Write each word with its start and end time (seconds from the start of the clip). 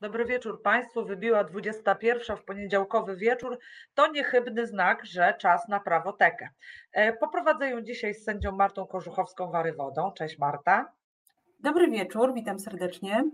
Dobry 0.00 0.24
wieczór 0.24 0.62
Państwu. 0.62 1.04
Wybiła 1.04 1.44
21 1.44 2.36
w 2.36 2.44
poniedziałkowy 2.44 3.16
wieczór. 3.16 3.58
To 3.94 4.10
niechybny 4.10 4.66
znak, 4.66 5.06
że 5.06 5.34
czas 5.38 5.68
na 5.68 5.80
prawotekę. 5.80 6.48
E, 6.92 7.12
poprowadzę 7.12 7.70
ją 7.70 7.80
dzisiaj 7.80 8.14
z 8.14 8.24
sędzią 8.24 8.52
Martą 8.52 8.84
Korzuchowską-Warywodą. 8.84 10.12
Cześć 10.12 10.38
Marta. 10.38 10.92
Dobry 11.60 11.90
wieczór, 11.90 12.34
witam 12.34 12.58
serdecznie. 12.58 13.24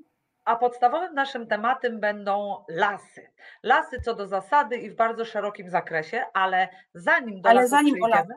A 0.45 0.56
podstawowym 0.56 1.14
naszym 1.14 1.46
tematem 1.46 2.01
będą 2.01 2.65
lasy. 2.69 3.31
Lasy 3.63 4.01
co 4.01 4.15
do 4.15 4.26
zasady 4.26 4.76
i 4.76 4.90
w 4.90 4.97
bardzo 4.97 5.24
szerokim 5.24 5.71
zakresie, 5.71 6.24
ale 6.35 6.69
zanim 6.94 7.40
do 7.40 7.49
ale 7.49 7.69
zanim 7.69 8.03
o 8.03 8.08
lasach, 8.08 8.37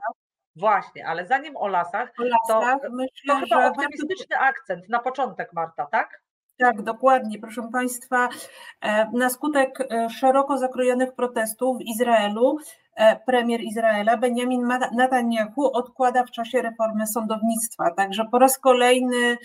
Właśnie, 0.56 1.08
ale 1.08 1.26
zanim 1.26 1.58
o 1.58 1.68
lasach, 1.68 2.10
o 2.20 2.24
lasach 2.24 2.82
to, 2.82 2.90
myślę, 2.90 3.10
to 3.28 3.40
chyba 3.40 3.68
optymistyczny 3.68 4.38
akcent 4.38 4.90
na 4.90 5.00
początek, 5.00 5.54
Marta, 5.54 5.86
tak? 5.86 6.25
Tak, 6.58 6.82
dokładnie. 6.82 7.40
Proszę 7.40 7.70
Państwa, 7.72 8.30
e, 8.82 9.12
na 9.12 9.30
skutek 9.30 9.80
e, 9.82 10.10
szeroko 10.10 10.58
zakrojonych 10.58 11.14
protestów 11.14 11.78
w 11.78 11.82
Izraelu, 11.82 12.58
premier 13.26 13.62
Izraela 13.62 14.18
Benjamin 14.18 14.68
Netanyahu 14.92 15.66
odkłada 15.66 16.24
w 16.24 16.32
czasie 16.32 16.62
reformy 16.62 17.08
sądownictwa. 17.08 17.92
Także 17.92 18.26
po 18.32 18.40
raz 18.40 18.60
kolejny 18.60 19.38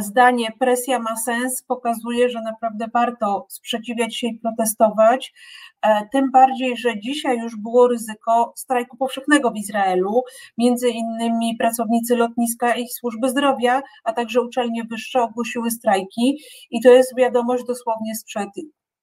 zdanie 0.00 0.48
presja 0.58 0.98
ma 0.98 1.16
sens, 1.16 1.62
pokazuje, 1.62 2.28
że 2.28 2.42
naprawdę 2.42 2.86
warto 2.94 3.46
sprzeciwiać 3.48 4.16
się 4.16 4.26
i 4.26 4.38
protestować. 4.38 5.32
E, 5.82 6.08
tym 6.12 6.30
bardziej, 6.30 6.76
że 6.76 7.00
dzisiaj 7.00 7.38
już 7.38 7.56
było 7.56 7.88
ryzyko 7.88 8.52
strajku 8.56 8.96
powszechnego 8.96 9.50
w 9.50 9.56
Izraelu. 9.56 10.22
Między 10.58 10.88
innymi 10.88 11.56
pracownicy 11.58 12.16
lotniska 12.16 12.74
i 12.74 12.88
służby 12.88 13.28
zdrowia, 13.28 13.82
a 14.04 14.12
także 14.12 14.40
uczelnie 14.40 14.84
wyższe 14.84 15.22
ogłosiły 15.22 15.70
strajki 15.70 16.38
i 16.70 16.80
to 16.80 16.90
jest 16.90 17.16
wiadomość 17.16 17.64
dosłownie 17.64 18.14
sprzed 18.14 18.50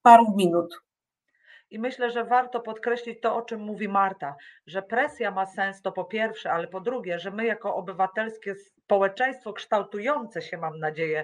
paru 0.02 0.34
minut. 0.36 0.87
I 1.72 1.80
myślę, 1.80 2.12
że 2.12 2.24
warto 2.24 2.60
podkreślić 2.60 3.22
to, 3.22 3.36
o 3.36 3.42
czym 3.42 3.62
mówi 3.62 3.88
Marta, 3.88 4.36
że 4.68 4.82
presja 4.82 5.32
ma 5.32 5.46
sens 5.46 5.82
to 5.82 5.92
po 5.92 6.06
pierwsze, 6.06 6.52
ale 6.52 6.68
po 6.68 6.80
drugie, 6.80 7.20
że 7.20 7.32
my 7.32 7.46
jako 7.46 7.76
obywatelskie 7.76 8.56
społeczeństwo 8.56 9.54
kształtujące 9.54 10.42
się, 10.42 10.58
mam 10.58 10.80
nadzieję, 10.80 11.24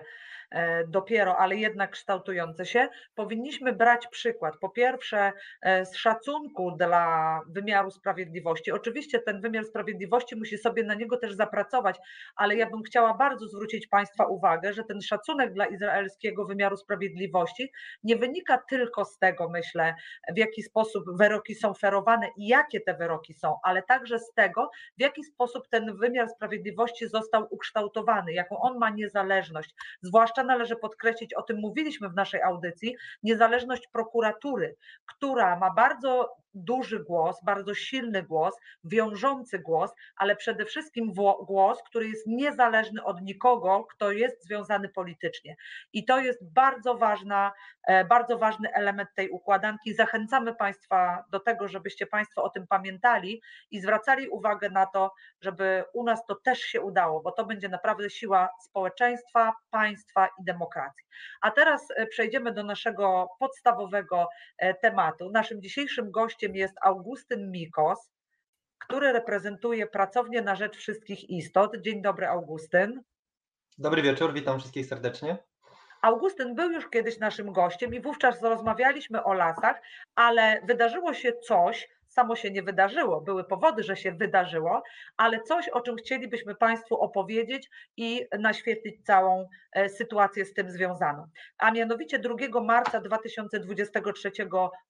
dopiero, 0.87 1.37
ale 1.37 1.55
jednak 1.55 1.91
kształtujące 1.91 2.65
się, 2.65 2.87
powinniśmy 3.15 3.73
brać 3.73 4.07
przykład. 4.07 4.57
Po 4.57 4.69
pierwsze, 4.69 5.31
e, 5.61 5.85
z 5.85 5.95
szacunku 5.95 6.71
dla 6.71 7.39
wymiaru 7.49 7.91
sprawiedliwości. 7.91 8.71
Oczywiście 8.71 9.19
ten 9.19 9.41
wymiar 9.41 9.65
sprawiedliwości 9.65 10.35
musi 10.35 10.57
sobie 10.57 10.83
na 10.83 10.93
niego 10.93 11.17
też 11.17 11.33
zapracować, 11.33 11.97
ale 12.35 12.55
ja 12.55 12.69
bym 12.69 12.83
chciała 12.83 13.13
bardzo 13.13 13.47
zwrócić 13.47 13.87
Państwa 13.87 14.25
uwagę, 14.25 14.73
że 14.73 14.83
ten 14.83 15.01
szacunek 15.01 15.53
dla 15.53 15.65
izraelskiego 15.65 16.45
wymiaru 16.45 16.77
sprawiedliwości 16.77 17.71
nie 18.03 18.15
wynika 18.15 18.57
tylko 18.69 19.05
z 19.05 19.17
tego, 19.17 19.49
myślę, 19.49 19.95
w 20.35 20.37
jaki 20.37 20.63
sposób 20.63 21.03
wyroki 21.17 21.55
są 21.55 21.73
ferowane 21.73 22.29
i 22.37 22.47
jakie 22.47 22.81
te 22.81 22.93
wyroki 22.93 23.33
są, 23.33 23.55
ale 23.63 23.83
także 23.83 24.19
z 24.19 24.33
tego, 24.33 24.69
w 24.97 25.01
jaki 25.01 25.23
sposób 25.23 25.67
ten 25.69 25.97
wymiar 25.97 26.29
sprawiedliwości 26.29 27.07
został 27.07 27.47
ukształtowany, 27.51 28.33
jaką 28.33 28.59
on 28.59 28.77
ma 28.77 28.89
niezależność, 28.89 29.75
zwłaszcza 30.01 30.42
należy 30.43 30.75
podkreślić, 30.75 31.33
o 31.33 31.41
tym 31.41 31.59
mówiliśmy 31.59 32.09
w 32.09 32.15
naszej 32.15 32.41
audycji, 32.41 32.95
niezależność 33.23 33.87
prokuratury, 33.87 34.75
która 35.05 35.59
ma 35.59 35.73
bardzo 35.73 36.35
duży 36.53 36.99
głos, 36.99 37.43
bardzo 37.43 37.73
silny 37.73 38.23
głos, 38.23 38.55
wiążący 38.83 39.59
głos, 39.59 39.91
ale 40.15 40.35
przede 40.35 40.65
wszystkim 40.65 41.13
głos, 41.45 41.83
który 41.83 42.07
jest 42.07 42.27
niezależny 42.27 43.03
od 43.03 43.21
nikogo, 43.21 43.83
kto 43.83 44.11
jest 44.11 44.45
związany 44.45 44.89
politycznie. 44.89 45.55
I 45.93 46.05
to 46.05 46.19
jest 46.19 46.53
bardzo 46.53 46.95
ważna, 46.95 47.51
e, 47.87 48.05
bardzo 48.05 48.37
ważny 48.37 48.73
element 48.73 49.09
tej 49.15 49.29
układanki. 49.29 49.93
Zachęcamy 49.93 50.55
Państwa 50.55 51.23
do 51.31 51.39
tego, 51.39 51.67
żebyście 51.67 52.07
Państwo 52.07 52.43
o 52.43 52.49
tym 52.49 52.67
pamiętali 52.67 53.41
i 53.71 53.81
zwracali 53.81 54.29
uwagę 54.29 54.69
na 54.69 54.85
to, 54.85 55.13
żeby 55.41 55.83
u 55.93 56.03
nas 56.03 56.25
to 56.25 56.35
też 56.35 56.59
się 56.59 56.81
udało, 56.81 57.21
bo 57.21 57.31
to 57.31 57.45
będzie 57.45 57.69
naprawdę 57.69 58.09
siła 58.09 58.49
społeczeństwa, 58.61 59.53
państwa 59.71 60.27
i 60.41 60.43
demokracji. 60.43 61.05
A 61.41 61.51
teraz 61.51 61.87
e, 61.95 62.07
przejdziemy 62.07 62.53
do 62.53 62.63
naszego 62.63 63.27
podstawowego 63.39 64.27
e, 64.57 64.73
tematu. 64.73 65.29
Naszym 65.29 65.61
dzisiejszym 65.61 66.11
gościem 66.11 66.42
gościem 66.43 66.55
jest 66.55 66.75
Augustyn 66.81 67.51
Mikos, 67.51 68.11
który 68.79 69.11
reprezentuje 69.11 69.87
Pracownię 69.87 70.41
na 70.41 70.55
Rzecz 70.55 70.77
Wszystkich 70.77 71.29
Istot. 71.29 71.77
Dzień 71.77 72.01
dobry, 72.01 72.27
Augustyn. 72.27 73.01
Dobry 73.77 74.01
wieczór, 74.01 74.33
witam 74.33 74.59
wszystkich 74.59 74.85
serdecznie. 74.85 75.37
Augustyn 76.01 76.55
był 76.55 76.71
już 76.71 76.89
kiedyś 76.89 77.19
naszym 77.19 77.51
gościem 77.53 77.93
i 77.93 78.01
wówczas 78.01 78.41
rozmawialiśmy 78.41 79.23
o 79.23 79.33
lasach, 79.33 79.81
ale 80.15 80.61
wydarzyło 80.67 81.13
się 81.13 81.33
coś, 81.33 81.89
samo 82.13 82.35
się 82.35 82.51
nie 82.51 82.63
wydarzyło, 82.63 83.21
były 83.21 83.43
powody, 83.43 83.83
że 83.83 83.95
się 83.95 84.11
wydarzyło, 84.11 84.83
ale 85.17 85.41
coś, 85.41 85.69
o 85.69 85.81
czym 85.81 85.95
chcielibyśmy 85.95 86.55
Państwu 86.55 86.95
opowiedzieć 87.01 87.69
i 87.97 88.25
naświetlić 88.39 89.05
całą 89.05 89.47
e, 89.71 89.89
sytuację 89.89 90.45
z 90.45 90.53
tym 90.53 90.71
związaną. 90.71 91.27
A 91.57 91.71
mianowicie 91.71 92.19
2 92.19 92.35
marca 92.61 93.01
2023 93.01 94.31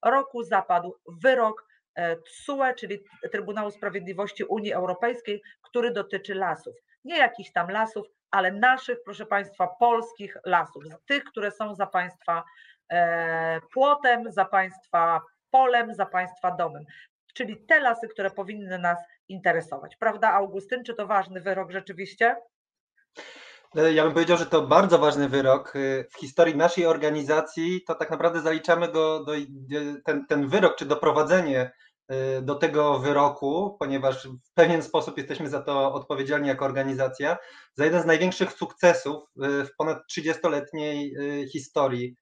roku 0.05 0.43
zapadł 0.43 0.95
wyrok 1.21 1.67
e, 1.95 2.15
TSUE, 2.15 2.73
czyli 2.77 3.03
Trybunału 3.31 3.71
Sprawiedliwości 3.71 4.43
Unii 4.43 4.73
Europejskiej, 4.73 5.41
który 5.61 5.91
dotyczy 5.91 6.35
lasów. 6.35 6.75
Nie 7.05 7.17
jakichś 7.17 7.51
tam 7.51 7.69
lasów, 7.69 8.07
ale 8.31 8.51
naszych, 8.51 8.97
proszę 9.05 9.25
Państwa, 9.25 9.67
polskich 9.79 10.37
lasów, 10.45 10.83
tych, 11.05 11.23
które 11.23 11.51
są 11.51 11.75
za 11.75 11.87
Państwa 11.87 12.43
e, 12.91 13.59
płotem, 13.73 14.31
za 14.31 14.45
Państwa 14.45 15.21
polem, 15.51 15.93
za 15.93 16.05
Państwa 16.05 16.51
domem 16.51 16.83
czyli 17.33 17.65
te 17.65 17.79
lasy, 17.79 18.07
które 18.07 18.31
powinny 18.31 18.79
nas 18.79 18.99
interesować. 19.29 19.95
Prawda, 19.95 20.33
Augustyn? 20.33 20.83
Czy 20.83 20.93
to 20.93 21.07
ważny 21.07 21.41
wyrok 21.41 21.71
rzeczywiście? 21.71 22.35
E, 23.75 23.93
ja 23.93 24.03
bym 24.03 24.13
powiedział, 24.13 24.37
że 24.37 24.45
to 24.45 24.67
bardzo 24.67 24.99
ważny 24.99 25.29
wyrok. 25.29 25.75
E, 25.75 26.03
w 26.03 26.19
historii 26.19 26.55
naszej 26.55 26.85
organizacji 26.85 27.81
to 27.87 27.95
tak 27.95 28.11
naprawdę 28.11 28.41
zaliczamy 28.41 28.91
go 28.91 29.23
do, 29.23 29.33
ten, 30.05 30.25
ten 30.25 30.47
wyrok, 30.47 30.75
czy 30.75 30.85
doprowadzenie 30.85 31.71
e, 32.07 32.41
do 32.41 32.55
tego 32.55 32.99
wyroku, 32.99 33.77
ponieważ 33.79 34.27
w 34.27 34.53
pewien 34.53 34.83
sposób 34.83 35.17
jesteśmy 35.17 35.49
za 35.49 35.61
to 35.61 35.93
odpowiedzialni 35.93 36.47
jako 36.47 36.65
organizacja, 36.65 37.37
za 37.75 37.85
jeden 37.85 38.01
z 38.01 38.05
największych 38.05 38.51
sukcesów 38.51 39.23
w 39.35 39.67
ponad 39.77 39.97
30-letniej 40.17 41.15
historii 41.51 42.15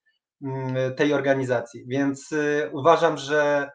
mm, 0.44 0.96
tej 0.96 1.14
organizacji. 1.14 1.84
Więc 1.88 2.30
uważam, 2.72 3.18
że 3.18 3.70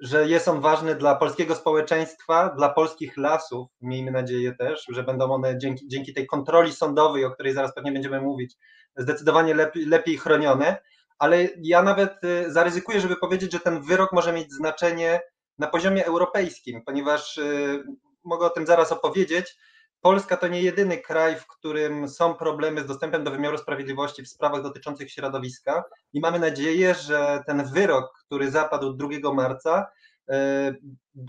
że 0.00 0.28
jest 0.28 0.48
on 0.48 0.60
ważny 0.60 0.94
dla 0.94 1.14
polskiego 1.14 1.54
społeczeństwa, 1.54 2.54
dla 2.56 2.68
polskich 2.68 3.16
lasów, 3.16 3.68
miejmy 3.80 4.10
nadzieję 4.10 4.54
też, 4.54 4.84
że 4.88 5.02
będą 5.02 5.32
one 5.32 5.58
dzięki, 5.58 5.88
dzięki 5.88 6.14
tej 6.14 6.26
kontroli 6.26 6.72
sądowej, 6.72 7.24
o 7.24 7.30
której 7.30 7.52
zaraz 7.52 7.74
pewnie 7.74 7.92
będziemy 7.92 8.20
mówić, 8.20 8.56
zdecydowanie 8.96 9.54
lepiej, 9.54 9.86
lepiej 9.86 10.18
chronione, 10.18 10.76
ale 11.18 11.48
ja 11.62 11.82
nawet 11.82 12.24
y, 12.24 12.52
zaryzykuję, 12.52 13.00
żeby 13.00 13.16
powiedzieć, 13.16 13.52
że 13.52 13.60
ten 13.60 13.82
wyrok 13.82 14.12
może 14.12 14.32
mieć 14.32 14.52
znaczenie 14.52 15.20
na 15.58 15.66
poziomie 15.66 16.06
europejskim, 16.06 16.82
ponieważ 16.86 17.38
y, 17.38 17.84
mogę 18.24 18.46
o 18.46 18.50
tym 18.50 18.66
zaraz 18.66 18.92
opowiedzieć, 18.92 19.56
Polska 20.04 20.36
to 20.36 20.48
nie 20.48 20.62
jedyny 20.62 20.98
kraj, 20.98 21.36
w 21.36 21.46
którym 21.46 22.08
są 22.08 22.34
problemy 22.34 22.82
z 22.82 22.86
dostępem 22.86 23.24
do 23.24 23.30
wymiaru 23.30 23.58
sprawiedliwości 23.58 24.22
w 24.22 24.28
sprawach 24.28 24.62
dotyczących 24.62 25.12
środowiska 25.12 25.84
i 26.12 26.20
mamy 26.20 26.38
nadzieję, 26.38 26.94
że 26.94 27.42
ten 27.46 27.64
wyrok, 27.64 28.12
który 28.24 28.50
zapadł 28.50 28.92
2 28.92 29.34
marca, 29.34 29.86
e, 30.30 30.74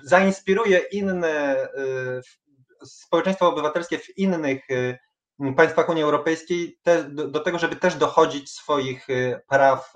zainspiruje 0.03 0.77
inne 0.91 1.27
e, 1.29 1.67
społeczeństwa 2.83 3.47
obywatelskie 3.47 3.99
w 3.99 4.17
innych 4.17 4.63
e, 4.69 5.53
państwach 5.53 5.89
Unii 5.89 6.03
Europejskiej 6.03 6.79
do 7.09 7.39
tego, 7.39 7.59
żeby 7.59 7.75
też 7.75 7.95
dochodzić 7.95 8.51
swoich 8.51 9.07
praw 9.49 9.93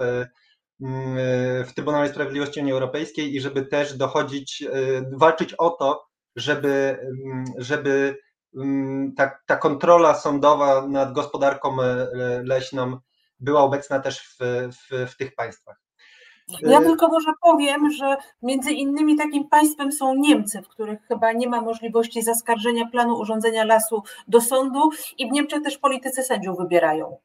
w 1.68 1.74
Trybunale 1.75 2.09
Sprawiedliwości 2.09 2.59
Unii 2.59 2.74
Europejskiej 2.74 3.36
i 3.36 3.42
żeby 3.42 3.65
też 3.65 3.98
dochodzić, 3.98 4.63
walczyć 5.12 5.54
o 5.54 5.69
to, 5.69 6.07
żeby, 6.36 7.00
żeby 7.57 8.18
ta, 9.18 9.40
ta 9.46 9.56
kontrola 9.56 10.16
sądowa 10.16 10.88
nad 10.88 11.13
gospodarką 11.13 11.81
e, 11.81 12.07
leśną 12.44 12.98
była 13.40 13.62
obecna 13.62 14.00
też 14.00 14.19
w, 14.19 14.38
w, 14.74 15.12
w 15.12 15.18
tych 15.18 15.36
państwach. 15.36 15.81
Ja 16.62 16.80
e, 16.80 16.84
tylko 16.84 17.07
może 17.07 17.31
powiem, 17.42 17.92
że 17.92 18.18
między 18.42 18.72
innymi 18.72 19.18
takim 19.18 19.50
państwem 19.50 19.92
są 19.92 20.16
Niemcy, 20.16 20.62
w 20.62 20.68
których 20.68 21.01
chyba 21.01 21.31
nie 21.31 21.50
ma 21.50 21.62
możliwości 21.62 22.22
zaskarżenia 22.22 22.86
planu 22.86 23.19
urządzenia 23.19 23.66
lasu 23.66 24.04
do 24.28 24.42
sądu 24.42 24.90
i 25.18 25.30
w 25.30 25.31
Niemczech 25.31 25.63
też 25.63 25.78
politycy 25.78 26.24
sędziów 26.24 26.57
wybierają. 26.57 27.18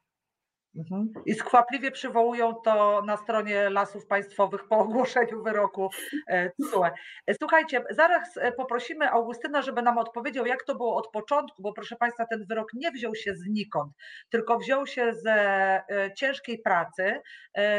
Mhm. 0.77 1.13
I 1.27 1.35
skwapliwie 1.35 1.91
przywołują 1.91 2.55
to 2.55 3.03
na 3.07 3.17
stronie 3.17 3.71
Lasów 3.71 4.07
Państwowych 4.07 4.69
po 4.69 4.79
ogłoszeniu 4.79 5.43
wyroku 5.43 5.91
e, 6.27 6.51
TSUE. 6.51 6.91
Słuchajcie, 7.39 7.85
zaraz 7.91 8.37
e, 8.37 8.53
poprosimy 8.53 9.11
Augustyna, 9.11 9.63
żeby 9.63 9.83
nam 9.83 9.99
odpowiedział, 9.99 10.47
jak 10.47 10.65
to 10.65 10.75
było 10.75 10.97
od 10.97 11.11
początku, 11.11 11.63
bo 11.63 11.73
proszę 11.73 11.97
Państwa, 11.97 12.27
ten 12.27 12.47
wyrok 12.47 12.69
nie 12.75 12.91
wziął 12.91 13.15
się 13.15 13.35
znikąd, 13.35 13.93
tylko 14.31 14.59
wziął 14.59 14.87
się 14.87 15.13
ze 15.13 15.33
e, 15.33 16.15
ciężkiej 16.17 16.59
pracy 16.59 17.21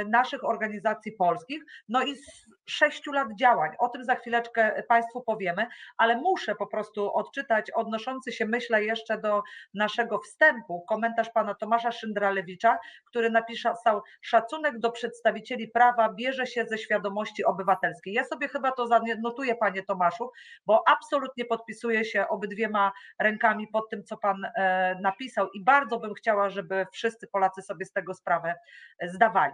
naszych 0.09 0.43
organizacji 0.43 1.11
polskich, 1.11 1.63
no 1.89 2.03
i 2.03 2.15
z 2.15 2.45
sześciu 2.65 3.11
lat 3.11 3.27
działań. 3.39 3.71
O 3.79 3.89
tym 3.89 4.03
za 4.03 4.15
chwileczkę 4.15 4.83
Państwu 4.87 5.21
powiemy, 5.21 5.67
ale 5.97 6.17
muszę 6.17 6.55
po 6.55 6.67
prostu 6.67 7.13
odczytać 7.13 7.71
odnoszący 7.71 8.31
się, 8.31 8.45
myślę, 8.45 8.83
jeszcze 8.83 9.17
do 9.21 9.41
naszego 9.73 10.19
wstępu, 10.19 10.85
komentarz 10.89 11.29
pana 11.29 11.55
Tomasza 11.55 11.91
Szyndralewicza, 11.91 12.77
który 13.05 13.29
napisał 13.29 14.01
szacunek 14.21 14.79
do 14.79 14.91
przedstawicieli 14.91 15.67
prawa 15.67 16.13
bierze 16.13 16.47
się 16.47 16.65
ze 16.65 16.77
świadomości 16.77 17.45
obywatelskiej. 17.45 18.13
Ja 18.13 18.23
sobie 18.23 18.47
chyba 18.47 18.71
to 18.71 18.87
zanotuję, 18.87 19.55
panie 19.55 19.83
Tomaszu, 19.83 20.31
bo 20.65 20.83
absolutnie 20.87 21.45
podpisuję 21.45 22.05
się 22.05 22.27
obydwiema 22.27 22.91
rękami 23.19 23.67
pod 23.67 23.89
tym, 23.89 24.03
co 24.03 24.17
pan 24.17 24.45
e, 24.45 24.95
napisał 25.01 25.49
i 25.49 25.63
bardzo 25.63 25.99
bym 25.99 26.13
chciała, 26.13 26.49
żeby 26.49 26.85
wszyscy 26.91 27.27
Polacy 27.27 27.61
sobie 27.61 27.85
z 27.85 27.91
tego 27.91 28.13
sprawę 28.13 28.55
e, 28.99 29.09
zdawali. 29.09 29.53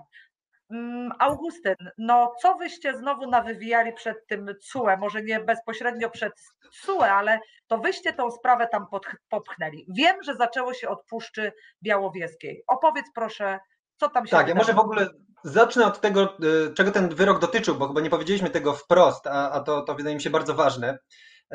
Mm, 0.72 1.12
Augustyn, 1.20 1.76
no 1.98 2.34
co 2.42 2.56
wyście 2.56 2.98
znowu 2.98 3.30
nawywijali 3.30 3.94
przed 3.94 4.28
tym 4.28 4.56
CUE, 4.72 4.98
może 5.00 5.24
nie 5.24 5.40
bezpośrednio 5.40 6.10
przed 6.10 6.34
CUE, 6.86 7.04
ale 7.04 7.40
to 7.68 7.78
wyście 7.78 8.14
tą 8.14 8.32
sprawę 8.32 8.68
tam 8.72 8.86
popchnęli. 9.30 9.86
Wiem, 9.96 10.24
że 10.24 10.36
zaczęło 10.36 10.74
się 10.74 10.90
od 10.90 11.06
Puszczy 11.06 11.52
Białowieskiej. 11.84 12.64
Opowiedz 12.68 13.06
proszę, 13.16 13.60
co 13.98 14.10
tam 14.10 14.26
się 14.26 14.32
Tak, 14.32 14.48
ja 14.48 14.56
może 14.56 14.74
w 14.74 14.80
ogóle 14.80 15.08
zacznę 15.44 15.86
od 15.86 16.02
tego, 16.02 16.38
y, 16.70 16.74
czego 16.74 16.92
ten 16.92 17.10
wyrok 17.10 17.40
dotyczył, 17.40 17.76
bo 17.76 17.88
chyba 17.88 18.02
nie 18.02 18.10
powiedzieliśmy 18.10 18.50
tego 18.50 18.74
wprost, 18.74 19.28
a, 19.28 19.52
a 19.52 19.60
to, 19.60 19.82
to 19.82 19.96
wydaje 19.96 20.16
mi 20.16 20.22
się 20.22 20.30
bardzo 20.30 20.54
ważne. 20.54 20.98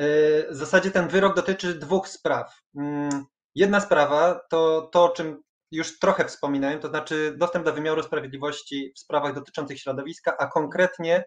Y, 0.01 0.47
w 0.51 0.55
zasadzie 0.55 0.91
ten 0.91 1.09
wyrok 1.09 1.37
dotyczy 1.37 1.75
dwóch 1.75 2.09
spraw. 2.09 2.63
Mm, 2.77 3.25
jedna 3.55 3.81
sprawa 3.81 4.41
to 4.51 4.89
to, 4.93 5.05
o 5.05 5.09
czym 5.09 5.43
już 5.71 5.99
trochę 5.99 6.25
wspominałem, 6.25 6.81
to 6.81 6.89
znaczy 6.89 7.35
dostęp 7.37 7.65
do 7.65 7.73
wymiaru 7.73 8.03
sprawiedliwości 8.03 8.93
w 8.97 8.99
sprawach 8.99 9.35
dotyczących 9.35 9.81
środowiska, 9.81 10.37
a 10.39 10.47
konkretnie 10.47 11.25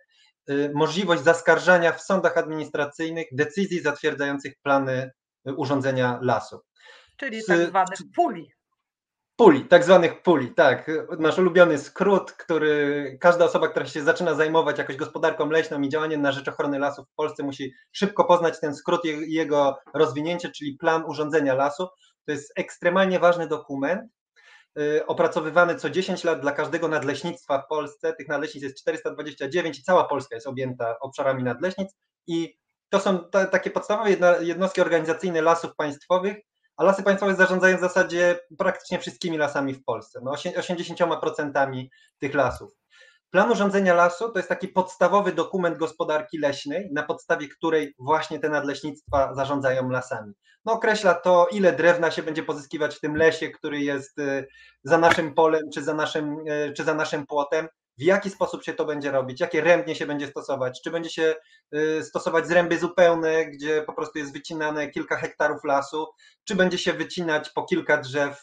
y, 0.49 0.71
możliwość 0.75 1.23
zaskarżania 1.23 1.91
w 1.91 2.01
sądach 2.01 2.37
administracyjnych 2.37 3.27
decyzji 3.31 3.81
zatwierdzających 3.81 4.53
plany 4.63 5.11
y, 5.47 5.53
urządzenia 5.53 6.19
lasu. 6.21 6.59
Czyli 7.17 7.45
tak 7.47 7.67
zwanych 7.67 7.99
puli. 8.15 8.51
Puli, 9.35 9.65
tak 9.65 9.83
zwanych 9.83 10.21
puli, 10.21 10.53
tak. 10.53 10.91
Nasz 11.19 11.37
ulubiony 11.37 11.77
skrót, 11.77 12.31
który 12.31 13.17
każda 13.21 13.45
osoba, 13.45 13.67
która 13.67 13.85
się 13.85 14.03
zaczyna 14.03 14.33
zajmować 14.33 14.77
jakoś 14.77 14.95
gospodarką 14.95 15.49
leśną 15.49 15.81
i 15.81 15.89
działaniem 15.89 16.21
na 16.21 16.31
rzecz 16.31 16.47
ochrony 16.47 16.79
lasów 16.79 17.07
w 17.07 17.15
Polsce 17.15 17.43
musi 17.43 17.73
szybko 17.91 18.25
poznać 18.25 18.59
ten 18.59 18.75
skrót 18.75 19.05
i 19.05 19.33
jego 19.33 19.77
rozwinięcie, 19.93 20.51
czyli 20.51 20.77
plan 20.77 21.03
urządzenia 21.07 21.53
lasu. 21.53 21.87
To 22.25 22.31
jest 22.31 22.53
ekstremalnie 22.55 23.19
ważny 23.19 23.47
dokument, 23.47 24.01
opracowywany 25.07 25.75
co 25.75 25.89
10 25.89 26.23
lat 26.23 26.41
dla 26.41 26.51
każdego 26.51 26.87
nadleśnictwa 26.87 27.61
w 27.61 27.67
Polsce. 27.67 28.13
Tych 28.13 28.27
nadleśnictw 28.27 28.63
jest 28.63 28.77
429 28.77 29.79
i 29.79 29.83
cała 29.83 30.03
Polska 30.03 30.35
jest 30.35 30.47
objęta 30.47 30.99
obszarami 30.99 31.43
nadleśnictw 31.43 31.97
i 32.27 32.59
to 32.89 32.99
są 32.99 33.19
takie 33.51 33.69
podstawowe 33.69 34.09
jednostki 34.41 34.81
organizacyjne 34.81 35.41
lasów 35.41 35.75
państwowych, 35.75 36.37
a 36.77 36.83
lasy 36.83 37.03
państwowe 37.03 37.35
zarządzają 37.35 37.77
w 37.77 37.81
zasadzie 37.81 38.39
praktycznie 38.57 38.99
wszystkimi 38.99 39.37
lasami 39.37 39.73
w 39.73 39.83
Polsce, 39.83 40.19
no 40.23 40.31
80% 40.31 41.87
tych 42.19 42.33
lasów. 42.33 42.71
Plan 43.31 43.51
urządzenia 43.51 43.93
lasu 43.93 44.29
to 44.29 44.39
jest 44.39 44.49
taki 44.49 44.67
podstawowy 44.67 45.31
dokument 45.31 45.77
gospodarki 45.77 46.37
leśnej, 46.37 46.89
na 46.91 47.03
podstawie 47.03 47.47
której 47.47 47.95
właśnie 47.99 48.39
te 48.39 48.49
nadleśnictwa 48.49 49.35
zarządzają 49.35 49.89
lasami. 49.89 50.33
No, 50.65 50.73
określa 50.73 51.13
to, 51.13 51.47
ile 51.51 51.73
drewna 51.73 52.11
się 52.11 52.23
będzie 52.23 52.43
pozyskiwać 52.43 52.95
w 52.95 52.99
tym 52.99 53.15
lesie, 53.15 53.49
który 53.49 53.79
jest 53.79 54.19
y, 54.19 54.47
za 54.83 54.97
naszym 54.97 55.33
polem 55.33 55.61
czy 55.73 55.83
za 55.83 55.93
naszym, 55.93 56.47
y, 56.47 56.73
czy 56.73 56.83
za 56.83 56.93
naszym 56.93 57.27
płotem, 57.27 57.67
w 57.97 58.01
jaki 58.01 58.29
sposób 58.29 58.63
się 58.63 58.73
to 58.73 58.85
będzie 58.85 59.11
robić, 59.11 59.39
jakie 59.39 59.61
rębnie 59.61 59.95
się 59.95 60.05
będzie 60.05 60.27
stosować, 60.27 60.81
czy 60.83 60.91
będzie 60.91 61.09
się 61.09 61.35
y, 61.75 62.03
stosować 62.03 62.47
zręby 62.47 62.79
zupełne, 62.79 63.45
gdzie 63.45 63.81
po 63.81 63.93
prostu 63.93 64.19
jest 64.19 64.33
wycinane 64.33 64.89
kilka 64.89 65.17
hektarów 65.17 65.63
lasu, 65.63 66.07
czy 66.43 66.55
będzie 66.55 66.77
się 66.77 66.93
wycinać 66.93 67.49
po 67.49 67.65
kilka 67.65 67.97
drzew 67.97 68.41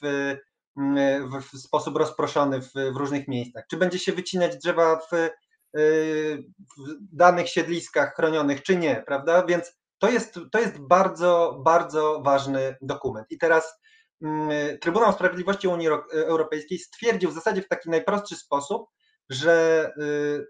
w, 0.77 1.43
w 1.53 1.59
sposób 1.59 1.97
rozproszony 1.97 2.61
w, 2.61 2.73
w, 2.73 2.97
różnych 2.97 3.29
miejscach? 3.29 3.65
Czy 3.71 3.77
będzie 3.77 3.99
się 3.99 4.13
wycinać 4.13 4.57
drzewa 4.57 5.01
w, 5.11 5.13
y, 5.13 6.45
w 6.79 7.17
danych 7.17 7.49
siedliskach 7.49 8.15
chronionych, 8.15 8.63
czy 8.63 8.77
nie, 8.77 9.03
prawda? 9.07 9.45
Więc 9.47 9.73
to 9.99 10.11
jest, 10.11 10.39
to 10.53 10.59
jest 10.59 10.79
bardzo, 10.79 11.61
bardzo 11.65 12.21
ważny 12.25 12.77
dokument. 12.83 13.27
I 13.31 13.39
teraz 13.39 13.81
mm, 14.23 14.79
Trybunał 14.79 15.13
Sprawiedliwości 15.13 15.69
Unii 15.69 15.89
Europejskiej 16.13 16.79
stwierdził 16.79 17.31
w 17.31 17.35
zasadzie 17.35 17.63
w 17.63 17.69
taki 17.69 17.91
najprostszy 17.91 18.37
sposób, 18.37 18.87
że 19.31 19.91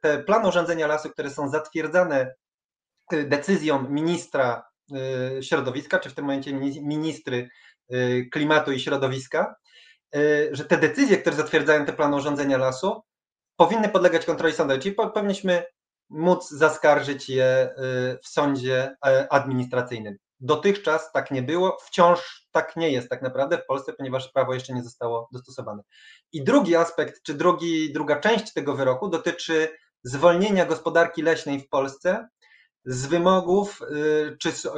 te 0.02 0.22
plany 0.22 0.48
urządzenia 0.48 0.86
lasu, 0.86 1.10
które 1.10 1.30
są 1.30 1.48
zatwierdzane 1.48 2.34
decyzją 3.12 3.90
ministra 3.90 4.64
środowiska, 5.40 5.98
czy 5.98 6.10
w 6.10 6.14
tym 6.14 6.24
momencie 6.24 6.52
ministry 6.82 7.48
klimatu 8.32 8.72
i 8.72 8.80
środowiska, 8.80 9.54
że 10.52 10.64
te 10.64 10.76
decyzje, 10.76 11.16
które 11.16 11.36
zatwierdzają 11.36 11.86
te 11.86 11.92
plany 11.92 12.16
urządzenia 12.16 12.58
lasu, 12.58 13.02
powinny 13.56 13.88
podlegać 13.88 14.24
kontroli 14.24 14.54
sądowej, 14.54 14.82
czyli 14.82 14.94
powinniśmy 14.94 15.64
móc 16.10 16.50
zaskarżyć 16.50 17.28
je 17.28 17.70
y, 17.70 18.18
w 18.22 18.28
sądzie 18.28 18.96
e, 19.06 19.32
administracyjnym. 19.32 20.16
Dotychczas 20.40 21.12
tak 21.12 21.30
nie 21.30 21.42
było, 21.42 21.76
wciąż 21.82 22.48
tak 22.52 22.76
nie 22.76 22.90
jest 22.90 23.08
tak 23.08 23.22
naprawdę 23.22 23.58
w 23.58 23.66
Polsce, 23.66 23.92
ponieważ 23.92 24.32
prawo 24.32 24.54
jeszcze 24.54 24.72
nie 24.72 24.82
zostało 24.82 25.28
dostosowane. 25.32 25.82
I 26.32 26.44
drugi 26.44 26.76
aspekt, 26.76 27.22
czy 27.22 27.34
drugi, 27.34 27.92
druga 27.92 28.20
część 28.20 28.52
tego 28.52 28.74
wyroku 28.74 29.08
dotyczy 29.08 29.68
zwolnienia 30.02 30.66
gospodarki 30.66 31.22
leśnej 31.22 31.60
w 31.60 31.68
Polsce 31.68 32.28
z 32.86 33.06
wymogów 33.06 33.82
y, 33.82 34.36
czy 34.40 34.52
z, 34.52 34.64
y, 34.64 34.68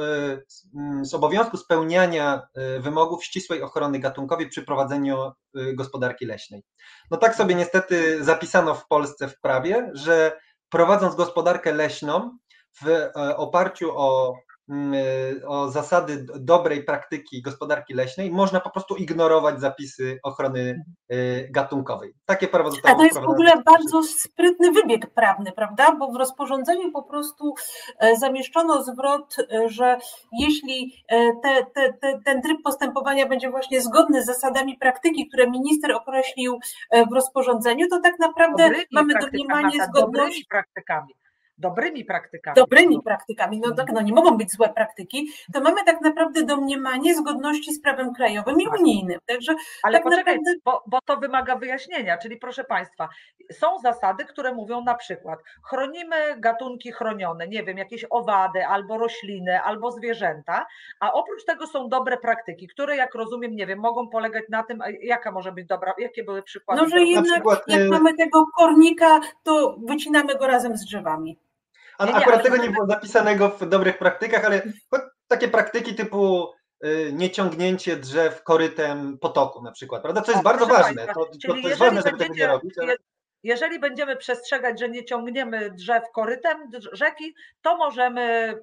mm, 0.75 1.05
z, 1.05 1.13
obowiązku 1.13 1.57
spełniania 1.57 2.41
y, 2.77 2.79
wymogów 2.79 3.23
ścisłej 3.23 3.61
ochrony 3.61 3.99
gatunkowej 3.99 4.49
przy 4.49 4.63
prowadzeniu 4.63 5.31
gospodarki 5.73 6.25
leśnej. 6.25 6.63
No 7.11 7.17
tak 7.17 7.35
sobie 7.35 7.55
niestety 7.55 8.23
zapisano 8.23 8.75
w 8.75 8.87
Polsce 8.87 9.27
w 9.27 9.39
prawie, 9.39 9.91
że 9.93 10.39
prowadząc 10.69 11.15
gospodarkę 11.15 11.73
leśną 11.73 12.37
w 12.81 13.09
oparciu 13.37 13.91
o 13.95 14.35
o 15.47 15.71
zasady 15.71 16.25
dobrej 16.39 16.83
praktyki 16.83 17.41
gospodarki 17.41 17.93
leśnej, 17.93 18.31
można 18.31 18.59
po 18.59 18.69
prostu 18.69 18.95
ignorować 18.95 19.59
zapisy 19.59 20.19
ochrony 20.23 20.83
y, 21.11 21.47
gatunkowej. 21.51 22.13
Takie 22.25 22.47
prawo 22.47 22.71
zostało 22.71 22.95
A 22.95 22.97
to 22.97 23.03
jest 23.03 23.19
w 23.19 23.29
ogóle 23.29 23.51
bardzo 23.65 24.03
sprytny 24.03 24.71
wybieg 24.71 25.13
prawny, 25.13 25.51
prawda? 25.51 25.95
Bo 25.95 26.11
w 26.11 26.15
rozporządzeniu 26.15 26.91
po 26.91 27.03
prostu 27.03 27.53
e, 27.99 28.15
zamieszczono 28.15 28.83
zwrot, 28.83 29.35
e, 29.39 29.69
że 29.69 29.97
jeśli 30.39 31.03
e, 31.07 31.31
te, 31.43 31.65
te, 31.75 31.93
te, 31.93 32.19
ten 32.25 32.41
tryb 32.41 32.57
postępowania 32.63 33.25
będzie 33.25 33.49
właśnie 33.49 33.81
zgodny 33.81 34.23
z 34.23 34.25
zasadami 34.25 34.77
praktyki, 34.77 35.27
które 35.27 35.49
minister 35.49 35.91
określił 35.91 36.59
w 37.11 37.13
rozporządzeniu, 37.13 37.87
to 37.89 37.99
tak 37.99 38.19
naprawdę 38.19 38.63
dobrymi 38.63 38.85
mamy 38.91 39.13
domniemanie 39.13 39.85
zgodności. 39.85 40.45
praktykami 40.49 41.13
dobrymi 41.59 42.05
praktykami. 42.05 42.55
Dobrymi 42.55 43.01
praktykami, 43.01 43.59
no 43.59 43.75
tak, 43.75 43.91
no 43.93 44.01
nie 44.01 44.13
mogą 44.13 44.37
być 44.37 44.51
złe 44.51 44.69
praktyki, 44.69 45.31
to 45.53 45.61
mamy 45.61 45.83
tak 45.83 46.01
naprawdę 46.01 46.43
domniemanie 46.43 47.15
zgodności 47.15 47.73
z 47.73 47.81
prawem 47.81 48.13
krajowym 48.13 48.61
i 48.61 48.65
tak. 48.65 48.79
unijnym. 48.79 49.19
Także 49.25 49.55
Ale 49.83 49.93
tak 49.93 50.03
poczekaj, 50.03 50.35
naprawdę... 50.35 50.59
bo, 50.65 50.83
bo 50.87 50.99
to 51.05 51.17
wymaga 51.17 51.55
wyjaśnienia, 51.55 52.17
czyli 52.17 52.37
proszę 52.37 52.63
Państwa, 52.63 53.09
są 53.51 53.79
zasady, 53.79 54.25
które 54.25 54.53
mówią 54.53 54.83
na 54.83 54.95
przykład, 54.95 55.39
chronimy 55.63 56.15
gatunki 56.37 56.91
chronione, 56.91 57.47
nie 57.47 57.63
wiem, 57.63 57.77
jakieś 57.77 58.05
owady, 58.09 58.65
albo 58.65 58.97
rośliny, 58.97 59.61
albo 59.61 59.91
zwierzęta, 59.91 60.65
a 60.99 61.13
oprócz 61.13 61.45
tego 61.45 61.67
są 61.67 61.89
dobre 61.89 62.17
praktyki, 62.17 62.67
które 62.67 62.95
jak 62.95 63.15
rozumiem, 63.15 63.55
nie 63.55 63.67
wiem, 63.67 63.79
mogą 63.79 64.09
polegać 64.09 64.43
na 64.49 64.63
tym, 64.63 64.79
jaka 65.01 65.31
może 65.31 65.51
być 65.51 65.65
dobra, 65.67 65.93
jakie 65.97 66.23
były 66.23 66.43
przykłady? 66.43 66.81
No, 66.81 66.87
że 66.87 67.03
jednak 67.03 67.33
przykład, 67.33 67.63
jak 67.67 67.81
y- 67.81 67.89
mamy 67.89 68.13
tego 68.13 68.45
kornika, 68.57 69.19
to 69.43 69.75
wycinamy 69.87 70.35
go 70.35 70.47
razem 70.47 70.77
z 70.77 70.85
drzewami. 70.85 71.37
A, 71.99 72.05
nie, 72.05 72.11
nie, 72.11 72.17
akurat 72.17 72.43
tego 72.43 72.57
nie 72.57 72.69
było 72.69 72.85
zapisanego 72.85 73.49
w 73.49 73.69
dobrych 73.69 73.97
praktykach, 73.97 74.45
ale 74.45 74.61
takie 75.27 75.47
praktyki 75.47 75.95
typu 75.95 76.53
y, 76.85 77.11
nieciągnięcie 77.13 77.95
drzew 77.95 78.43
korytem 78.43 79.17
potoku 79.17 79.61
na 79.61 79.71
przykład, 79.71 80.01
prawda? 80.01 80.21
Co 80.21 80.31
jest 80.31 80.43
bardzo 80.43 80.65
ważne. 80.65 81.07
To, 81.07 81.13
to, 81.13 81.47
to 81.47 81.55
jest 81.55 81.79
ważne, 81.79 82.01
żeby 82.01 82.17
tego 82.17 82.33
nie 82.33 82.47
robić. 82.47 82.73
Ale... 82.81 82.95
jeżeli 83.43 83.79
będziemy 83.79 84.15
przestrzegać, 84.15 84.79
że 84.79 84.89
nie 84.89 85.05
ciągniemy 85.05 85.71
drzew 85.71 86.03
korytem 86.13 86.57
rzeki, 86.91 87.35
to 87.61 87.77
możemy, 87.77 88.53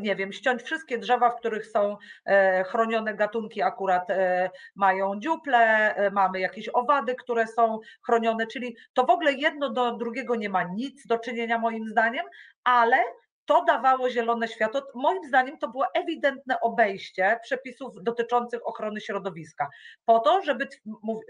nie 0.00 0.16
wiem, 0.16 0.32
ściąć 0.32 0.62
wszystkie 0.62 0.98
drzewa, 0.98 1.30
w 1.30 1.36
których 1.36 1.66
są 1.66 1.96
e, 2.24 2.64
chronione 2.64 3.14
gatunki, 3.14 3.62
akurat 3.62 4.10
e, 4.10 4.50
mają 4.76 5.20
dziuple, 5.20 5.94
e, 5.94 6.10
mamy 6.10 6.40
jakieś 6.40 6.68
owady, 6.72 7.14
które 7.14 7.46
są 7.46 7.78
chronione, 8.06 8.46
czyli 8.46 8.76
to 8.92 9.04
w 9.04 9.10
ogóle 9.10 9.32
jedno 9.32 9.70
do 9.70 9.96
drugiego 9.96 10.36
nie 10.36 10.48
ma 10.48 10.62
nic 10.62 11.06
do 11.06 11.18
czynienia 11.18 11.58
moim 11.58 11.88
zdaniem, 11.88 12.26
ale 12.64 13.04
to 13.50 13.64
dawało 13.64 14.10
zielone 14.10 14.48
światło. 14.48 14.82
Moim 14.94 15.24
zdaniem 15.24 15.58
to 15.58 15.68
było 15.68 15.86
ewidentne 15.94 16.60
obejście 16.60 17.38
przepisów 17.42 17.94
dotyczących 18.02 18.66
ochrony 18.66 19.00
środowiska. 19.00 19.68
Po 20.04 20.20
to, 20.20 20.42
żeby, 20.42 20.68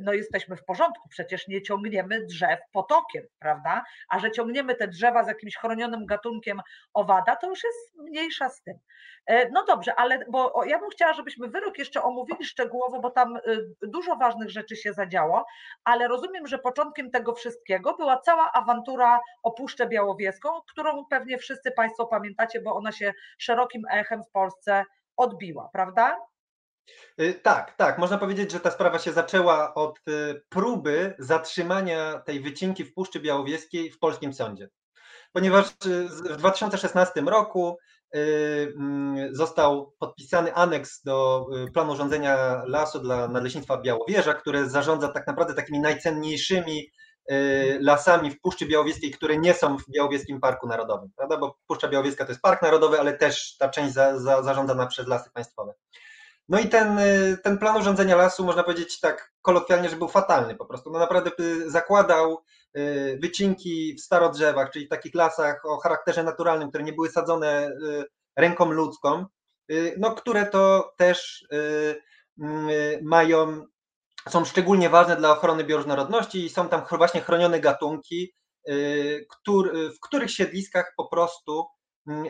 no 0.02 0.12
jesteśmy 0.12 0.56
w 0.56 0.64
porządku, 0.64 1.08
przecież 1.08 1.48
nie 1.48 1.62
ciągniemy 1.62 2.26
drzew 2.26 2.60
potokiem, 2.72 3.24
prawda? 3.38 3.84
A 4.08 4.18
że 4.18 4.30
ciągniemy 4.30 4.74
te 4.74 4.88
drzewa 4.88 5.24
z 5.24 5.28
jakimś 5.28 5.56
chronionym 5.56 6.06
gatunkiem 6.06 6.60
owada, 6.94 7.36
to 7.36 7.48
już 7.48 7.64
jest 7.64 7.98
mniejsza 7.98 8.48
z 8.48 8.62
tym. 8.62 8.78
E, 9.30 9.48
no 9.50 9.64
dobrze, 9.64 9.94
ale 9.94 10.24
bo 10.28 10.64
ja 10.64 10.78
bym 10.78 10.90
chciała, 10.90 11.12
żebyśmy 11.12 11.48
wyrok 11.48 11.78
jeszcze 11.78 12.02
omówili 12.02 12.44
szczegółowo, 12.44 13.00
bo 13.00 13.10
tam 13.10 13.36
y, 13.36 13.40
dużo 13.82 14.16
ważnych 14.16 14.50
rzeczy 14.50 14.76
się 14.76 14.92
zadziało, 14.92 15.46
ale 15.84 16.08
rozumiem, 16.08 16.46
że 16.46 16.58
początkiem 16.58 17.10
tego 17.10 17.34
wszystkiego 17.34 17.96
była 17.96 18.20
cała 18.20 18.52
awantura 18.52 19.20
o 19.42 19.50
Puszczę 19.50 19.86
Białowieską, 19.86 20.48
którą 20.70 21.04
pewnie 21.10 21.38
wszyscy 21.38 21.70
Państwo 21.70 22.06
pamiętacie, 22.06 22.60
bo 22.60 22.74
ona 22.74 22.92
się 22.92 23.12
szerokim 23.38 23.82
echem 23.90 24.24
w 24.24 24.30
Polsce 24.30 24.84
odbiła, 25.16 25.70
prawda? 25.72 26.18
Y, 27.20 27.34
tak, 27.34 27.76
tak. 27.76 27.98
Można 27.98 28.18
powiedzieć, 28.18 28.52
że 28.52 28.60
ta 28.60 28.70
sprawa 28.70 28.98
się 28.98 29.12
zaczęła 29.12 29.74
od 29.74 29.98
y, 30.08 30.42
próby 30.48 31.14
zatrzymania 31.18 32.18
tej 32.18 32.40
wycinki 32.40 32.84
w 32.84 32.94
Puszczy 32.94 33.20
Białowieskiej 33.20 33.90
w 33.90 33.98
polskim 33.98 34.32
sądzie. 34.32 34.68
Ponieważ 35.32 35.66
w 35.80 36.36
2016 36.36 37.20
roku 37.20 37.78
został 39.32 39.94
podpisany 39.98 40.54
aneks 40.54 41.02
do 41.02 41.46
planu 41.74 41.96
rządzenia 41.96 42.62
lasu 42.66 43.00
dla 43.00 43.28
Nadleśnictwa 43.28 43.80
Białowieża, 43.80 44.34
które 44.34 44.70
zarządza 44.70 45.08
tak 45.08 45.26
naprawdę 45.26 45.54
takimi 45.54 45.80
najcenniejszymi 45.80 46.90
Y, 47.32 47.78
lasami 47.80 48.30
w 48.30 48.40
Puszczy 48.40 48.66
Białowieskiej, 48.66 49.10
które 49.10 49.36
nie 49.36 49.54
są 49.54 49.78
w 49.78 49.90
Białowieskim 49.90 50.40
Parku 50.40 50.66
Narodowym, 50.66 51.10
prawda? 51.16 51.36
Bo 51.36 51.58
Puszcza 51.66 51.88
Białowieska 51.88 52.24
to 52.24 52.30
jest 52.30 52.42
park 52.42 52.62
narodowy, 52.62 53.00
ale 53.00 53.12
też 53.12 53.56
ta 53.56 53.68
część 53.68 53.94
za, 53.94 54.18
za, 54.18 54.42
zarządzana 54.42 54.86
przez 54.86 55.06
lasy 55.06 55.30
państwowe. 55.30 55.74
No 56.48 56.60
i 56.60 56.68
ten, 56.68 56.98
y, 56.98 57.38
ten 57.42 57.58
plan 57.58 57.76
urządzenia 57.76 58.16
lasu, 58.16 58.44
można 58.44 58.62
powiedzieć 58.62 59.00
tak 59.00 59.32
kolokwialnie, 59.42 59.88
że 59.88 59.96
był 59.96 60.08
fatalny 60.08 60.54
po 60.54 60.66
prostu. 60.66 60.90
No 60.90 60.98
naprawdę 60.98 61.30
y, 61.40 61.70
zakładał 61.70 62.42
wycinki 63.18 63.94
w 63.94 64.00
starodrzewach, 64.00 64.70
czyli 64.70 64.88
takich 64.88 65.14
lasach 65.14 65.64
o 65.64 65.78
charakterze 65.78 66.22
naturalnym, 66.22 66.68
które 66.68 66.84
nie 66.84 66.92
były 66.92 67.10
sadzone 67.10 67.72
ręką 68.36 68.70
ludzką, 68.70 69.26
no 69.98 70.14
które 70.14 70.46
to 70.46 70.92
też 70.96 71.46
mają 73.02 73.66
są 74.28 74.44
szczególnie 74.44 74.90
ważne 74.90 75.16
dla 75.16 75.30
ochrony 75.30 75.64
bioróżnorodności 75.64 76.44
i 76.44 76.50
są 76.50 76.68
tam 76.68 76.82
właśnie 76.90 77.20
chronione 77.20 77.60
gatunki, 77.60 78.34
y, 78.68 79.26
w 79.96 80.00
których 80.00 80.30
siedliskach 80.30 80.92
po 80.96 81.08
prostu 81.08 81.66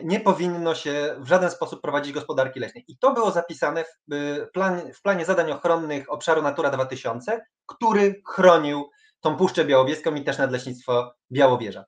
nie 0.03 0.19
powinno 0.19 0.75
się 0.75 1.15
w 1.19 1.27
żaden 1.27 1.51
sposób 1.51 1.81
prowadzić 1.81 2.13
gospodarki 2.13 2.59
leśnej. 2.59 2.85
I 2.87 2.97
to 2.97 3.13
było 3.13 3.31
zapisane 3.31 3.83
w, 3.83 4.13
y, 4.13 4.47
plan, 4.53 4.93
w 4.93 5.01
planie 5.01 5.25
zadań 5.25 5.51
ochronnych 5.51 6.11
obszaru 6.11 6.41
Natura 6.41 6.69
2000, 6.69 7.45
który 7.65 8.21
chronił 8.27 8.89
tą 9.21 9.37
Puszczę 9.37 9.65
Białowieską 9.65 10.15
i 10.15 10.23
też 10.23 10.37
Nadleśnictwo 10.37 11.13
Białowieża. 11.31 11.85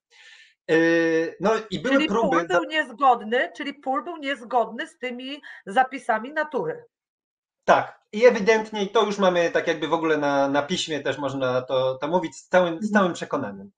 Y, 0.71 1.35
no 1.39 1.51
i 1.69 1.79
były 1.79 1.95
czyli 1.95 2.07
próby. 2.07 2.37
Pól 2.37 2.47
był 2.47 2.63
niezgodny, 2.63 3.51
czyli 3.57 3.73
pól 3.73 4.03
był 4.03 4.17
niezgodny 4.17 4.87
z 4.87 4.97
tymi 4.97 5.41
zapisami 5.65 6.33
natury. 6.33 6.85
Tak, 7.65 7.99
i 8.11 8.25
ewidentnie, 8.25 8.83
i 8.83 8.89
to 8.89 9.05
już 9.05 9.17
mamy 9.17 9.51
tak 9.51 9.67
jakby 9.67 9.87
w 9.87 9.93
ogóle 9.93 10.17
na, 10.17 10.49
na 10.49 10.61
piśmie 10.61 10.99
też 10.99 11.17
można 11.17 11.61
to, 11.61 11.95
to 11.95 12.07
mówić 12.07 12.35
z 12.35 12.47
całym, 12.47 12.81
z 12.81 12.91
całym 12.91 13.13
przekonaniem. 13.13 13.71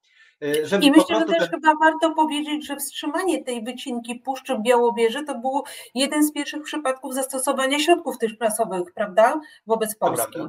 Y, 0.44 0.66
żeby 0.66 0.86
I 0.86 0.92
myślę, 0.92 1.20
że 1.20 1.26
też 1.26 1.40
ten... 1.40 1.50
chyba 1.50 1.74
warto 1.82 2.16
powiedzieć, 2.16 2.68
że 2.68 2.76
wstrzymanie 2.76 3.44
tej 3.44 3.64
wycinki 3.64 4.16
Puszczy 4.16 4.58
Białowieży 4.66 5.24
to 5.24 5.40
był 5.40 5.64
jeden 5.96 6.24
z 6.24 6.34
pierwszych 6.34 6.64
przypadków 6.64 7.14
zastosowania 7.14 7.80
środków 7.80 8.18
tymczasowych, 8.18 8.94
prawda, 8.96 9.40
wobec 9.68 9.96
Polski. 9.96 10.40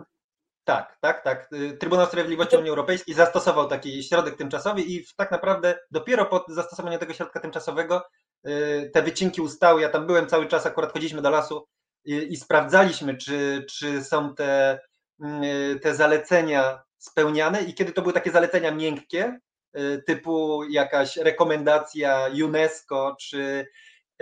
Tak, 0.67 0.97
tak, 1.01 1.23
tak. 1.25 1.53
Y, 1.53 1.77
Trybunał 1.79 2.07
Sprawiedliwości 2.07 2.57
Unii 2.57 2.71
Europejskiej 2.71 3.15
zastosował 3.15 3.69
taki 3.69 4.03
środek 4.03 4.37
tymczasowy 4.37 4.83
i 4.83 5.05
tak 5.17 5.31
naprawdę 5.31 5.79
dopiero 5.91 6.27
po 6.27 6.45
zastosowaniu 6.49 6.99
tego 6.99 7.13
środka 7.13 7.41
tymczasowego 7.41 8.03
y, 8.49 8.91
te 8.95 9.03
wycinki 9.03 9.41
ustały. 9.41 9.81
Ja 9.81 9.89
tam 9.89 10.07
byłem 10.07 10.27
cały 10.27 10.47
czas, 10.47 10.67
akurat 10.67 10.93
chodziliśmy 10.93 11.23
do 11.23 11.31
lasu 11.31 11.67
i, 12.05 12.15
i 12.15 12.37
sprawdzaliśmy, 12.37 13.17
czy, 13.17 13.67
czy 13.71 14.05
są 14.05 14.35
te, 14.35 14.81
mm, 15.21 15.79
te 15.79 15.95
zalecenia 15.95 16.83
spełniane 16.99 17.63
i 17.63 17.75
kiedy 17.75 17.93
to 17.93 18.03
były 18.03 18.13
takie 18.15 18.31
zalecenia 18.31 18.71
miękkie, 18.71 19.39
y, 19.79 20.03
typu 20.07 20.65
jakaś 20.65 21.17
rekomendacja 21.17 22.31
UNESCO, 22.45 23.17
czy, 23.21 23.67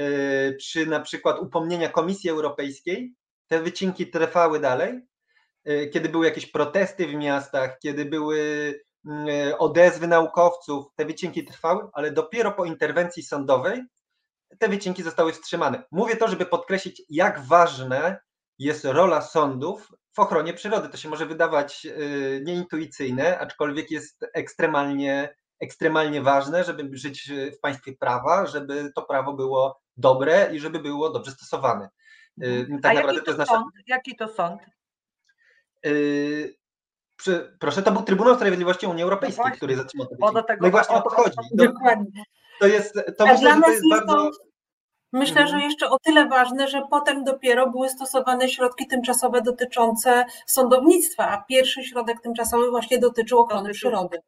y, 0.00 0.56
czy 0.62 0.86
na 0.86 1.00
przykład 1.00 1.38
upomnienia 1.38 1.88
Komisji 1.88 2.30
Europejskiej, 2.30 3.14
te 3.46 3.62
wycinki 3.62 4.10
trwały 4.10 4.60
dalej. 4.60 5.00
Y, 5.68 5.90
kiedy 5.92 6.09
były 6.09 6.26
jakieś 6.26 6.47
protesty 6.47 7.06
w 7.06 7.14
miastach, 7.14 7.78
kiedy 7.78 8.04
były 8.04 8.38
mm, 9.06 9.28
odezwy 9.59 10.06
naukowców, 10.06 10.87
te 10.97 11.04
wycinki 11.04 11.44
trwały, 11.44 11.88
ale 11.92 12.12
dopiero 12.12 12.52
po 12.52 12.64
interwencji 12.64 13.23
sądowej 13.23 13.83
te 14.59 14.68
wycinki 14.68 15.02
zostały 15.02 15.33
wstrzymane. 15.33 15.83
Mówię 15.90 16.16
to, 16.16 16.28
żeby 16.28 16.47
podkreślić, 16.47 17.02
jak 17.09 17.40
ważna 17.40 18.16
jest 18.59 18.85
rola 18.85 19.21
sądów 19.21 19.92
w 20.12 20.18
ochronie 20.18 20.54
przyrody. 20.54 20.88
To 20.88 20.97
się 20.97 21.09
może 21.09 21.26
wydawać 21.26 21.87
y, 21.87 22.42
nieintuicyjne, 22.44 23.38
aczkolwiek 23.38 23.90
jest 23.90 24.25
ekstremalnie, 24.35 25.35
ekstremalnie 25.61 26.23
ważne, 26.23 26.64
żeby 26.64 26.97
żyć 26.97 27.33
w 27.56 27.61
państwie 27.61 27.92
prawa, 28.00 28.47
żeby 28.47 28.92
to 28.94 29.02
prawo 29.02 29.33
było 29.33 29.80
dobre 29.97 30.50
i 30.54 30.61
żeby 30.61 30.78
było 30.78 31.11
dobrze 31.11 31.30
stosowane. 31.30 31.88
Y, 32.42 32.47
mhm. 32.47 32.80
Tak 32.80 32.92
A 32.92 32.94
naprawdę 32.94 33.21
jaki 33.21 33.37
to, 33.37 33.47
sąd? 33.47 33.66
Jaki 33.87 34.16
to 34.16 34.28
sąd? 34.28 34.61
Yy, 35.84 36.54
proszę, 37.58 37.82
to 37.82 37.92
był 37.92 38.02
Trybunał 38.02 38.34
Sprawiedliwości 38.34 38.86
Unii 38.86 39.02
Europejskiej, 39.02 39.44
no 39.48 39.56
który 39.56 39.76
zatrzymał 39.76 40.06
to. 40.06 40.14
No, 40.18 40.44
no 40.60 40.68
i 40.68 40.70
właśnie 40.70 40.96
o 40.96 41.02
to 41.02 41.10
chodzi. 41.10 41.36
Dokładnie. 41.52 42.24
To 42.60 42.66
jest, 42.66 42.94
to 43.18 43.26
myślę, 43.26 43.54
że 43.54 43.60
to 43.60 43.70
jest 43.70 43.82
bardzo... 43.90 44.30
Myślę, 45.12 45.42
mhm. 45.42 45.48
że 45.48 45.66
jeszcze 45.66 45.90
o 45.90 45.98
tyle 45.98 46.28
ważne, 46.28 46.68
że 46.68 46.82
potem 46.90 47.24
dopiero 47.24 47.70
były 47.70 47.88
stosowane 47.88 48.48
środki 48.48 48.86
tymczasowe 48.86 49.42
dotyczące 49.42 50.24
sądownictwa, 50.46 51.30
a 51.30 51.42
pierwszy 51.42 51.84
środek 51.84 52.20
tymczasowy 52.20 52.70
właśnie 52.70 52.98
dotyczył 52.98 53.38
ochrony 53.38 53.72
przyrody. 53.72 54.18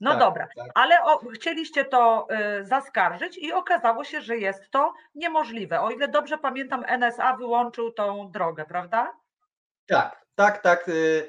No 0.00 0.10
tak, 0.10 0.20
dobra, 0.20 0.48
tak. 0.56 0.66
ale 0.74 1.04
o, 1.04 1.18
chcieliście 1.34 1.84
to 1.84 2.26
y, 2.60 2.64
zaskarżyć 2.64 3.38
i 3.38 3.52
okazało 3.52 4.04
się, 4.04 4.20
że 4.20 4.36
jest 4.36 4.70
to 4.70 4.92
niemożliwe. 5.14 5.80
O 5.80 5.90
ile 5.90 6.08
dobrze 6.08 6.38
pamiętam, 6.38 6.84
NSA 6.98 7.36
wyłączył 7.36 7.92
tą 7.92 8.30
drogę, 8.30 8.64
prawda? 8.64 9.12
Tak, 9.86 10.21
tak, 10.42 10.62
tak. 10.62 10.88
Y, 10.88 11.28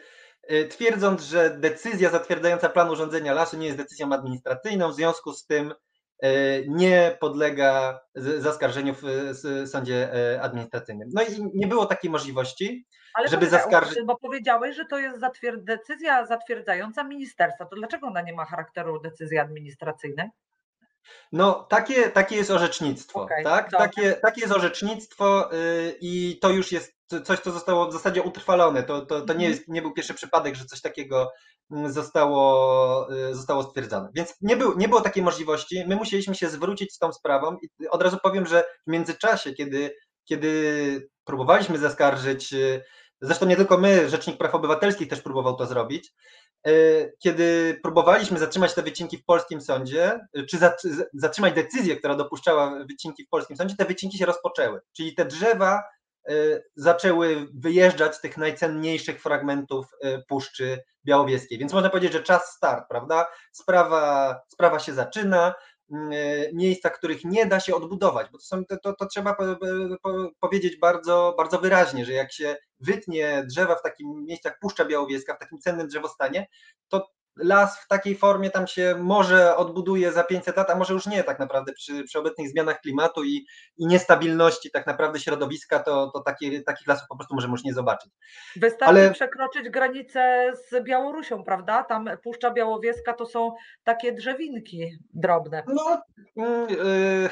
y, 0.52 0.68
twierdząc, 0.68 1.22
że 1.22 1.50
decyzja 1.50 2.10
zatwierdzająca 2.10 2.70
plan 2.70 2.90
urządzenia 2.90 3.34
lasu 3.34 3.58
nie 3.58 3.66
jest 3.66 3.78
decyzją 3.78 4.14
administracyjną, 4.14 4.92
w 4.92 4.96
związku 4.96 5.34
z 5.34 5.46
tym 5.46 5.74
E, 6.24 6.30
nie 6.68 7.18
podlega 7.20 8.00
zaskarżeniu 8.16 8.96
w 8.96 9.34
sądzie 9.68 10.10
administracyjnym. 10.42 11.10
No 11.14 11.24
i 11.24 11.28
nie 11.54 11.68
było 11.68 11.86
takiej 11.86 12.12
możliwości, 12.12 12.88
Ale 13.14 13.28
żeby 13.28 13.48
zaskarżyć. 13.48 14.00
Bo 14.06 14.18
powiedziałeś, 14.18 14.76
że 14.76 14.86
to 14.86 14.98
jest 14.98 15.20
zatwierd... 15.20 15.64
decyzja 15.64 16.26
zatwierdzająca 16.26 17.04
ministerstwa. 17.04 17.66
To 17.66 17.76
dlaczego 17.76 18.08
ona 18.08 18.22
nie 18.22 18.34
ma 18.34 18.46
charakteru 18.46 19.00
decyzji 19.00 19.38
administracyjnej? 19.38 20.30
No, 21.32 21.54
takie, 21.70 22.10
takie 22.10 22.36
jest 22.36 22.52
orzecznictwo, 22.52 23.22
okay, 23.22 23.44
tak? 23.44 23.72
Takie, 23.72 24.14
takie 24.14 24.42
jest 24.42 24.54
orzecznictwo 24.54 25.50
i 26.02 26.40
to 26.42 26.50
już 26.50 26.72
jest 26.72 26.96
coś, 27.22 27.40
co 27.40 27.52
zostało 27.52 27.88
w 27.88 27.94
zasadzie 27.94 28.22
utrwalone. 28.22 28.84
To, 28.84 29.06
to, 29.06 29.22
to 29.22 29.34
nie, 29.34 29.46
mhm. 29.46 29.52
jest, 29.52 29.68
nie 29.68 29.82
był 29.82 29.94
pierwszy 29.94 30.14
przypadek, 30.14 30.56
że 30.56 30.66
coś 30.66 30.82
takiego 30.82 31.32
mm, 31.72 31.92
zostało, 31.92 33.14
y, 33.14 33.36
zostało 33.36 33.64
stwierdzone. 33.64 34.10
Więc 34.16 34.36
nie, 34.42 34.58
był, 34.58 34.78
nie 34.78 34.88
było 34.88 35.02
takiej 35.02 35.24
możliwości. 35.24 35.84
My 35.88 35.96
musieliśmy 35.96 36.36
się 36.36 36.50
zwrócić 36.50 36.94
z 36.94 36.98
tą 36.98 37.14
sprawą 37.14 37.58
i 37.62 37.88
od 37.88 38.02
razu 38.02 38.18
powiem, 38.24 38.46
że 38.46 38.64
w 38.88 38.92
międzyczasie, 38.92 39.54
kiedy, 39.54 39.96
kiedy 40.26 41.10
próbowaliśmy 41.24 41.78
zaskarżyć, 41.78 42.54
y, 42.54 42.84
zresztą 43.22 43.46
nie 43.46 43.56
tylko 43.56 43.78
my, 43.78 44.10
Rzecznik 44.10 44.38
Praw 44.38 44.56
Obywatelskich 44.56 45.08
też 45.08 45.22
próbował 45.22 45.56
to 45.56 45.66
zrobić, 45.66 46.14
y, 46.68 47.14
kiedy 47.20 47.80
próbowaliśmy 47.84 48.40
zatrzymać 48.40 48.74
te 48.74 48.82
wycinki 48.82 49.18
w 49.18 49.26
polskim 49.26 49.62
sądzie, 49.62 50.20
czy 50.50 50.58
zatrzymać 51.14 51.54
decyzję, 51.54 51.96
która 51.96 52.16
dopuszczała 52.16 52.86
wycinki 52.90 53.26
w 53.26 53.30
polskim 53.30 53.58
sądzie, 53.58 53.76
te 53.76 53.86
wycinki 53.86 54.18
się 54.18 54.26
rozpoczęły. 54.26 54.82
Czyli 54.98 55.16
te 55.16 55.26
drzewa 55.26 55.84
zaczęły 56.76 57.48
wyjeżdżać 57.54 58.16
z 58.16 58.22
tych 58.22 58.38
najcenniejszych 58.38 59.22
fragmentów 59.22 59.86
Puszczy 60.28 60.84
Białowieskiej. 61.06 61.58
Więc 61.58 61.74
można 61.74 61.90
powiedzieć, 61.90 62.14
że 62.14 62.24
czas 62.24 62.52
start, 62.56 62.86
prawda? 62.90 63.28
Sprawa, 63.52 64.36
sprawa 64.48 64.80
się 64.80 64.94
zaczyna, 64.94 65.54
miejsca, 66.54 66.90
których 66.90 67.26
nie 67.26 67.46
da 67.46 67.60
się 67.60 67.76
odbudować, 67.76 68.28
bo 68.32 68.38
to, 68.38 68.44
są, 68.44 68.66
to, 68.84 68.94
to 68.94 69.06
trzeba 69.06 69.34
po, 69.34 69.44
po, 70.02 70.30
powiedzieć 70.40 70.78
bardzo, 70.78 71.34
bardzo 71.38 71.60
wyraźnie, 71.60 72.06
że 72.06 72.14
jak 72.14 72.34
się 72.34 72.56
wytnie 72.80 73.44
drzewa 73.48 73.76
w 73.76 73.82
takim 73.82 74.26
miejscu 74.26 74.48
jak 74.48 74.60
Puszcza 74.60 74.86
Białowieska, 74.86 75.36
w 75.36 75.40
takim 75.40 75.60
cennym 75.60 75.88
drzewostanie, 75.88 76.48
to 76.88 77.08
las 77.38 77.80
w 77.80 77.88
takiej 77.88 78.18
formie 78.18 78.50
tam 78.50 78.68
się 78.68 78.96
może 79.00 79.56
odbuduje 79.56 80.12
za 80.12 80.24
500 80.24 80.58
lat, 80.58 80.70
a 80.70 80.76
może 80.76 80.94
już 80.94 81.08
nie 81.08 81.24
tak 81.24 81.40
naprawdę 81.40 81.74
przy, 81.74 82.04
przy 82.04 82.20
obecnych 82.20 82.50
zmianach 82.50 82.82
klimatu 82.82 83.24
i, 83.24 83.46
i 83.78 83.88
niestabilności 83.88 84.72
tak 84.72 84.88
naprawdę 84.88 85.20
środowiska, 85.20 85.80
to, 85.80 86.12
to 86.14 86.20
takie, 86.20 86.62
takich 86.62 86.88
lasów 86.88 87.08
po 87.10 87.16
prostu 87.16 87.36
możemy 87.36 87.52
już 87.52 87.64
nie 87.64 87.74
zobaczyć. 87.74 88.12
Wystarczy 88.56 88.86
Ale... 88.86 89.12
przekroczyć 89.12 89.70
granicę 89.70 90.54
z 90.70 90.84
Białorusią, 90.84 91.44
prawda? 91.44 91.84
Tam 91.84 92.10
Puszcza 92.24 92.52
Białowieska 92.52 93.14
to 93.14 93.26
są 93.26 93.52
takie 93.84 94.12
drzewinki 94.12 94.98
drobne. 95.14 95.64
No, 95.68 96.02
yy... 96.70 97.30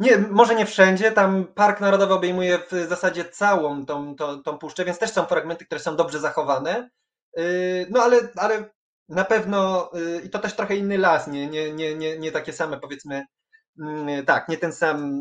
Nie, 0.00 0.18
może 0.18 0.54
nie 0.54 0.66
wszędzie. 0.66 1.12
Tam 1.12 1.44
Park 1.44 1.80
Narodowy 1.80 2.14
obejmuje 2.14 2.58
w 2.58 2.88
zasadzie 2.88 3.24
całą 3.24 3.86
tą, 3.86 4.16
tą, 4.16 4.42
tą 4.42 4.58
puszczę, 4.58 4.84
więc 4.84 4.98
też 4.98 5.10
są 5.10 5.24
fragmenty, 5.24 5.64
które 5.64 5.80
są 5.80 5.96
dobrze 5.96 6.18
zachowane. 6.18 6.90
Yy, 7.36 7.86
no 7.90 8.02
ale, 8.02 8.16
ale 8.36 8.70
na 9.10 9.24
pewno, 9.24 9.90
y, 9.96 10.20
i 10.24 10.30
to 10.30 10.38
też 10.38 10.56
trochę 10.56 10.76
inny 10.76 10.98
las, 10.98 11.26
nie, 11.26 11.46
nie, 11.46 11.72
nie, 11.72 11.94
nie, 11.94 12.18
nie 12.18 12.32
takie 12.32 12.52
same 12.52 12.80
powiedzmy, 12.80 13.26
mm, 13.80 14.24
tak, 14.24 14.48
nie 14.48 14.58
ten 14.58 14.72
sam, 14.72 15.20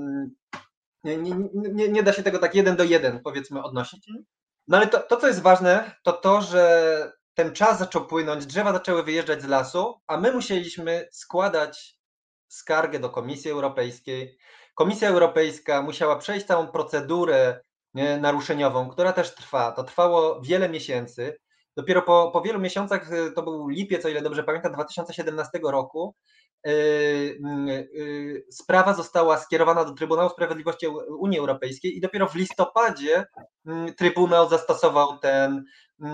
nie, 1.04 1.18
nie, 1.18 1.90
nie, 1.90 2.04
da 2.04 2.14
się 2.14 2.24
tego 2.24 2.40
tak 2.40 2.56
jeden 2.56 2.76
do 2.76 2.84
jeden 2.84 3.20
powiedzmy 3.24 3.64
odnosić. 3.64 4.10
Mhm. 4.10 4.26
No 4.68 4.78
ale 4.78 4.88
to, 4.88 5.00
to, 5.00 5.18
co 5.18 5.28
jest 5.28 5.42
ważne, 5.42 5.96
to 6.04 6.14
to, 6.14 6.42
że 6.42 7.12
ten 7.34 7.54
czas 7.54 7.80
zaczął 7.80 8.08
płynąć, 8.08 8.46
drzewa 8.46 8.74
zaczęły 8.74 9.04
wyjeżdżać 9.04 9.42
z 9.42 9.48
lasu, 9.48 10.02
a 10.08 10.18
my 10.18 10.32
musieliśmy 10.32 11.08
składać 11.12 12.00
skargę 12.48 13.00
do 13.00 13.10
Komisji 13.10 13.52
Europejskiej. 13.52 14.38
Komisja 14.76 15.10
Europejska 15.10 15.82
musiała 15.82 16.16
przejść 16.16 16.46
całą 16.46 16.68
procedurę 16.68 17.62
naruszeniową, 18.20 18.90
która 18.90 19.14
też 19.14 19.36
trwa. 19.36 19.72
To 19.72 19.84
trwało 19.84 20.42
wiele 20.42 20.70
miesięcy. 20.70 21.38
Dopiero 21.80 22.02
po, 22.02 22.32
po 22.32 22.42
wielu 22.42 22.60
miesiącach, 22.60 23.14
y, 23.14 23.32
to 23.32 23.44
był 23.44 23.68
lipiec, 23.68 24.06
o 24.06 24.10
ile 24.10 24.22
dobrze 24.22 24.44
pamiętam, 24.44 24.74
2017 24.74 25.60
roku, 25.64 26.16
yy, 26.66 26.74
yy, 27.94 28.46
sprawa 28.52 28.94
została 28.94 29.38
skierowana 29.38 29.86
do 29.86 29.94
Trybunału 29.94 30.30
Sprawiedliwości 30.30 30.88
Unii 31.20 31.40
Europejskiej 31.40 31.98
i 31.98 32.02
dopiero 32.02 32.28
w 32.28 32.36
listopadzie 32.36 33.26
yy, 33.66 33.94
Trybunał 33.94 34.50
zastosował 34.50 35.18
ten, 35.18 35.64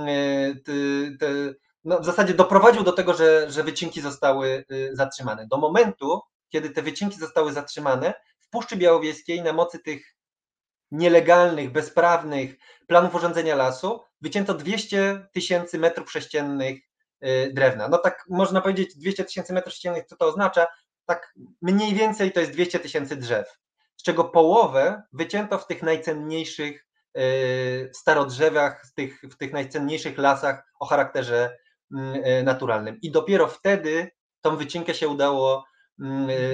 y, 0.09 1.55
no 1.83 1.99
w 1.99 2.05
zasadzie 2.05 2.33
doprowadził 2.33 2.83
do 2.83 2.91
tego, 2.91 3.13
że, 3.13 3.51
że 3.51 3.63
wycinki 3.63 4.01
zostały 4.01 4.65
y, 4.71 4.89
zatrzymane. 4.93 5.47
Do 5.47 5.57
momentu, 5.57 6.21
kiedy 6.49 6.69
te 6.69 6.81
wycinki 6.81 7.19
zostały 7.19 7.53
zatrzymane, 7.53 8.13
w 8.39 8.49
Puszczy 8.49 8.75
Białowieskiej 8.75 9.41
na 9.41 9.53
mocy 9.53 9.79
tych 9.79 10.15
nielegalnych, 10.91 11.71
bezprawnych 11.71 12.55
planów 12.87 13.15
urządzenia 13.15 13.55
lasu 13.55 14.01
wycięto 14.21 14.53
200 14.53 15.27
tysięcy 15.33 15.79
metrów 15.79 16.11
sześciennych 16.11 16.79
y, 17.25 17.51
drewna. 17.53 17.87
No 17.87 17.97
tak 17.97 18.25
można 18.29 18.61
powiedzieć 18.61 18.97
200 18.97 19.23
tysięcy 19.23 19.53
metrów 19.53 19.73
sześciennych, 19.73 20.05
co 20.05 20.15
to 20.15 20.25
oznacza? 20.25 20.67
Tak 21.05 21.33
mniej 21.61 21.93
więcej 21.93 22.31
to 22.31 22.39
jest 22.39 22.51
200 22.51 22.79
tysięcy 22.79 23.15
drzew, 23.15 23.59
z 23.97 24.03
czego 24.03 24.23
połowę 24.23 25.03
wycięto 25.13 25.57
w 25.57 25.67
tych 25.67 25.83
najcenniejszych 25.83 26.85
y, 27.17 27.91
starodrzewach, 27.93 28.85
w 28.85 28.93
tych, 28.93 29.21
w 29.21 29.37
tych 29.37 29.53
najcenniejszych 29.53 30.17
lasach 30.17 30.63
o 30.79 30.85
charakterze 30.85 31.57
mm, 31.91 32.15
y, 32.25 32.43
naturalnym. 32.43 32.97
I 33.01 33.11
dopiero 33.11 33.47
wtedy 33.47 34.11
tą 34.41 34.57
wycinkę 34.57 34.93
się 34.93 35.07
udało 35.07 35.65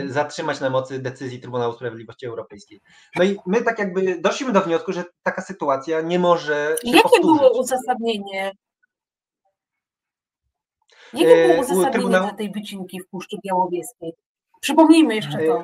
zatrzymać 0.05 0.59
na 0.59 0.69
mocy 0.69 0.99
decyzji 0.99 1.39
Trybunału 1.39 1.73
Sprawiedliwości 1.73 2.25
Europejskiej. 2.25 2.81
No 3.15 3.23
i 3.23 3.37
my 3.45 3.61
tak 3.61 3.79
jakby 3.79 4.21
doszliśmy 4.21 4.53
do 4.53 4.61
wniosku, 4.61 4.93
że 4.93 5.03
taka 5.23 5.41
sytuacja 5.41 6.01
nie 6.01 6.19
może 6.19 6.75
się 6.85 6.91
Jakie 6.91 7.01
powtórzyć. 7.01 7.39
było 7.39 7.59
uzasadnienie? 7.61 8.51
Jakie 11.13 11.47
było 11.47 11.55
y, 11.55 11.59
uzasadnienie 11.59 11.91
Trybunał... 11.91 12.23
dla 12.23 12.33
tej 12.33 12.51
wycinki 12.51 12.99
w 13.01 13.07
Puszczy 13.07 13.37
Białowieskiej? 13.45 14.13
Przypomnijmy 14.61 15.15
jeszcze 15.15 15.37
to. 15.37 15.59
Y, 15.59 15.63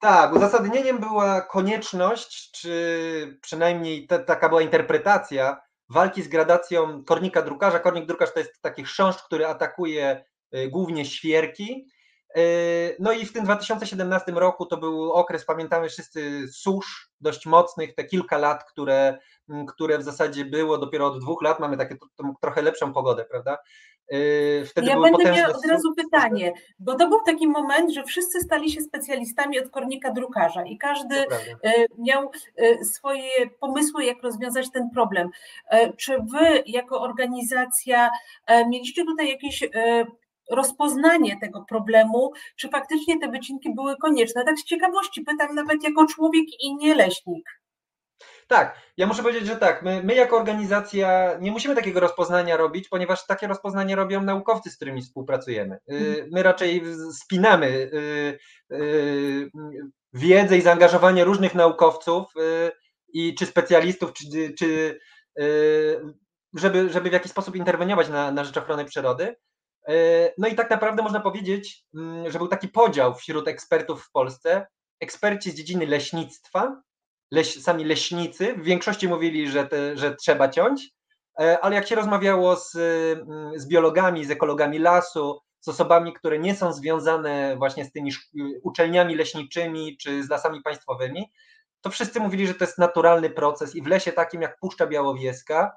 tak, 0.00 0.32
uzasadnieniem 0.36 0.98
była 0.98 1.40
konieczność, 1.40 2.50
czy 2.50 3.38
przynajmniej 3.42 4.06
ta, 4.06 4.18
taka 4.18 4.48
była 4.48 4.62
interpretacja 4.62 5.60
walki 5.88 6.22
z 6.22 6.28
gradacją 6.28 7.04
kornika 7.04 7.42
drukarza. 7.42 7.78
Kornik 7.78 8.06
drukarz 8.06 8.32
to 8.32 8.38
jest 8.38 8.62
taki 8.62 8.84
chrząszcz, 8.84 9.22
który 9.22 9.46
atakuje 9.46 10.24
głównie 10.70 11.04
świerki 11.04 11.86
no 12.98 13.12
i 13.12 13.26
w 13.26 13.32
tym 13.32 13.44
2017 13.44 14.32
roku 14.32 14.66
to 14.66 14.76
był 14.76 15.12
okres, 15.12 15.44
pamiętamy 15.44 15.88
wszyscy, 15.88 16.48
susz 16.52 17.10
dość 17.20 17.46
mocnych, 17.46 17.94
te 17.94 18.04
kilka 18.04 18.38
lat, 18.38 18.64
które, 18.64 19.18
które 19.68 19.98
w 19.98 20.02
zasadzie 20.02 20.44
było 20.44 20.78
dopiero 20.78 21.06
od 21.06 21.20
dwóch 21.20 21.42
lat, 21.42 21.60
mamy 21.60 21.76
takie 21.76 21.96
trochę 22.40 22.62
lepszą 22.62 22.92
pogodę, 22.92 23.24
prawda? 23.24 23.58
Yy, 24.10 24.64
wtedy 24.66 24.86
ja 24.86 25.00
będę 25.00 25.32
miała 25.32 25.54
od 25.54 25.66
razu 25.66 25.94
pytanie, 25.96 26.52
bo 26.78 26.94
to 26.94 27.08
był 27.08 27.18
taki 27.26 27.48
moment, 27.48 27.92
że 27.92 28.04
wszyscy 28.04 28.40
stali 28.40 28.70
się 28.70 28.80
specjalistami 28.80 29.60
od 29.60 29.70
kornika 29.70 30.12
drukarza 30.12 30.64
i 30.64 30.78
każdy 30.78 31.16
yy, 31.16 31.86
miał 31.98 32.30
swoje 32.82 33.30
pomysły, 33.60 34.04
jak 34.04 34.22
rozwiązać 34.22 34.66
ten 34.72 34.90
problem. 34.90 35.28
Czy 35.96 36.16
wy 36.18 36.62
jako 36.66 37.00
organizacja 37.00 38.10
mieliście 38.68 39.04
tutaj 39.04 39.28
jakieś 39.28 39.64
rozpoznanie 40.50 41.36
tego 41.40 41.64
problemu, 41.68 42.32
czy 42.56 42.68
faktycznie 42.68 43.20
te 43.20 43.28
wycinki 43.28 43.74
były 43.74 43.96
konieczne. 43.96 44.44
Tak 44.44 44.58
z 44.58 44.64
ciekawości 44.64 45.22
pytam 45.22 45.54
nawet 45.54 45.84
jako 45.84 46.06
człowiek 46.06 46.44
i 46.60 46.76
nie 46.76 46.94
leśnik. 46.94 47.44
Tak, 48.48 48.78
ja 48.96 49.06
muszę 49.06 49.22
powiedzieć, 49.22 49.46
że 49.46 49.56
tak. 49.56 49.82
My, 49.82 50.02
my, 50.04 50.14
jako 50.14 50.36
organizacja 50.36 51.38
nie 51.40 51.52
musimy 51.52 51.74
takiego 51.74 52.00
rozpoznania 52.00 52.56
robić, 52.56 52.88
ponieważ 52.88 53.26
takie 53.26 53.46
rozpoznanie 53.46 53.96
robią 53.96 54.22
naukowcy, 54.22 54.70
z 54.70 54.76
którymi 54.76 55.02
współpracujemy. 55.02 55.74
Y, 55.74 55.94
mhm. 55.96 56.28
My 56.32 56.42
raczej 56.42 56.82
spinamy 57.12 57.66
y, 57.66 58.38
y, 58.72 59.50
wiedzę 60.12 60.58
i 60.58 60.62
zaangażowanie 60.62 61.24
różnych 61.24 61.54
naukowców 61.54 62.26
i 63.08 63.34
czy 63.34 63.46
specjalistów, 63.46 64.12
czy, 64.12 64.54
czy 64.58 65.00
żeby, 66.54 66.88
żeby 66.90 67.10
w 67.10 67.12
jakiś 67.12 67.30
sposób 67.30 67.56
interweniować 67.56 68.08
na, 68.08 68.32
na 68.32 68.44
rzecz 68.44 68.56
ochrony 68.56 68.84
przyrody. 68.84 69.36
E, 69.88 69.92
no 70.38 70.48
i 70.48 70.54
tak 70.54 70.70
naprawdę 70.70 71.02
można 71.02 71.20
powiedzieć, 71.20 71.84
mm, 71.94 72.30
że 72.30 72.38
był 72.38 72.48
taki 72.48 72.68
podział 72.68 73.14
wśród 73.14 73.48
ekspertów 73.48 74.04
w 74.04 74.10
Polsce. 74.10 74.66
Eksperci 75.00 75.50
z 75.50 75.54
dziedziny 75.54 75.86
leśnictwa, 75.86 76.82
leś, 77.30 77.62
sami 77.62 77.84
leśnicy, 77.84 78.54
w 78.54 78.62
większości 78.62 79.08
mówili, 79.08 79.50
że, 79.50 79.66
te, 79.66 79.96
że 79.96 80.14
trzeba 80.14 80.48
ciąć, 80.48 80.90
e, 81.40 81.58
ale 81.60 81.74
jak 81.76 81.88
się 81.88 81.94
rozmawiało 81.94 82.56
z, 82.56 82.74
mm, 82.76 83.58
z 83.58 83.66
biologami, 83.68 84.24
z 84.24 84.30
ekologami 84.30 84.78
lasu, 84.78 85.40
z 85.60 85.68
osobami, 85.68 86.12
które 86.12 86.38
nie 86.38 86.56
są 86.56 86.72
związane 86.72 87.56
właśnie 87.56 87.84
z 87.84 87.92
tymi 87.92 88.12
uczelniami 88.62 89.14
leśniczymi 89.14 89.96
czy 89.96 90.22
z 90.22 90.30
lasami 90.30 90.62
państwowymi, 90.62 91.32
to 91.80 91.90
wszyscy 91.90 92.20
mówili, 92.20 92.46
że 92.46 92.54
to 92.54 92.64
jest 92.64 92.78
naturalny 92.78 93.30
proces 93.30 93.76
i 93.76 93.82
w 93.82 93.86
lesie 93.86 94.12
takim 94.12 94.42
jak 94.42 94.58
Puszcza 94.58 94.86
Białowieska 94.86 95.76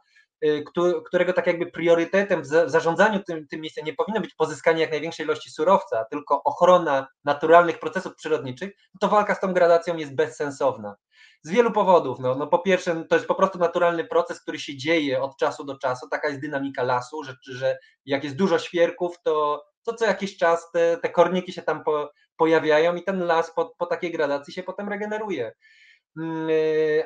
którego 1.05 1.33
tak 1.33 1.47
jakby 1.47 1.65
priorytetem 1.65 2.41
w 2.41 2.45
zarządzaniu 2.45 3.23
tym, 3.23 3.47
tym 3.47 3.61
miejscem 3.61 3.85
nie 3.85 3.93
powinno 3.93 4.21
być 4.21 4.33
pozyskanie 4.35 4.81
jak 4.81 4.91
największej 4.91 5.25
ilości 5.25 5.51
surowca, 5.51 6.05
tylko 6.05 6.43
ochrona 6.43 7.07
naturalnych 7.23 7.79
procesów 7.79 8.15
przyrodniczych, 8.15 8.71
to 8.99 9.07
walka 9.07 9.35
z 9.35 9.39
tą 9.39 9.53
gradacją 9.53 9.97
jest 9.97 10.15
bezsensowna. 10.15 10.95
Z 11.41 11.51
wielu 11.51 11.71
powodów. 11.71 12.19
No, 12.19 12.35
no 12.35 12.47
po 12.47 12.59
pierwsze, 12.59 13.03
to 13.09 13.15
jest 13.15 13.27
po 13.27 13.35
prostu 13.35 13.59
naturalny 13.59 14.03
proces, 14.03 14.41
który 14.41 14.59
się 14.59 14.77
dzieje 14.77 15.21
od 15.21 15.37
czasu 15.37 15.63
do 15.63 15.77
czasu. 15.77 16.09
Taka 16.09 16.27
jest 16.27 16.41
dynamika 16.41 16.83
lasu, 16.83 17.23
że, 17.23 17.35
że 17.41 17.77
jak 18.05 18.23
jest 18.23 18.35
dużo 18.35 18.59
świerków, 18.59 19.21
to, 19.23 19.65
to 19.83 19.93
co 19.93 20.05
jakiś 20.05 20.37
czas 20.37 20.71
te, 20.71 20.97
te 20.97 21.09
korniki 21.09 21.53
się 21.53 21.61
tam 21.61 21.83
po, 21.83 22.11
pojawiają 22.37 22.95
i 22.95 23.03
ten 23.03 23.19
las 23.25 23.53
po, 23.53 23.75
po 23.77 23.85
takiej 23.85 24.11
gradacji 24.11 24.53
się 24.53 24.63
potem 24.63 24.89
regeneruje. 24.89 25.51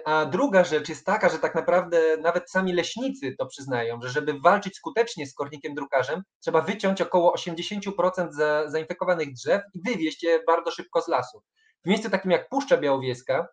A 0.05 0.25
druga 0.25 0.63
rzecz 0.63 0.89
jest 0.89 1.05
taka, 1.05 1.29
że 1.29 1.39
tak 1.39 1.55
naprawdę 1.55 2.17
nawet 2.17 2.51
sami 2.51 2.73
leśnicy 2.73 3.35
to 3.39 3.45
przyznają, 3.45 3.99
że 4.01 4.09
żeby 4.09 4.39
walczyć 4.39 4.75
skutecznie 4.75 5.27
z 5.27 5.33
kornikiem 5.33 5.75
drukarzem, 5.75 6.23
trzeba 6.39 6.61
wyciąć 6.61 7.01
około 7.01 7.35
80% 7.35 8.31
za, 8.31 8.69
zainfekowanych 8.69 9.33
drzew 9.33 9.61
i 9.73 9.81
wywieźć 9.81 10.23
je 10.23 10.43
bardzo 10.47 10.71
szybko 10.71 11.01
z 11.01 11.07
lasu. 11.07 11.41
W 11.85 11.89
miejscu 11.89 12.09
takim 12.09 12.31
jak 12.31 12.49
Puszcza 12.49 12.77
Białowieska, 12.77 13.47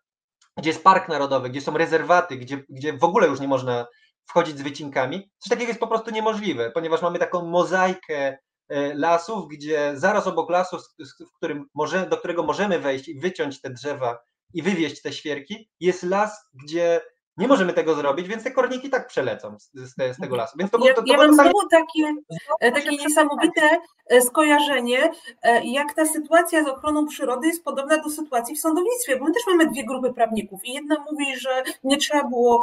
gdzie 0.57 0.71
jest 0.71 0.85
park 0.85 1.09
narodowy, 1.09 1.51
gdzie 1.51 1.61
są 1.61 1.79
rezerwaty, 1.79 2.37
gdzie, 2.37 2.65
gdzie 2.69 2.93
w 2.93 3.05
ogóle 3.05 3.29
już 3.29 3.41
nie 3.41 3.49
można 3.49 3.87
wchodzić 4.27 4.59
z 4.59 4.63
wycinkami, 4.63 5.31
coś 5.39 5.51
takiego 5.51 5.69
jest 5.69 5.81
po 5.81 5.87
prostu 5.87 6.11
niemożliwe, 6.11 6.71
ponieważ 6.71 7.03
mamy 7.03 7.19
taką 7.19 7.47
mozaikę 7.47 8.39
e, 8.69 8.95
lasów, 8.95 9.49
gdzie 9.49 9.93
zaraz 9.95 10.27
obok 10.27 10.51
lasu, 10.51 10.79
w 11.21 11.37
którym 11.37 11.67
może, 11.75 12.07
do 12.07 12.17
którego 12.17 12.43
możemy 12.43 12.79
wejść 12.79 13.09
i 13.09 13.21
wyciąć 13.21 13.61
te 13.61 13.71
drzewa 13.71 14.19
i 14.55 14.63
wywieźć 14.63 15.03
te 15.03 15.13
świerki. 15.13 15.71
Jest 15.81 16.03
las, 16.03 16.49
gdzie 16.65 17.01
nie 17.41 17.49
możemy 17.49 17.73
tego 17.73 17.95
zrobić, 17.95 18.29
więc 18.29 18.45
te 18.45 18.51
korniki 18.51 18.91
tak 18.91 19.07
przelecą 19.07 19.57
z, 19.59 19.71
z, 19.75 20.17
z 20.17 20.21
tego 20.21 20.37
lasu. 20.37 20.59
Więc 20.59 20.71
to, 20.71 20.79
Ja, 20.87 20.95
to, 20.95 21.03
to, 21.03 21.13
ja 21.13 21.17
mam 21.17 21.35
znowu 21.35 21.69
takie, 21.71 22.15
e, 22.61 22.73
takie 22.73 22.91
się 22.91 23.05
niesamowite 23.05 23.63
e, 24.07 24.21
skojarzenie, 24.21 25.11
e, 25.43 25.65
jak 25.65 25.95
ta 25.95 26.07
sytuacja 26.07 26.65
z 26.65 26.69
ochroną 26.69 27.07
przyrody 27.07 27.47
jest 27.47 27.65
podobna 27.65 28.03
do 28.03 28.11
sytuacji 28.11 28.57
w 28.57 28.61
sądownictwie, 28.61 29.17
bo 29.17 29.25
my 29.25 29.33
też 29.33 29.43
mamy 29.47 29.67
dwie 29.67 29.85
grupy 29.85 30.13
prawników 30.13 30.65
i 30.65 30.73
jedna 30.73 30.97
mówi, 31.11 31.37
że 31.37 31.63
nie 31.85 31.97
trzeba 31.97 32.29
było 32.29 32.61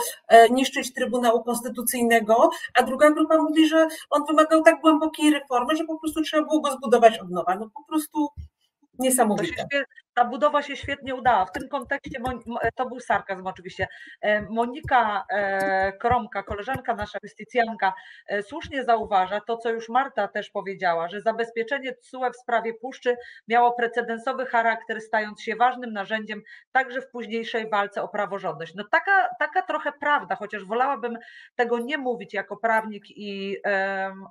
niszczyć 0.52 0.94
Trybunału 0.94 1.44
Konstytucyjnego, 1.44 2.50
a 2.74 2.84
druga 2.84 3.12
grupa 3.12 3.38
mówi, 3.38 3.68
że 3.68 3.88
on 4.10 4.26
wymagał 4.26 4.64
tak 4.64 4.82
głębokiej 4.82 5.32
reformy, 5.32 5.76
że 5.76 5.84
po 5.84 6.00
prostu 6.00 6.22
trzeba 6.22 6.44
było 6.44 6.62
go 6.62 6.72
zbudować 6.72 7.20
od 7.20 7.30
nowa. 7.30 7.56
No 7.56 7.70
po 7.74 7.84
prostu 7.84 8.30
To 8.98 9.04
się 9.04 9.10
niesamowite. 9.10 9.68
Ta 10.18 10.26
budowa 10.26 10.62
się 10.62 10.76
świetnie 10.76 11.16
udała. 11.16 11.46
W 11.46 11.52
tym 11.52 11.70
kontekście 11.70 12.20
to 12.76 12.86
był 12.86 13.00
sarkazm 13.00 13.48
oczywiście. 13.48 13.88
E, 14.22 14.42
Monika 14.42 15.26
e, 15.30 15.94
Kromka, 15.94 16.44
koleżanka 16.44 16.96
nasza, 16.96 17.20
justycjanka, 17.24 17.94
e, 18.28 18.44
słusznie 18.44 18.84
zauważa 18.84 19.42
to, 19.42 19.58
co 19.58 19.70
już 19.70 19.90
Marta 19.90 20.28
też 20.28 20.50
powiedziała, 20.50 21.10
że 21.10 21.22
zabezpieczenie 21.22 21.94
TSUE 21.94 22.32
w 22.32 22.38
sprawie 22.38 22.74
puszczy 22.74 23.16
miało 23.48 23.74
precedensowy 23.74 24.46
charakter, 24.46 25.02
stając 25.02 25.42
się 25.42 25.56
ważnym 25.56 25.94
narzędziem 25.94 26.42
także 26.72 27.02
w 27.02 27.10
późniejszej 27.10 27.70
walce 27.70 28.04
o 28.04 28.08
praworządność. 28.08 28.76
No 28.76 28.84
taka, 28.92 29.30
taka 29.40 29.62
trochę 29.62 29.92
prawda, 30.00 30.36
chociaż 30.36 30.66
wolałabym 30.66 31.18
tego 31.56 31.80
nie 31.80 31.98
mówić 31.98 32.34
jako 32.34 32.58
prawnik 32.58 33.04
i 33.10 33.58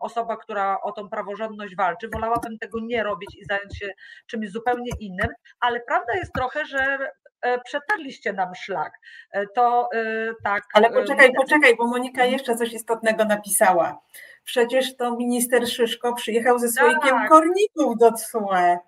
osoba, 0.00 0.36
która 0.36 0.80
o 0.82 0.92
tą 0.92 1.08
praworządność 1.08 1.76
walczy, 1.76 2.08
wolałabym 2.08 2.58
tego 2.58 2.78
nie 2.82 3.02
robić 3.02 3.36
i 3.36 3.44
zająć 3.44 3.78
się 3.78 3.88
czymś 4.26 4.50
zupełnie 4.50 4.90
innym, 5.00 5.28
ale 5.60 5.75
prawda 5.80 6.14
jest 6.14 6.32
trochę, 6.32 6.64
że 6.64 6.98
e, 7.42 7.60
przetarliście 7.60 8.32
nam 8.32 8.54
szlak. 8.54 8.92
E, 9.32 9.46
To 9.46 9.88
e, 9.94 9.98
tak. 10.44 10.64
Ale 10.74 10.90
poczekaj, 10.90 11.32
poczekaj, 11.32 11.76
bo 11.76 11.86
Monika 11.86 12.24
jeszcze 12.24 12.56
coś 12.56 12.72
istotnego 12.72 13.24
napisała. 13.24 13.98
Przecież 14.44 14.96
to 14.96 15.16
minister 15.16 15.68
Szyszko 15.68 16.14
przyjechał 16.14 16.58
ze 16.58 16.68
słoikiem 16.68 17.10
Tak. 17.10 17.28
korników 17.28 17.98
do 17.98 18.12
TSUE. 18.12 18.78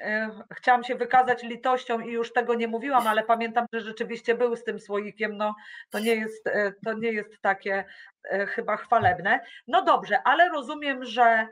E, 0.00 0.30
Chciałam 0.54 0.84
się 0.84 0.94
wykazać 0.94 1.42
litością 1.42 2.00
i 2.00 2.12
już 2.12 2.32
tego 2.32 2.54
nie 2.54 2.68
mówiłam, 2.68 3.06
ale 3.06 3.22
pamiętam, 3.22 3.66
że 3.72 3.80
rzeczywiście 3.80 4.34
był 4.34 4.56
z 4.56 4.64
tym 4.64 4.80
słoikiem. 4.80 5.36
No, 5.36 5.54
to 5.90 5.98
nie 5.98 6.14
jest, 6.14 6.46
e, 6.46 6.72
to 6.84 6.92
nie 6.92 7.12
jest 7.12 7.40
takie 7.40 7.84
e, 8.30 8.46
chyba 8.46 8.76
chwalebne. 8.76 9.40
No 9.66 9.84
dobrze, 9.84 10.22
ale 10.24 10.48
rozumiem, 10.48 11.04
że 11.04 11.48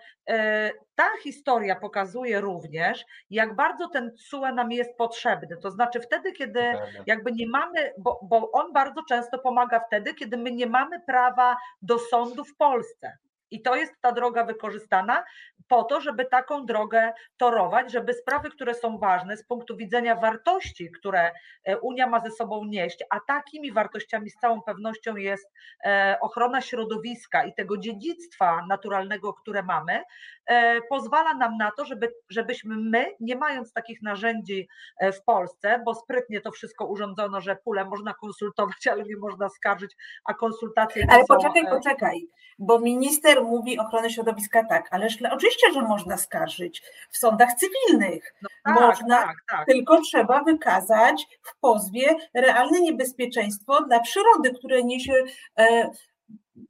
ta 0.94 1.08
historia 1.22 1.76
pokazuje 1.76 2.40
również, 2.40 3.04
jak 3.30 3.56
bardzo 3.56 3.88
ten 3.88 4.12
TSUE 4.16 4.52
nam 4.52 4.72
jest 4.72 4.96
potrzebny. 4.96 5.56
To 5.56 5.70
znaczy 5.70 6.00
wtedy, 6.00 6.32
kiedy 6.32 6.60
jakby 7.06 7.32
nie 7.32 7.48
mamy, 7.48 7.92
bo, 7.98 8.20
bo 8.22 8.50
on 8.52 8.72
bardzo 8.72 9.02
często 9.08 9.38
pomaga 9.38 9.80
wtedy, 9.80 10.14
kiedy 10.14 10.36
my 10.36 10.50
nie 10.50 10.66
mamy 10.66 11.00
prawa 11.00 11.56
do 11.82 11.98
sądu 11.98 12.44
w 12.44 12.56
Polsce. 12.56 13.18
I 13.50 13.62
to 13.62 13.76
jest 13.76 13.92
ta 14.00 14.12
droga 14.12 14.44
wykorzystana 14.44 15.24
po 15.68 15.84
to, 15.84 16.00
żeby 16.00 16.24
taką 16.24 16.66
drogę 16.66 17.12
torować, 17.36 17.92
żeby 17.92 18.14
sprawy, 18.14 18.50
które 18.50 18.74
są 18.74 18.98
ważne 18.98 19.36
z 19.36 19.44
punktu 19.44 19.76
widzenia 19.76 20.16
wartości, 20.16 20.90
które 20.90 21.32
e, 21.64 21.78
Unia 21.78 22.06
ma 22.06 22.20
ze 22.20 22.30
sobą 22.30 22.64
nieść, 22.64 23.04
a 23.10 23.20
takimi 23.20 23.72
wartościami 23.72 24.30
z 24.30 24.36
całą 24.36 24.62
pewnością 24.62 25.16
jest 25.16 25.52
e, 25.84 26.16
ochrona 26.20 26.60
środowiska 26.60 27.44
i 27.44 27.54
tego 27.54 27.78
dziedzictwa 27.78 28.66
naturalnego, 28.68 29.32
które 29.32 29.62
mamy, 29.62 30.02
e, 30.46 30.80
pozwala 30.80 31.34
nam 31.34 31.56
na 31.56 31.70
to, 31.70 31.84
żeby, 31.84 32.12
żebyśmy 32.28 32.76
my, 32.76 33.06
nie 33.20 33.36
mając 33.36 33.72
takich 33.72 34.02
narzędzi 34.02 34.68
w 35.12 35.24
Polsce, 35.24 35.82
bo 35.84 35.94
sprytnie 35.94 36.40
to 36.40 36.50
wszystko 36.50 36.86
urządzono, 36.86 37.40
że 37.40 37.56
pulę 37.56 37.84
można 37.84 38.14
konsultować, 38.14 38.86
ale 38.86 39.04
nie 39.04 39.16
można 39.16 39.48
skarżyć, 39.48 39.96
a 40.24 40.34
konsultacje 40.34 41.06
Ale 41.10 41.24
są, 41.24 41.26
poczekaj, 41.26 41.64
poczekaj, 41.70 42.28
bo 42.58 42.78
minister 42.78 43.42
mówi 43.42 43.78
ochronę 43.78 44.10
środowiska 44.10 44.64
tak, 44.64 44.88
ale 44.90 45.08
oczywiście, 45.32 45.55
że 45.74 45.82
można 45.82 46.16
skarżyć 46.16 46.82
w 47.10 47.18
sądach 47.18 47.48
cywilnych. 47.54 48.34
no 48.42 48.48
tak, 48.64 48.80
można, 48.80 49.18
tak, 49.22 49.36
tak. 49.50 49.66
Tylko 49.66 50.00
trzeba 50.00 50.42
wykazać 50.42 51.26
w 51.42 51.58
pozwie 51.60 52.14
realne 52.34 52.80
niebezpieczeństwo 52.80 53.82
dla 53.84 54.00
przyrody, 54.00 54.52
które 54.58 54.82
niesie 54.82 55.24
e, 55.58 55.90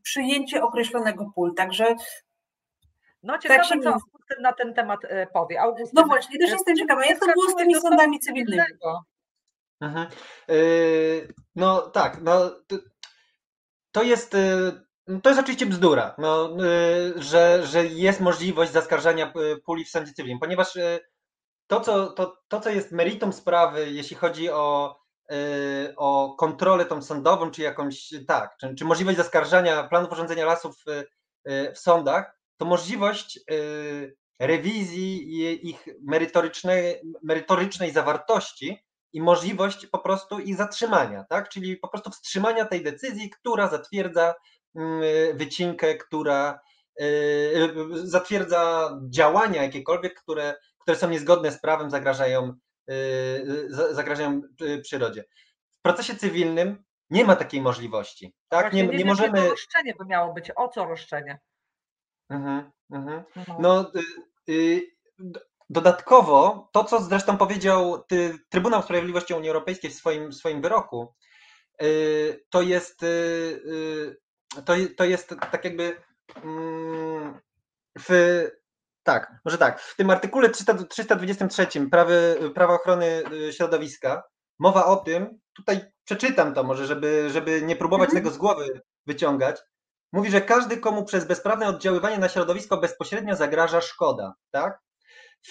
przyjęcie 0.03 0.63
określonego 0.63 1.31
pól. 1.35 1.55
Także 1.55 1.95
No 3.23 3.39
ciekawe, 3.39 3.65
się 3.65 3.69
co 3.69 3.75
mówi. 3.77 3.89
Augustyn 3.89 4.43
na 4.43 4.53
ten 4.53 4.75
temat 4.75 5.01
e, 5.05 5.27
powie. 5.27 5.61
Augustyn, 5.61 5.91
no 5.95 6.05
właśnie, 6.07 6.39
też 6.39 6.51
jestem 6.51 6.77
ciekawa, 6.77 7.05
jak 7.07 7.21
to 7.21 7.27
było 7.27 7.51
z 7.51 7.55
tymi 7.57 7.75
sądami 7.75 8.21
cywilnymi? 8.21 8.63
Mhm. 9.81 10.07
Yy, 10.49 11.29
No 11.57 11.81
tak, 11.81 12.19
no 12.23 12.51
to- 12.51 12.77
to 13.93 14.03
jest, 14.03 14.35
yy, 14.35 14.86
to 15.23 15.31
jest 15.31 15.41
oczywiście 15.41 15.67
bzdura, 15.67 16.15
no, 16.19 16.57
yy, 16.65 17.23
że, 17.23 17.67
że 17.67 17.87
jest 17.87 18.21
możliwość 18.21 18.73
zaskarżania 18.73 19.33
yy, 19.35 19.61
puli 19.65 19.85
w 19.85 19.91
sądzie 19.91 20.13
cywilnym, 20.13 20.39
ponieważ 20.39 20.77
yy, 20.77 21.01
to 21.67 21.81
co, 21.81 22.07
to, 22.07 22.43
to, 22.49 22.61
co 22.61 22.71
jest 22.71 22.93
meritum 22.93 23.33
sprawy, 23.33 23.91
jeśli 23.91 24.17
chodzi 24.17 24.51
o, 24.51 24.99
o 25.97 26.35
kontrolę 26.39 26.85
tą 26.85 27.03
sądową, 27.03 27.51
czy 27.51 27.63
jakąś, 27.63 28.15
tak, 28.27 28.57
czy, 28.61 28.75
czy 28.75 28.85
możliwość 28.85 29.17
zaskarżania 29.17 29.83
planu 29.83 30.09
porządzenia 30.09 30.45
lasów 30.45 30.77
w 31.75 31.79
sądach, 31.79 32.39
to 32.57 32.65
możliwość 32.65 33.41
rewizji 34.41 35.69
ich 35.69 35.89
merytorycznej, 36.03 37.01
merytorycznej 37.23 37.91
zawartości 37.91 38.87
i 39.13 39.21
możliwość 39.21 39.87
po 39.87 39.99
prostu 39.99 40.39
ich 40.39 40.57
zatrzymania, 40.57 41.25
tak? 41.29 41.49
Czyli 41.49 41.77
po 41.77 41.89
prostu 41.89 42.11
wstrzymania 42.11 42.65
tej 42.65 42.83
decyzji, 42.83 43.31
która 43.31 43.69
zatwierdza 43.69 44.35
wycinkę, 45.35 45.95
która 45.95 46.61
y, 47.01 47.75
zatwierdza 47.95 48.91
działania 49.09 49.63
jakiekolwiek, 49.63 50.21
które, 50.23 50.55
które 50.81 50.97
są 50.97 51.11
niezgodne 51.11 51.53
z 51.53 51.61
prawem, 51.61 51.91
zagrażają, 51.91 52.53
y, 52.91 53.67
za- 53.69 53.95
zagrażają 53.95 54.41
y, 54.63 54.79
przyrodzie. 54.81 55.25
W 55.79 55.83
procesie 55.83 56.17
cywilnym 56.17 56.85
nie 57.11 57.25
ma 57.25 57.37
takiej 57.37 57.61
możliwości, 57.61 58.35
tak? 58.49 58.61
Właśnie 58.63 58.83
Nie, 58.83 58.89
nie, 58.89 58.99
nie 58.99 59.05
możemy. 59.05 59.39
to 59.43 59.51
roszczenie 59.51 59.95
by 59.99 60.05
miało 60.05 60.35
być. 60.35 60.51
O 60.57 60.69
co 60.69 60.85
roszczenie? 60.85 61.39
Mhm, 62.31 62.71
mhm. 62.91 63.23
No. 63.49 63.57
No, 63.61 63.91
y, 64.49 64.53
y, 64.53 64.83
dodatkowo 65.71 66.69
to, 66.73 66.85
co 66.85 67.01
zresztą 67.03 67.37
powiedział 67.39 68.05
Trybunał 68.49 68.83
Sprawiedliwości 68.83 69.35
Unii 69.35 69.49
Europejskiej 69.49 69.91
w 69.91 69.95
swoim, 69.95 70.33
swoim 70.33 70.63
wyroku, 70.63 71.15
y, 71.83 72.45
to 72.51 72.63
jest, 72.63 73.03
y, 73.03 73.07
y, 73.07 74.17
to, 74.63 74.75
to 74.97 75.05
jest 75.05 75.29
tak 75.29 75.65
jakby 75.65 75.97
mm, 76.45 77.41
w, 77.99 78.11
tak, 79.03 79.33
może 79.45 79.59
tak, 79.59 79.81
w 79.81 79.97
tym 79.97 80.11
artykule 80.11 80.51
300, 80.51 80.75
323 80.75 81.67
prawy, 81.91 82.39
prawa 82.55 82.75
ochrony 82.75 83.23
y, 83.33 83.53
środowiska 83.53 84.23
mowa 84.59 84.85
o 84.87 84.97
tym, 84.97 85.39
tutaj 85.57 85.81
przeczytam 86.05 86.55
to 86.55 86.65
może, 86.65 86.87
żeby, 86.87 87.31
żeby 87.31 87.63
nie 87.63 87.77
próbować 87.77 88.09
Mhm. 88.09 88.25
tego 88.25 88.35
z 88.35 88.39
głowy 88.39 88.81
wyciągać, 89.07 89.61
mówi, 90.13 90.31
że 90.31 90.41
każdy, 90.41 90.77
komu 90.77 91.05
przez 91.05 91.25
bezprawne 91.25 91.69
oddziaływanie 91.69 92.19
na 92.19 92.29
środowisko 92.29 92.77
bezpośrednio 92.77 93.37
zagraża 93.37 93.81
szkoda, 93.81 94.35
tak? 94.51 94.79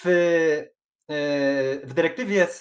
W, 0.04 0.66
w 1.08 1.92
dyrektywie 1.94 2.46
z, 2.46 2.60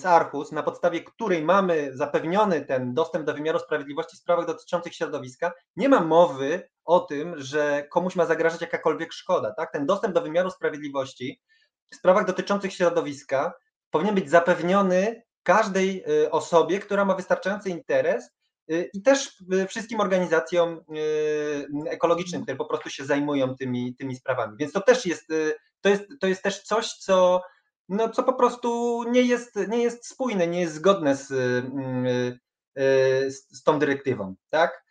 z 0.00 0.06
Arhus, 0.06 0.52
na 0.52 0.62
podstawie 0.62 1.04
której 1.04 1.42
mamy 1.42 1.90
zapewniony 1.96 2.64
ten 2.64 2.94
dostęp 2.94 3.26
do 3.26 3.34
wymiaru 3.34 3.58
sprawiedliwości 3.58 4.16
w 4.16 4.20
sprawach 4.20 4.46
dotyczących 4.46 4.94
środowiska, 4.94 5.52
nie 5.76 5.88
ma 5.88 6.00
mowy 6.00 6.68
o 6.84 7.00
tym, 7.00 7.34
że 7.36 7.86
komuś 7.90 8.16
ma 8.16 8.26
zagrażać 8.26 8.60
jakakolwiek 8.60 9.12
szkoda, 9.12 9.54
tak? 9.54 9.72
Ten 9.72 9.86
dostęp 9.86 10.14
do 10.14 10.22
wymiaru 10.22 10.50
sprawiedliwości 10.50 11.40
w 11.92 11.96
sprawach 11.96 12.26
dotyczących 12.26 12.72
środowiska 12.72 13.52
powinien 13.90 14.14
być 14.14 14.30
zapewniony 14.30 15.22
każdej 15.42 16.04
e, 16.24 16.30
osobie, 16.30 16.78
która 16.78 17.04
ma 17.04 17.14
wystarczający 17.14 17.70
interes 17.70 18.30
y, 18.70 18.90
i 18.92 19.02
też 19.02 19.40
y, 19.52 19.66
wszystkim 19.66 20.00
organizacjom 20.00 20.80
y, 20.96 21.66
ekologicznym, 21.88 22.42
które 22.42 22.56
po 22.56 22.64
prostu 22.64 22.90
się 22.90 23.04
zajmują 23.04 23.56
tymi, 23.56 23.94
tymi 23.94 24.16
sprawami. 24.16 24.56
Więc 24.58 24.72
to 24.72 24.80
też 24.80 25.06
jest, 25.06 25.30
y, 25.30 25.54
to 25.80 25.88
jest, 25.88 26.04
to 26.20 26.26
jest 26.26 26.42
też 26.42 26.62
coś, 26.62 26.92
co, 26.92 27.42
no, 27.88 28.08
co 28.08 28.22
po 28.22 28.32
prostu 28.32 29.02
nie 29.10 29.22
jest, 29.22 29.56
nie 29.68 29.82
jest 29.82 30.06
spójne, 30.06 30.46
nie 30.46 30.60
jest 30.60 30.74
zgodne 30.74 31.16
z, 31.16 31.30
y, 31.30 32.82
y, 32.82 33.30
z, 33.30 33.62
tą 33.62 33.78
dyrektywą, 33.78 34.34
tak? 34.50 34.84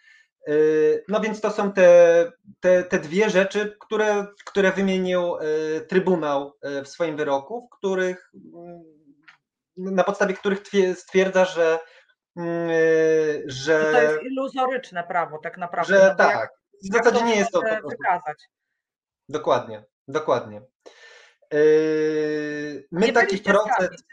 Y, 0.48 1.04
No 1.08 1.20
więc 1.20 1.42
to 1.42 1.52
są 1.52 1.72
te, 1.72 2.32
te, 2.60 2.84
te 2.84 3.00
dwie 3.00 3.30
rzeczy, 3.30 3.78
które, 3.80 4.28
które 4.46 4.72
wymienił 4.72 5.36
Trybunał 5.88 6.54
w 6.84 6.88
swoim 6.88 7.18
wyroku, 7.18 7.68
w 7.68 7.78
których, 7.78 8.32
mm, 8.56 8.84
na 9.78 10.04
podstawie 10.04 10.34
których 10.34 10.62
twie- 10.62 10.96
stwierdza, 10.96 11.46
że, 11.46 11.80
mm, 12.38 12.70
Że 13.46 13.92
to 13.92 14.02
jest 14.02 14.24
iluzoryczne 14.24 15.04
prawo 15.04 15.38
tak 15.38 15.58
naprawdę. 15.58 15.96
że 15.96 16.08
no 16.10 16.16
tak. 16.16 16.50
W 16.84 16.94
zasadzie 16.94 17.24
nie 17.24 17.36
jest 17.36 17.52
to 17.52 17.62
wykazać. 17.62 18.38
Dokładnie, 19.30 19.84
dokładnie. 20.08 20.62
Yy, 21.54 22.88
My 22.92 23.08
Nie 23.08 23.14
taki 23.14 23.38
proces. 23.38 24.04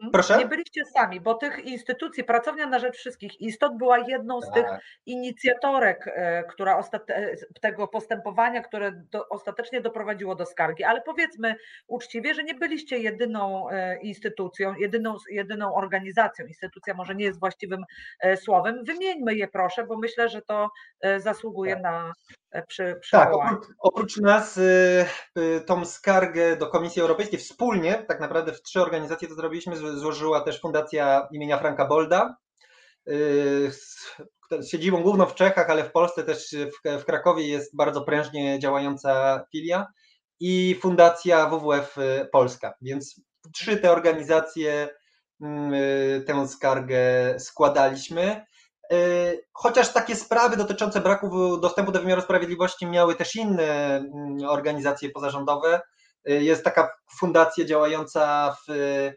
Mhm. 0.00 0.12
Proszę? 0.12 0.38
Nie 0.38 0.46
byliście 0.46 0.84
sami, 0.84 1.20
bo 1.20 1.34
tych 1.34 1.64
instytucji, 1.64 2.24
Pracownia 2.24 2.66
na 2.66 2.78
Rzecz 2.78 2.96
Wszystkich 2.96 3.40
Istot 3.40 3.76
była 3.76 3.98
jedną 3.98 4.40
z 4.40 4.50
tych 4.50 4.64
Tak. 4.66 4.80
inicjatorek, 5.06 6.04
e, 6.06 6.44
która 6.44 6.76
ostat... 6.78 7.10
e, 7.10 7.36
tego 7.60 7.88
postępowania, 7.88 8.62
które 8.62 8.92
do, 8.92 9.28
ostatecznie 9.28 9.80
doprowadziło 9.80 10.34
do 10.34 10.46
skargi. 10.46 10.84
Ale 10.84 11.02
powiedzmy 11.02 11.54
uczciwie, 11.86 12.34
że 12.34 12.44
nie 12.44 12.54
byliście 12.54 12.98
jedyną 12.98 13.70
e, 13.70 14.00
instytucją, 14.00 14.74
jedyną, 14.74 15.14
jedyną 15.30 15.74
organizacją. 15.74 16.46
Instytucja 16.46 16.94
może 16.94 17.14
nie 17.14 17.24
jest 17.24 17.40
właściwym 17.40 17.84
e, 18.20 18.36
słowem. 18.36 18.84
Wymieńmy 18.84 19.34
je 19.34 19.48
proszę, 19.48 19.84
bo 19.84 19.96
myślę, 19.98 20.28
że 20.28 20.42
to 20.42 20.68
zasługuje 21.18 21.72
Tak. 21.74 21.82
na 21.82 22.12
e, 22.50 22.62
przy, 22.66 23.00
Tak, 23.10 23.34
oprócz, 23.34 23.64
oprócz 23.78 24.16
nas 24.16 24.60
tą 25.66 25.84
skargę 25.84 26.56
do 26.56 26.66
Komisji 26.66 27.02
Europejskiej 27.02 27.38
wspólnie, 27.38 27.94
tak 28.08 28.20
naprawdę 28.20 28.52
w 28.52 28.62
trzy 28.62 28.80
organizacje 28.82 29.28
to 29.28 29.34
zrobiliśmy, 29.34 29.76
zło- 29.76 29.89
złożyła 29.98 30.40
też 30.40 30.60
Fundacja 30.60 31.28
imienia 31.32 31.58
Franka 31.58 31.86
Bolda, 31.86 32.36
y, 33.08 33.70
z 33.72 34.70
siedzibą 34.70 35.02
główną 35.02 35.26
w 35.26 35.34
Czechach, 35.34 35.70
ale 35.70 35.84
w 35.84 35.92
Polsce 35.92 36.22
też 36.22 36.54
w, 37.00 37.04
Krakowie 37.04 37.48
jest 37.48 37.76
bardzo 37.76 38.00
prężnie 38.00 38.58
działająca 38.58 39.44
filia 39.52 39.86
i 40.40 40.78
Fundacja 40.82 41.46
WWF 41.46 41.96
Polska, 42.32 42.74
więc 42.80 43.20
trzy 43.54 43.76
te 43.76 43.92
organizacje 43.92 44.88
mm, 45.40 45.74
y, 45.74 46.24
tę 46.26 46.48
skargę 46.48 47.34
składaliśmy. 47.38 48.46
Y, 48.92 49.46
Chociaż 49.52 49.92
takie 49.92 50.16
sprawy 50.16 50.56
dotyczące 50.56 51.00
braku 51.00 51.56
dostępu 51.56 51.92
do 51.92 52.00
wymiaru 52.00 52.22
sprawiedliwości 52.22 52.86
miały 52.86 53.14
też 53.14 53.36
inne 53.36 53.96
mm, 53.96 54.38
organizacje 54.48 55.10
pozarządowe. 55.10 55.80
Y, 56.30 56.42
Jest 56.42 56.64
taka 56.64 56.90
fundacja 57.18 57.64
działająca 57.64 58.56
w, 58.66 58.70
y, 58.70 59.16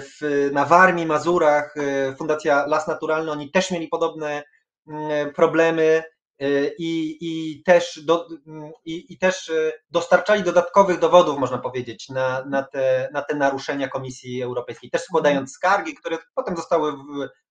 w, 0.00 0.50
na 0.52 0.64
Warmii, 0.64 1.06
Mazurach, 1.06 1.76
y, 1.76 2.14
Fundacja 2.16 2.66
Las 2.66 2.88
Naturalny. 2.88 3.30
Oni 3.32 3.50
też 3.50 3.70
mieli 3.70 3.88
podobne 3.88 4.42
mm, 4.88 5.32
problemy 5.34 6.02
y, 6.42 6.74
i, 6.78 7.16
i, 7.20 7.62
też, 7.62 8.00
do, 8.04 8.26
mm, 8.46 8.72
i, 8.84 9.12
i 9.12 9.18
też 9.18 9.52
dostarczali 9.90 10.42
dodatkowych 10.42 10.98
dowodów, 10.98 11.38
można 11.38 11.58
powiedzieć, 11.58 12.08
na, 12.08 12.44
na, 12.44 12.62
te, 12.62 13.08
na 13.12 13.22
te 13.22 13.34
naruszenia 13.34 13.88
Komisji 13.88 14.42
Europejskiej, 14.42 14.90
też 14.90 15.02
składając 15.02 15.52
skargi, 15.52 15.94
które 15.94 16.18
potem 16.34 16.56
zostały 16.56 16.92
w, 16.92 16.96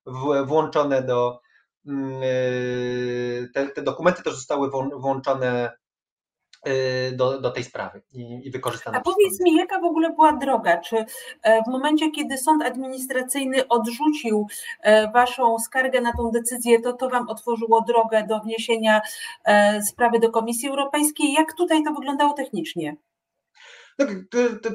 w, 0.06 0.46
włączone 0.48 1.02
do. 1.02 1.40
mm, 1.88 2.22
Te, 3.54 3.68
te 3.68 3.82
dokumenty 3.82 4.24
też 4.24 4.36
zostały 4.36 4.70
włą- 4.70 5.02
włączone 5.02 5.72
do, 7.12 7.42
do 7.42 7.52
tej 7.52 7.64
sprawy 7.64 8.02
i, 8.14 8.22
i. 8.22 8.52
A 8.94 9.02
powiedz 9.02 9.40
mi, 9.40 9.56
jaka 9.56 9.80
w 9.80 9.84
ogóle 9.84 10.10
była 10.10 10.34
droga? 10.34 10.78
Czy 10.78 10.98
e, 11.44 11.64
w 11.64 11.68
momencie, 11.68 12.12
kiedy 12.12 12.38
sąd 12.38 12.64
administracyjny 12.64 13.68
odrzucił 13.68 14.48
e, 14.82 15.12
waszą 15.12 15.60
skargę 15.60 16.02
na 16.02 16.14
tą 16.14 16.32
decyzję, 16.32 16.82
to 16.82 16.94
to 16.94 17.10
wam 17.10 17.30
otworzyło 17.30 17.82
drogę 17.82 18.28
do 18.28 18.40
wniesienia 18.40 19.02
e, 19.46 19.82
sprawy 19.82 20.20
do 20.20 20.32
Komisji 20.32 20.70
Europejskiej? 20.70 21.34
Jak 21.34 21.54
tutaj 21.54 21.84
to 21.84 21.94
wyglądało 21.94 22.34
technicznie? 22.34 22.96
No, 24.00 24.06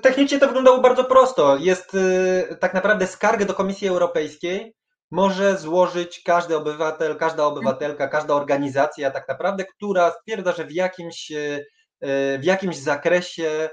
Technicznie 0.02 0.38
to 0.38 0.46
wyglądało 0.46 0.80
bardzo 0.80 1.04
prosto. 1.04 1.56
Jest 1.56 1.94
y, 1.94 2.56
tak 2.60 2.74
naprawdę 2.74 3.06
skargę 3.06 3.44
do 3.44 3.54
Komisji 3.54 3.88
Europejskiej 3.88 4.74
może 5.14 5.58
złożyć 5.58 6.22
każdy 6.22 6.56
obywatel, 6.56 7.16
każda 7.16 7.44
obywatelka, 7.44 8.08
każda 8.08 8.34
organizacja 8.34 9.10
tak 9.10 9.28
naprawdę, 9.28 9.64
która 9.64 10.10
stwierdza, 10.10 10.52
że 10.52 10.64
w 10.64 10.72
jakimś, 10.72 11.30
y, 11.30 11.66
y, 12.04 12.38
w 12.38 12.44
jakimś 12.44 12.76
zakresie 12.76 13.70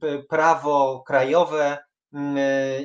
p- 0.00 0.22
prawo 0.28 1.04
krajowe 1.06 1.78
y, 2.14 2.18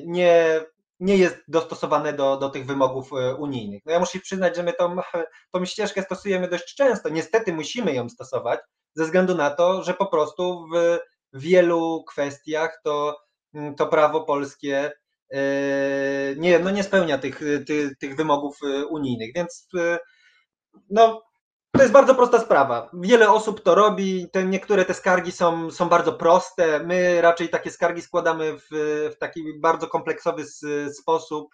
nie, 0.05 0.62
nie 0.99 1.17
jest 1.17 1.38
dostosowane 1.47 2.13
do, 2.13 2.38
do 2.38 2.49
tych 2.49 2.65
wymogów 2.65 3.09
unijnych. 3.38 3.81
No 3.85 3.91
ja 3.91 3.99
muszę 3.99 4.19
przyznać, 4.19 4.55
że 4.55 4.63
my 4.63 4.73
tą, 4.73 4.95
tą 5.51 5.65
ścieżkę 5.65 6.01
stosujemy 6.01 6.47
dość 6.47 6.75
często. 6.75 7.09
Niestety 7.09 7.53
musimy 7.53 7.93
ją 7.93 8.09
stosować 8.09 8.59
ze 8.95 9.03
względu 9.03 9.35
na 9.35 9.49
to, 9.49 9.83
że 9.83 9.93
po 9.93 10.05
prostu 10.05 10.65
w 10.71 10.99
wielu 11.33 12.03
kwestiach 12.07 12.81
to, 12.83 13.17
mm, 13.53 13.75
to 13.75 13.88
prawo 13.88 14.23
polskie 14.23 14.85
e, 14.85 14.98
nie, 16.37 16.59
no 16.59 16.69
nie 16.69 16.83
spełnia 16.83 17.17
tych, 17.17 17.41
tych, 17.67 17.97
tych 17.97 18.15
wymogów 18.15 18.57
e, 18.63 18.85
unijnych, 18.85 19.31
więc 19.35 19.67
e, 19.77 19.99
no, 20.89 21.23
to 21.71 21.81
jest 21.81 21.93
bardzo 21.93 22.15
prosta 22.15 22.39
sprawa. 22.39 22.89
Wiele 22.93 23.31
osób 23.31 23.63
to 23.63 23.75
robi, 23.75 24.29
te, 24.31 24.43
niektóre 24.43 24.85
te 24.85 24.93
skargi 24.93 25.31
są, 25.31 25.71
są 25.71 25.89
bardzo 25.89 26.13
proste. 26.13 26.79
My 26.79 27.21
raczej 27.21 27.49
takie 27.49 27.71
skargi 27.71 28.01
składamy 28.01 28.57
w, 28.57 28.67
w 29.13 29.17
taki 29.19 29.59
bardzo 29.59 29.87
kompleksowy 29.87 30.45
sposób 31.01 31.53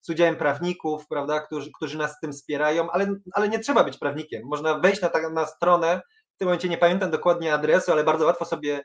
z 0.00 0.10
udziałem 0.10 0.36
prawników, 0.36 1.08
prawda, 1.08 1.40
którzy, 1.40 1.70
którzy 1.72 1.98
nas 1.98 2.12
z 2.16 2.20
tym 2.20 2.32
wspierają, 2.32 2.90
ale, 2.90 3.06
ale 3.32 3.48
nie 3.48 3.58
trzeba 3.58 3.84
być 3.84 3.98
prawnikiem. 3.98 4.42
Można 4.44 4.78
wejść 4.78 5.00
na, 5.00 5.08
ta- 5.08 5.30
na 5.30 5.46
stronę, 5.46 6.00
w 6.34 6.38
tym 6.38 6.46
momencie 6.46 6.68
nie 6.68 6.78
pamiętam 6.78 7.10
dokładnie 7.10 7.54
adresu, 7.54 7.92
ale 7.92 8.04
bardzo 8.04 8.26
łatwo 8.26 8.44
sobie 8.44 8.78
y, 8.78 8.82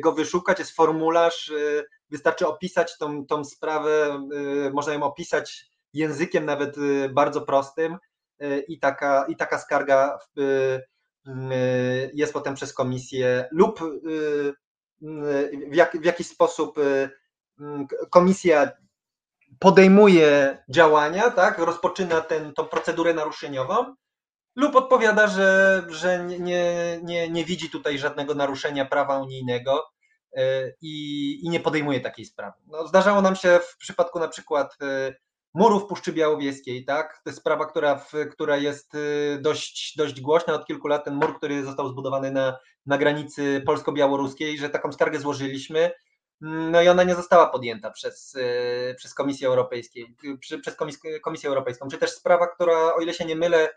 go 0.00 0.12
wyszukać, 0.12 0.58
jest 0.58 0.76
formularz, 0.76 1.48
y, 1.48 1.84
wystarczy 2.10 2.46
opisać 2.46 2.98
tą, 2.98 3.26
tą 3.26 3.44
sprawę, 3.44 4.20
y, 4.66 4.70
można 4.72 4.92
ją 4.92 5.02
opisać 5.02 5.66
językiem 5.92 6.46
nawet 6.46 6.78
y, 6.78 7.08
bardzo 7.08 7.40
prostym 7.40 7.98
y, 8.42 8.64
i 8.68 8.78
taka, 8.78 9.26
i 9.28 9.36
taka 9.36 9.58
skarga 9.58 10.18
y, 10.38 10.42
y, 11.28 12.10
jest 12.14 12.32
potem 12.32 12.54
przez 12.54 12.72
komisję 12.72 13.48
lub 13.50 13.82
y, 13.82 13.84
y, 15.02 15.68
w, 15.70 15.74
jak, 15.74 16.00
w 16.00 16.04
jakiś 16.04 16.26
sposób 16.26 16.78
y, 16.78 17.10
y, 17.60 17.64
komisja 18.10 18.70
podejmuje 19.58 20.58
działania, 20.68 21.30
tak, 21.30 21.58
rozpoczyna 21.58 22.20
tą 22.56 22.64
procedurę 22.64 23.14
naruszeniową, 23.14 23.94
lub 24.56 24.76
odpowiada, 24.76 25.26
że, 25.26 25.82
że 25.88 26.24
nie, 26.24 27.00
nie, 27.02 27.28
nie, 27.28 27.44
widzi 27.44 27.70
tutaj 27.70 27.98
żadnego 27.98 28.34
naruszenia 28.34 28.84
prawa 28.84 29.18
unijnego 29.18 29.90
y, 30.38 30.40
i, 30.80 31.46
i 31.46 31.48
nie 31.48 31.60
podejmuje 31.60 32.00
takiej 32.00 32.24
sprawy. 32.24 32.56
No, 32.66 32.86
zdarzało 32.86 33.22
nam 33.22 33.36
się 33.36 33.60
w 33.68 33.76
przypadku 33.76 34.18
na 34.18 34.28
przykład 34.28 34.76
y, 34.82 35.14
murów 35.54 35.86
Puszczy 35.86 36.12
Białowieskiej, 36.12 36.84
tak? 36.84 37.20
To 37.24 37.30
jest 37.30 37.38
sprawa, 37.38 37.66
która, 37.66 38.04
która 38.32 38.56
jest 38.56 38.94
y, 38.94 39.38
dość, 39.40 39.96
dość 39.96 40.20
głośna 40.20 40.54
od 40.54 40.66
kilku 40.66 40.88
lat. 40.88 41.04
Ten 41.04 41.14
mur, 41.14 41.36
który 41.36 41.64
został 41.64 41.88
zbudowany 41.88 42.30
na, 42.30 42.58
na 42.86 42.98
granicy 42.98 43.62
polsko-białoruskiej, 43.66 44.58
że 44.58 44.68
taką 44.70 44.92
skargę 44.92 45.18
złożyliśmy. 45.18 45.90
No 46.40 46.82
i 46.82 46.88
ona 46.88 47.02
nie 47.02 47.14
została 47.14 47.46
podjęta 47.46 47.90
przez, 47.90 48.36
przez 48.96 49.14
Komisję 49.14 49.48
Europejską, 49.48 50.00
przez 50.62 50.76
Komis- 50.76 51.20
Komisję 51.20 51.48
Europejską. 51.48 51.88
Czy 51.88 51.98
też 51.98 52.10
sprawa, 52.10 52.46
która, 52.46 52.94
o 52.94 53.00
ile 53.00 53.14
się 53.14 53.24
nie 53.24 53.36
mylę, 53.36 53.68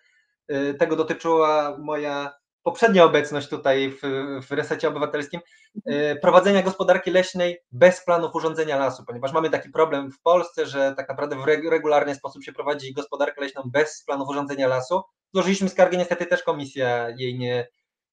tego 0.79 0.95
dotyczyła 0.95 1.77
moja 1.79 2.33
poprzednia 2.65 3.03
obecność 3.03 3.47
tutaj 3.49 3.91
w, 3.91 4.01
w 4.47 4.51
resecie 4.51 4.87
obywatelskim, 4.87 5.41
y, 5.89 6.19
prowadzenia 6.21 6.61
gospodarki 6.61 7.11
leśnej 7.11 7.57
bez 7.71 8.05
planów 8.05 8.35
urządzenia 8.35 8.77
lasu, 8.77 9.03
ponieważ 9.07 9.33
mamy 9.33 9.49
taki 9.49 9.69
problem 9.69 10.11
w 10.11 10.21
Polsce, 10.21 10.65
że 10.65 10.93
tak 10.97 11.09
naprawdę 11.09 11.35
w 11.35 11.39
reg- 11.39 11.69
regularny 11.69 12.15
sposób 12.15 12.43
się 12.43 12.53
prowadzi 12.53 12.93
gospodarkę 12.93 13.41
leśną 13.41 13.61
bez 13.65 14.03
planów 14.03 14.29
urządzenia 14.29 14.67
lasu. 14.67 15.01
Złożyliśmy 15.33 15.69
skargę, 15.69 15.97
niestety 15.97 16.25
też 16.25 16.43
komisja 16.43 17.09
jej 17.17 17.37
nie, 17.37 17.67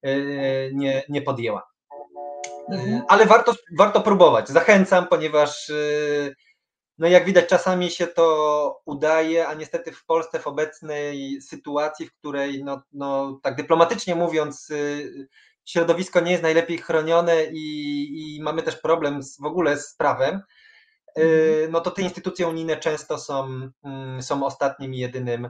y, 0.07 0.71
nie, 0.75 1.03
nie 1.09 1.23
podjęła. 1.23 1.63
Y, 2.73 3.03
Ale 3.09 3.27
warto, 3.27 3.55
warto 3.79 4.01
próbować. 4.01 4.49
Zachęcam, 4.49 5.07
ponieważ 5.07 5.69
y, 5.69 6.35
no 7.03 7.09
jak 7.09 7.25
widać, 7.25 7.47
czasami 7.47 7.91
się 7.91 8.07
to 8.07 8.81
udaje, 8.85 9.49
a 9.49 9.55
niestety 9.55 9.93
w 9.93 10.05
Polsce 10.05 10.39
w 10.39 10.47
obecnej 10.47 11.41
sytuacji, 11.41 12.07
w 12.07 12.15
której, 12.15 12.65
no, 12.65 12.83
no 12.93 13.41
tak 13.43 13.57
dyplomatycznie 13.57 14.15
mówiąc, 14.15 14.71
y, 14.71 15.29
środowisko 15.65 16.21
nie 16.21 16.31
jest 16.31 16.43
najlepiej 16.43 16.79
chronione 16.79 17.45
i, 17.53 18.37
i 18.37 18.43
mamy 18.43 18.63
też 18.63 18.77
problem 18.77 19.23
z, 19.23 19.41
w 19.41 19.45
ogóle 19.45 19.79
z 19.79 19.95
prawem, 19.95 20.41
y, 21.19 21.69
no 21.73 21.81
to 21.81 21.91
te 21.91 22.03
instytucje 22.03 22.49
unijne 22.49 22.77
często 22.77 23.19
są, 23.19 23.71
mm, 23.85 24.23
są 24.23 24.47
ostatnim 24.47 24.95
i 24.95 24.99
jedynym, 24.99 25.49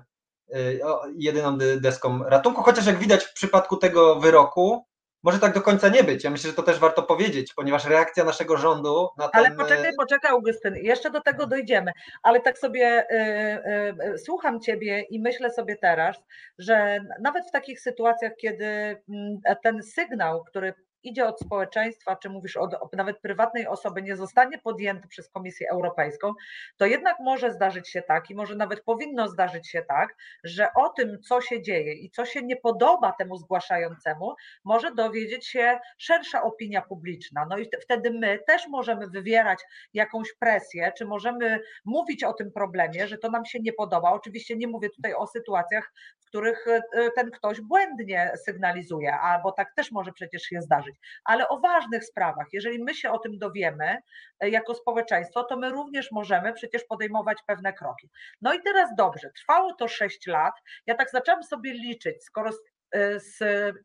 y, 0.55 0.81
jedyną 1.17 1.59
de- 1.59 1.81
deską 1.81 2.23
ratunku, 2.25 2.63
chociaż 2.63 2.87
jak 2.87 2.99
widać 2.99 3.25
w 3.25 3.33
przypadku 3.33 3.77
tego 3.77 4.21
wyroku, 4.21 4.87
może 5.23 5.39
tak 5.39 5.55
do 5.55 5.63
końca 5.63 5.89
nie 5.89 6.05
być. 6.05 6.25
Ja 6.25 6.31
myślę, 6.31 6.51
że 6.51 6.57
to 6.57 6.63
też 6.63 6.79
warto 6.79 7.03
powiedzieć, 7.03 7.55
ponieważ 7.55 7.85
reakcja 7.85 8.25
naszego 8.25 8.57
rządu 8.57 9.09
na 9.19 9.29
ten... 9.29 9.45
Ale 9.45 9.57
poczekaj, 9.57 9.93
poczekaj, 9.99 10.31
Augustyn, 10.31 10.77
jeszcze 10.77 11.11
do 11.11 11.21
tego 11.21 11.47
dojdziemy. 11.47 11.93
Ale 12.23 12.41
tak 12.41 12.59
sobie 12.59 13.07
y, 13.11 13.15
y, 13.15 14.15
y, 14.15 14.19
słucham 14.19 14.61
Ciebie 14.61 15.01
i 15.01 15.21
myślę 15.21 15.51
sobie 15.51 15.77
teraz, 15.77 16.17
że 16.59 16.99
nawet 17.21 17.47
w 17.47 17.51
takich 17.51 17.81
sytuacjach, 17.81 18.33
kiedy 18.37 18.67
mm, 19.09 19.41
ten 19.63 19.83
sygnał, 19.83 20.45
który 20.45 20.75
idzie 21.03 21.27
od 21.27 21.41
społeczeństwa, 21.41 22.17
czy 22.17 22.31
mówisz 22.31 22.57
od, 22.57 22.93
nawet 22.93 23.21
prywatnej 23.21 23.67
osoby, 23.67 24.03
nie 24.03 24.17
zostanie 24.17 24.59
podjęty 24.59 25.09
przez 25.09 25.29
Komisję 25.29 25.71
Europejską, 25.71 26.33
to 26.77 26.87
jednak 26.87 27.17
może 27.21 27.53
zdarzyć 27.53 27.89
się 27.89 28.03
tak 28.03 28.31
i 28.31 28.35
może 28.35 28.57
nawet 28.57 28.85
powinno 28.85 29.29
zdarzyć 29.29 29.69
się 29.69 29.83
tak, 29.83 30.17
że 30.45 30.69
o 30.75 30.89
tym, 30.89 31.19
co 31.23 31.41
się 31.41 31.63
dzieje 31.63 31.93
i 31.93 32.11
co 32.11 32.25
się 32.25 32.43
nie 32.43 32.57
podoba 32.57 33.13
temu 33.13 33.37
zgłaszającemu, 33.37 34.35
może 34.65 34.95
dowiedzieć 34.95 35.47
się 35.47 35.79
szersza 35.99 36.43
opinia 36.43 36.83
publiczna. 36.83 37.47
No 37.51 37.59
i 37.59 37.69
wtedy 37.83 38.11
my 38.11 38.39
też 38.47 38.69
możemy 38.69 39.07
wywierać 39.07 39.59
jakąś 39.95 40.29
presję, 40.39 40.93
czy 40.99 41.05
możemy 41.07 41.61
mówić 41.85 42.25
o 42.25 42.33
tym 42.33 42.53
problemie, 42.53 43.09
że 43.09 43.19
to 43.19 43.31
nam 43.31 43.45
się 43.45 43.61
nie 43.61 43.73
podoba. 43.73 44.13
Oczywiście 44.13 44.57
nie 44.57 44.69
mówię 44.69 44.91
tutaj 44.91 45.15
o 45.15 45.27
sytuacjach, 45.27 45.93
w 46.21 46.27
których 46.27 46.67
e, 46.69 46.83
ten 47.17 47.31
ktoś 47.31 47.61
błędnie 47.61 48.33
sygnalizuje, 48.45 49.15
albo 49.15 49.53
tak 49.53 49.75
też 49.75 49.93
może 49.93 50.13
przecież 50.13 50.43
się 50.43 50.61
zdarzyć, 50.61 50.92
ale 51.25 51.49
o 51.49 51.61
ważnych 51.61 52.05
sprawach, 52.05 52.47
jeżeli 52.53 52.85
my 52.85 52.95
się 52.95 53.11
o 53.11 53.19
tym 53.19 53.39
dowiemy 53.39 53.97
e, 54.41 54.49
jako 54.49 54.75
społeczeństwo, 54.75 55.45
to 55.45 55.57
my 55.57 55.71
również 55.71 56.13
możemy 56.13 56.53
przecież 56.53 56.85
podejmować 56.85 57.39
pewne 57.47 57.73
kroki. 57.73 58.11
No 58.43 58.55
i 58.55 58.63
teraz 58.63 58.91
dobrze, 58.99 59.31
trwało 59.31 59.75
to 59.75 59.89
6 59.89 60.27
lat. 60.27 60.55
Ja 60.87 60.95
tak 60.95 61.11
zaczęłam 61.11 61.43
sobie 61.43 61.73
liczyć, 61.73 62.25
skoro 62.25 62.51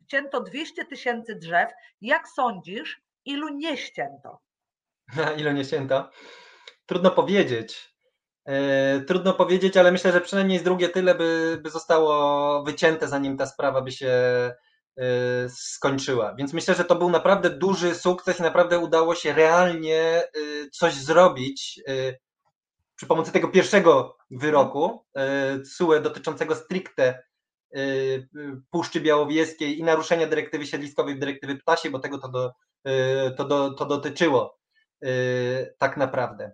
ścięto 0.06 0.40
200 0.40 0.84
tysięcy 0.84 1.34
drzew, 1.34 1.70
jak 2.00 2.28
sądzisz, 2.28 3.02
ilu 3.24 3.48
nie 3.48 3.76
ścięto? 3.76 4.40
Ilu 5.38 5.52
nie 5.52 5.64
ścięto? 5.64 6.10
Trudno 6.86 7.10
powiedzieć. 7.10 7.98
E, 8.48 9.00
trudno 9.00 9.32
powiedzieć, 9.34 9.76
ale 9.76 9.92
myślę, 9.92 10.12
że 10.12 10.20
przynajmniej 10.20 10.58
z 10.58 10.62
drugie 10.62 10.88
tyle 10.88 11.14
by, 11.14 11.58
by 11.62 11.70
zostało 11.70 12.62
wycięte, 12.62 13.08
zanim 13.08 13.36
ta 13.36 13.46
sprawa 13.46 13.82
by 13.82 13.92
się 13.92 14.08
e, 14.08 14.54
skończyła. 15.48 16.34
Więc 16.34 16.52
myślę, 16.52 16.74
że 16.74 16.84
to 16.84 16.96
był 16.96 17.10
naprawdę 17.10 17.50
duży 17.50 17.94
sukces 17.94 18.38
i 18.38 18.42
naprawdę 18.42 18.78
udało 18.78 19.14
się 19.14 19.32
realnie 19.32 20.00
e, 20.00 20.28
coś 20.72 20.94
zrobić 20.94 21.80
przy 22.96 23.06
pomocy 23.06 23.32
tego 23.32 23.48
pierwszego 23.48 24.16
wyroku 24.30 25.04
CUE 25.76 26.00
dotyczącego 26.00 26.54
stricte 26.54 27.22
Puszczy 28.70 29.00
Białowieskiej 29.00 29.78
i 29.78 29.84
naruszenia 29.84 30.26
dyrektywy 30.26 30.66
siedliskowej, 30.66 31.18
dyrektywy 31.18 31.56
ptasiej, 31.56 31.90
bo 31.90 31.98
tego 31.98 32.18
to, 32.18 32.28
do, 32.28 32.52
to, 33.36 33.44
do, 33.44 33.74
to 33.74 33.86
dotyczyło 33.86 34.58
tak 35.78 35.96
naprawdę. 35.96 36.52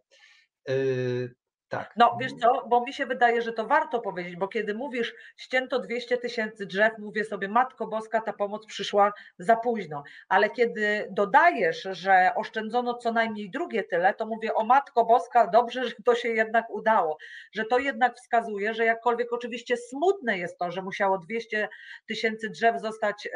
Tak. 1.74 1.92
No 1.96 2.16
wiesz 2.20 2.32
co, 2.32 2.66
bo 2.68 2.80
mi 2.80 2.92
się 2.92 3.06
wydaje, 3.06 3.42
że 3.42 3.52
to 3.52 3.66
warto 3.66 4.00
powiedzieć, 4.00 4.36
bo 4.36 4.48
kiedy 4.48 4.74
mówisz 4.74 5.14
ścięto 5.36 5.78
200 5.78 6.16
tysięcy 6.16 6.66
drzew, 6.66 6.92
mówię 6.98 7.24
sobie 7.24 7.48
Matko 7.48 7.86
Boska, 7.86 8.20
ta 8.20 8.32
pomoc 8.32 8.66
przyszła 8.66 9.12
za 9.38 9.56
późno, 9.56 10.02
ale 10.28 10.50
kiedy 10.50 11.08
dodajesz, 11.10 11.88
że 11.90 12.30
oszczędzono 12.36 12.94
co 12.94 13.12
najmniej 13.12 13.50
drugie 13.50 13.84
tyle, 13.84 14.14
to 14.14 14.26
mówię 14.26 14.54
o 14.54 14.64
Matko 14.64 15.04
Boska, 15.04 15.46
dobrze, 15.46 15.88
że 15.88 15.94
to 16.04 16.14
się 16.14 16.28
jednak 16.28 16.70
udało, 16.70 17.16
że 17.52 17.64
to 17.64 17.78
jednak 17.78 18.16
wskazuje, 18.16 18.74
że 18.74 18.84
jakkolwiek 18.84 19.32
oczywiście 19.32 19.76
smutne 19.76 20.38
jest 20.38 20.58
to, 20.58 20.70
że 20.70 20.82
musiało 20.82 21.18
200 21.18 21.68
tysięcy 22.08 22.50
drzew 22.50 22.80
zostać 22.80 23.26
y, 23.26 23.30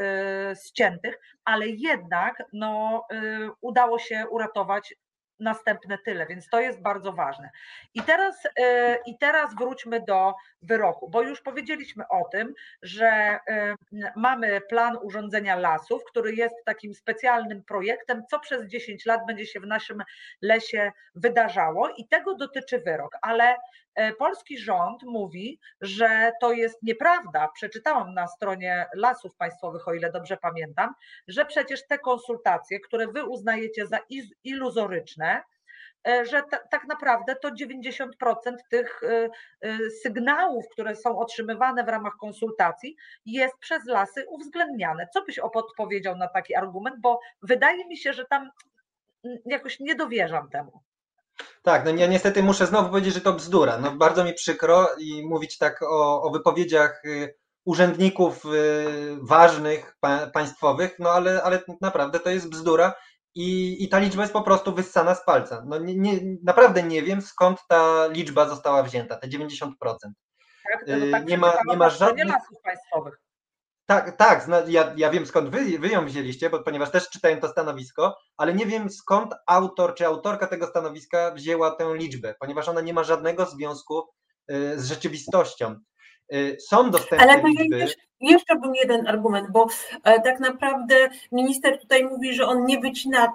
ściętych, 0.66 1.20
ale 1.44 1.66
jednak 1.68 2.42
no, 2.53 3.05
y, 3.12 3.51
udało 3.61 3.98
się 3.98 4.27
uratować 4.31 4.94
następne 5.40 5.98
tyle, 6.05 6.27
więc 6.27 6.48
to 6.48 6.61
jest 6.61 6.81
bardzo 6.81 7.12
ważne. 7.12 7.51
I 7.94 8.03
teraz, 8.03 8.48
e, 8.61 8.98
I 9.07 9.18
teraz 9.18 9.55
wróćmy 9.55 10.01
do 10.01 10.35
wyroku, 10.62 11.11
bo 11.11 11.22
już 11.22 11.40
powiedzieliśmy 11.40 12.05
o 12.09 12.24
tym, 12.33 12.55
że 12.83 13.07
e, 13.07 13.74
mamy 14.16 14.61
plan 14.61 14.98
urządzenia 15.03 15.57
lasów, 15.57 16.05
który 16.05 16.35
jest 16.35 16.55
takim 16.64 16.94
specjalnym 16.94 17.64
projektem, 17.64 18.22
co 18.31 18.40
przez 18.40 18.66
10 18.66 19.07
lat 19.07 19.20
będzie 19.27 19.46
się 19.46 19.61
w 19.61 19.66
naszym 19.66 20.03
lesie 20.42 20.92
wydarzało 21.14 21.88
i 21.88 22.09
tego 22.09 22.35
dotyczy 22.35 22.79
wyrok, 22.79 23.16
ale 23.22 23.57
polski 24.18 24.58
rząd 24.58 25.02
mówi, 25.02 25.61
że 25.80 26.32
to 26.40 26.52
jest 26.52 26.82
nieprawda. 26.82 27.48
Przeczytałam 27.54 28.14
na 28.14 28.26
stronie 28.26 28.87
Lasów 28.94 29.37
Państwowych, 29.37 29.88
o 29.88 29.94
ile 29.94 30.12
dobrze 30.12 30.37
pamiętam, 30.37 30.94
że 31.28 31.44
przecież 31.44 31.87
te 31.87 31.98
konsultacje, 31.98 32.80
które 32.80 33.06
wy 33.06 33.24
uznajecie 33.24 33.87
za 33.87 33.98
iluzoryczne, 34.44 35.42
E, 36.08 36.26
że 36.26 36.42
tak 36.70 36.84
naprawdę 36.88 37.37
to 37.37 37.50
90% 37.50 38.06
tych 38.70 39.02
e, 39.02 39.28
e, 39.61 39.90
sygnałów, 40.02 40.68
które 40.72 40.96
są 40.96 41.18
otrzymywane 41.18 41.84
w 41.84 41.88
ramach 41.88 42.12
konsultacji, 42.20 42.96
jest 43.26 43.58
przez 43.58 43.87
lasy 43.87 44.24
uwzględniane. 44.28 45.08
Co 45.14 45.22
byś 45.22 45.38
odpowiedział 45.38 46.16
na 46.16 46.28
taki 46.28 46.54
argument? 46.54 47.00
Bo 47.00 47.20
wydaje 47.42 47.87
mi 47.87 47.96
się, 47.96 48.12
że 48.12 48.24
tam 48.24 48.50
jakoś 49.46 49.80
nie 49.80 49.94
dowierzam 49.94 50.50
temu. 50.50 50.82
Tak, 51.62 51.85
no 51.85 51.90
ja 51.90 52.07
niestety 52.07 52.42
muszę 52.42 52.66
znowu 52.66 52.88
powiedzieć, 52.88 53.14
że 53.14 53.20
to 53.20 53.33
bzdura. 53.33 53.79
No 53.79 53.90
bardzo 53.90 54.24
mi 54.24 54.35
przykro 54.35 54.88
i 54.98 55.27
mówić 55.27 55.59
tak 55.59 55.83
o, 55.83 56.22
o 56.22 56.31
wypowiedziach 56.31 57.05
y, 57.05 57.35
urzędników 57.64 58.44
y, 58.44 59.18
ważnych, 59.22 59.96
państwowych, 60.33 60.98
no 60.98 61.11
ale, 61.11 61.42
ale 61.42 61.62
naprawdę 61.81 62.20
to 62.20 62.31
jest 62.31 62.51
bzdura 62.51 62.94
i, 63.35 63.77
I 63.85 63.88
ta 63.88 63.98
liczba 63.98 64.22
jest 64.22 64.33
po 64.33 64.42
prostu 64.42 64.74
wyssana 64.74 65.14
z 65.14 65.24
palca. 65.24 65.62
No 65.66 65.79
nie, 65.79 65.96
nie, 65.96 66.20
naprawdę 66.44 66.83
nie 66.83 67.03
wiem, 67.03 67.22
skąd 67.22 67.59
ta 67.68 68.07
liczba 68.07 68.48
została 68.48 68.83
wzięta, 68.83 69.16
te 69.16 69.29
90%. 69.29 69.70
Tak, 69.81 70.85
no 70.87 71.07
tak 71.11 71.27
nie 71.27 71.38
ma, 71.38 71.53
nie 71.68 71.77
ma 71.77 71.90
żadnych. 71.90 72.27
lasów 72.27 72.62
państwowych. 72.64 73.28
Tak, 73.88 74.16
tak, 74.16 74.46
ja, 74.66 74.92
ja 74.96 75.11
wiem 75.11 75.27
skąd 75.27 75.48
wy, 75.48 75.79
wy 75.79 75.88
ją 75.88 76.07
wzięliście, 76.07 76.51
bo, 76.51 76.62
ponieważ 76.62 76.90
też 76.90 77.11
czytałem 77.11 77.40
to 77.40 77.48
stanowisko, 77.48 78.16
ale 78.37 78.55
nie 78.55 78.66
wiem 78.66 78.90
skąd 78.90 79.35
autor 79.46 79.94
czy 79.94 80.07
autorka 80.07 80.46
tego 80.46 80.66
stanowiska 80.66 81.31
wzięła 81.31 81.70
tę 81.70 81.94
liczbę, 81.94 82.35
ponieważ 82.40 82.68
ona 82.68 82.81
nie 82.81 82.94
ma 82.94 83.05
żadnego 83.05 83.46
związku 83.46 84.09
y, 84.51 84.81
z 84.81 84.88
rzeczywistością. 84.88 85.74
Y, 86.35 86.57
są 86.68 86.90
dostępne 86.90 87.27
Ale 87.27 87.40
to 87.40 87.48
liczby. 87.48 87.79
Ja 87.79 87.87
jeszcze 88.20 88.57
bym 88.57 88.74
jeden 88.74 89.07
argument, 89.07 89.51
bo 89.51 89.66
e, 90.05 90.20
tak 90.20 90.40
naprawdę 90.40 91.09
minister 91.33 91.81
tutaj 91.81 92.05
mówi, 92.05 92.35
że 92.35 92.46
on 92.46 92.64
nie 92.64 92.81
wycina 92.81 93.33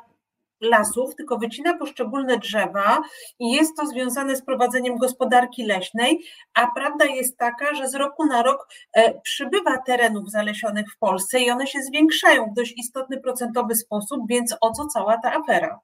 lasów, 0.62 1.16
tylko 1.16 1.38
wycina 1.38 1.78
poszczególne 1.78 2.38
drzewa 2.38 3.02
i 3.40 3.52
jest 3.52 3.78
to 3.78 3.86
związane 3.86 4.36
z 4.36 4.46
prowadzeniem 4.46 4.98
gospodarki 4.98 5.66
leśnej, 5.66 6.26
a 6.54 6.68
prawda 6.76 7.06
jest 7.06 7.38
taka, 7.38 7.76
że 7.76 7.88
z 7.88 7.96
roku 7.96 8.26
na 8.26 8.44
rok 8.44 8.68
e, 8.94 9.22
przybywa 9.22 9.78
terenów 9.78 10.32
zalesionych 10.32 10.86
w 10.96 10.98
Polsce 10.98 11.40
i 11.40 11.52
one 11.52 11.68
się 11.68 11.82
zwiększają 11.82 12.50
w 12.52 12.54
dość 12.54 12.74
istotny 12.78 13.22
procentowy 13.22 13.76
sposób, 13.76 14.20
więc 14.30 14.56
o 14.62 14.72
co 14.72 14.88
cała 14.88 15.18
ta 15.18 15.34
afera? 15.34 15.80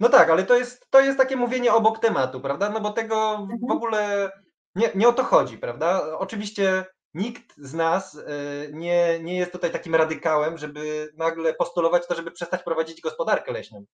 No 0.00 0.08
tak, 0.08 0.30
ale 0.30 0.42
to 0.42 0.56
jest, 0.56 0.86
to 0.90 1.00
jest 1.00 1.18
takie 1.18 1.36
mówienie 1.36 1.72
obok 1.72 1.98
tematu, 1.98 2.40
prawda? 2.40 2.70
No 2.70 2.80
bo 2.80 2.90
tego 2.90 3.36
w 3.36 3.52
mhm. 3.52 3.72
ogóle 3.72 4.30
nie, 4.74 4.90
nie 4.94 5.08
o 5.08 5.12
to 5.12 5.24
chodzi, 5.24 5.58
prawda? 5.58 6.18
Oczywiście 6.18 6.84
nikt 7.14 7.56
z 7.56 7.74
nas 7.74 8.14
e, 8.16 8.20
nie, 8.72 9.20
nie 9.20 9.36
jest 9.38 9.52
tutaj 9.52 9.70
takim 9.70 9.94
radykałem, 9.94 10.58
żeby 10.58 11.12
nagle 11.16 11.54
postulować 11.54 12.06
to, 12.06 12.14
żeby 12.14 12.30
przestać 12.30 12.62
prowadzić 12.62 13.00
gospodarkę 13.00 13.52
leśną. 13.52 13.84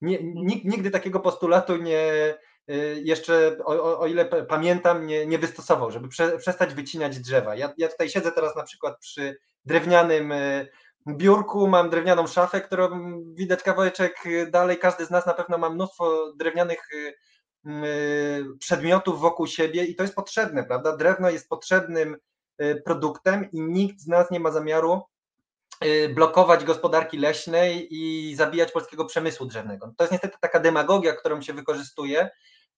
Nie, 0.00 0.18
nikt 0.22 0.64
nigdy 0.64 0.90
takiego 0.90 1.20
postulatu 1.20 1.76
nie, 1.76 2.34
e, 2.68 2.76
jeszcze 2.94 3.56
o, 3.64 3.98
o 3.98 4.06
ile 4.06 4.24
pamiętam, 4.24 5.06
nie, 5.06 5.26
nie 5.26 5.38
wystosował, 5.38 5.90
żeby 5.90 6.08
prze, 6.08 6.38
przestać 6.38 6.74
wycinać 6.74 7.18
drzewa. 7.18 7.56
Ja, 7.56 7.72
ja 7.78 7.88
tutaj 7.88 8.08
siedzę 8.08 8.32
teraz 8.32 8.56
na 8.56 8.62
przykład 8.62 8.98
przy 8.98 9.36
drewnianym 9.64 10.32
e, 10.32 10.66
biurku, 11.08 11.68
mam 11.68 11.90
drewnianą 11.90 12.26
szafę, 12.26 12.60
którą 12.60 13.18
widać 13.34 13.62
kawałeczek 13.62 14.24
dalej. 14.50 14.78
Każdy 14.78 15.06
z 15.06 15.10
nas 15.10 15.26
na 15.26 15.34
pewno 15.34 15.58
ma 15.58 15.70
mnóstwo 15.70 16.32
drewnianych 16.36 16.88
przedmiotów 18.58 19.20
wokół 19.20 19.46
siebie 19.46 19.84
i 19.84 19.94
to 19.94 20.02
jest 20.02 20.14
potrzebne, 20.14 20.64
prawda? 20.64 20.96
Drewno 20.96 21.30
jest 21.30 21.48
potrzebnym 21.48 22.16
produktem 22.84 23.50
i 23.52 23.60
nikt 23.60 24.00
z 24.00 24.06
nas 24.06 24.30
nie 24.30 24.40
ma 24.40 24.50
zamiaru 24.50 25.02
y, 25.84 26.08
blokować 26.08 26.64
gospodarki 26.64 27.18
leśnej 27.18 27.88
i 27.90 28.34
zabijać 28.36 28.72
polskiego 28.72 29.04
przemysłu 29.04 29.46
drzewnego. 29.46 29.92
To 29.96 30.04
jest 30.04 30.12
niestety 30.12 30.36
taka 30.40 30.60
demagogia, 30.60 31.12
którą 31.12 31.42
się 31.42 31.52
wykorzystuje 31.52 32.30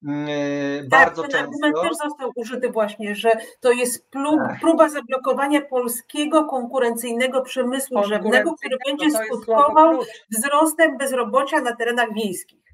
tak, 0.03 0.89
bardzo 0.91 1.23
ten 1.23 1.31
często. 1.31 1.47
argument 1.47 1.89
też 1.89 2.11
został 2.11 2.33
użyty 2.37 2.71
właśnie, 2.71 3.15
że 3.15 3.33
to 3.61 3.73
jest 3.73 4.11
tak. 4.11 4.61
próba 4.61 4.89
zablokowania 4.89 5.61
polskiego 5.61 6.45
konkurencyjnego 6.45 7.43
przemysłu 7.43 8.03
drzewnego, 8.03 8.55
który 8.55 8.77
będzie 8.87 9.11
skutkował 9.11 10.01
wzrostem 10.31 10.99
bezrobocia 10.99 11.61
na 11.61 11.77
terenach 11.77 12.15
wiejskich. 12.15 12.72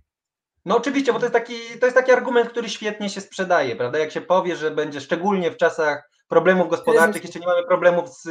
No 0.64 0.76
oczywiście, 0.76 1.12
bo 1.12 1.18
to 1.18 1.24
jest, 1.24 1.32
taki, 1.32 1.54
to 1.80 1.86
jest 1.86 1.96
taki 1.96 2.12
argument, 2.12 2.50
który 2.50 2.68
świetnie 2.68 3.10
się 3.10 3.20
sprzedaje, 3.20 3.76
prawda? 3.76 3.98
Jak 3.98 4.12
się 4.12 4.20
powie, 4.20 4.56
że 4.56 4.70
będzie 4.70 5.00
szczególnie 5.00 5.50
w 5.50 5.56
czasach 5.56 6.10
problemów 6.28 6.68
gospodarczych, 6.68 7.22
jeszcze 7.22 7.38
nie 7.38 7.46
mamy 7.46 7.64
problemów 7.64 8.08
z, 8.08 8.22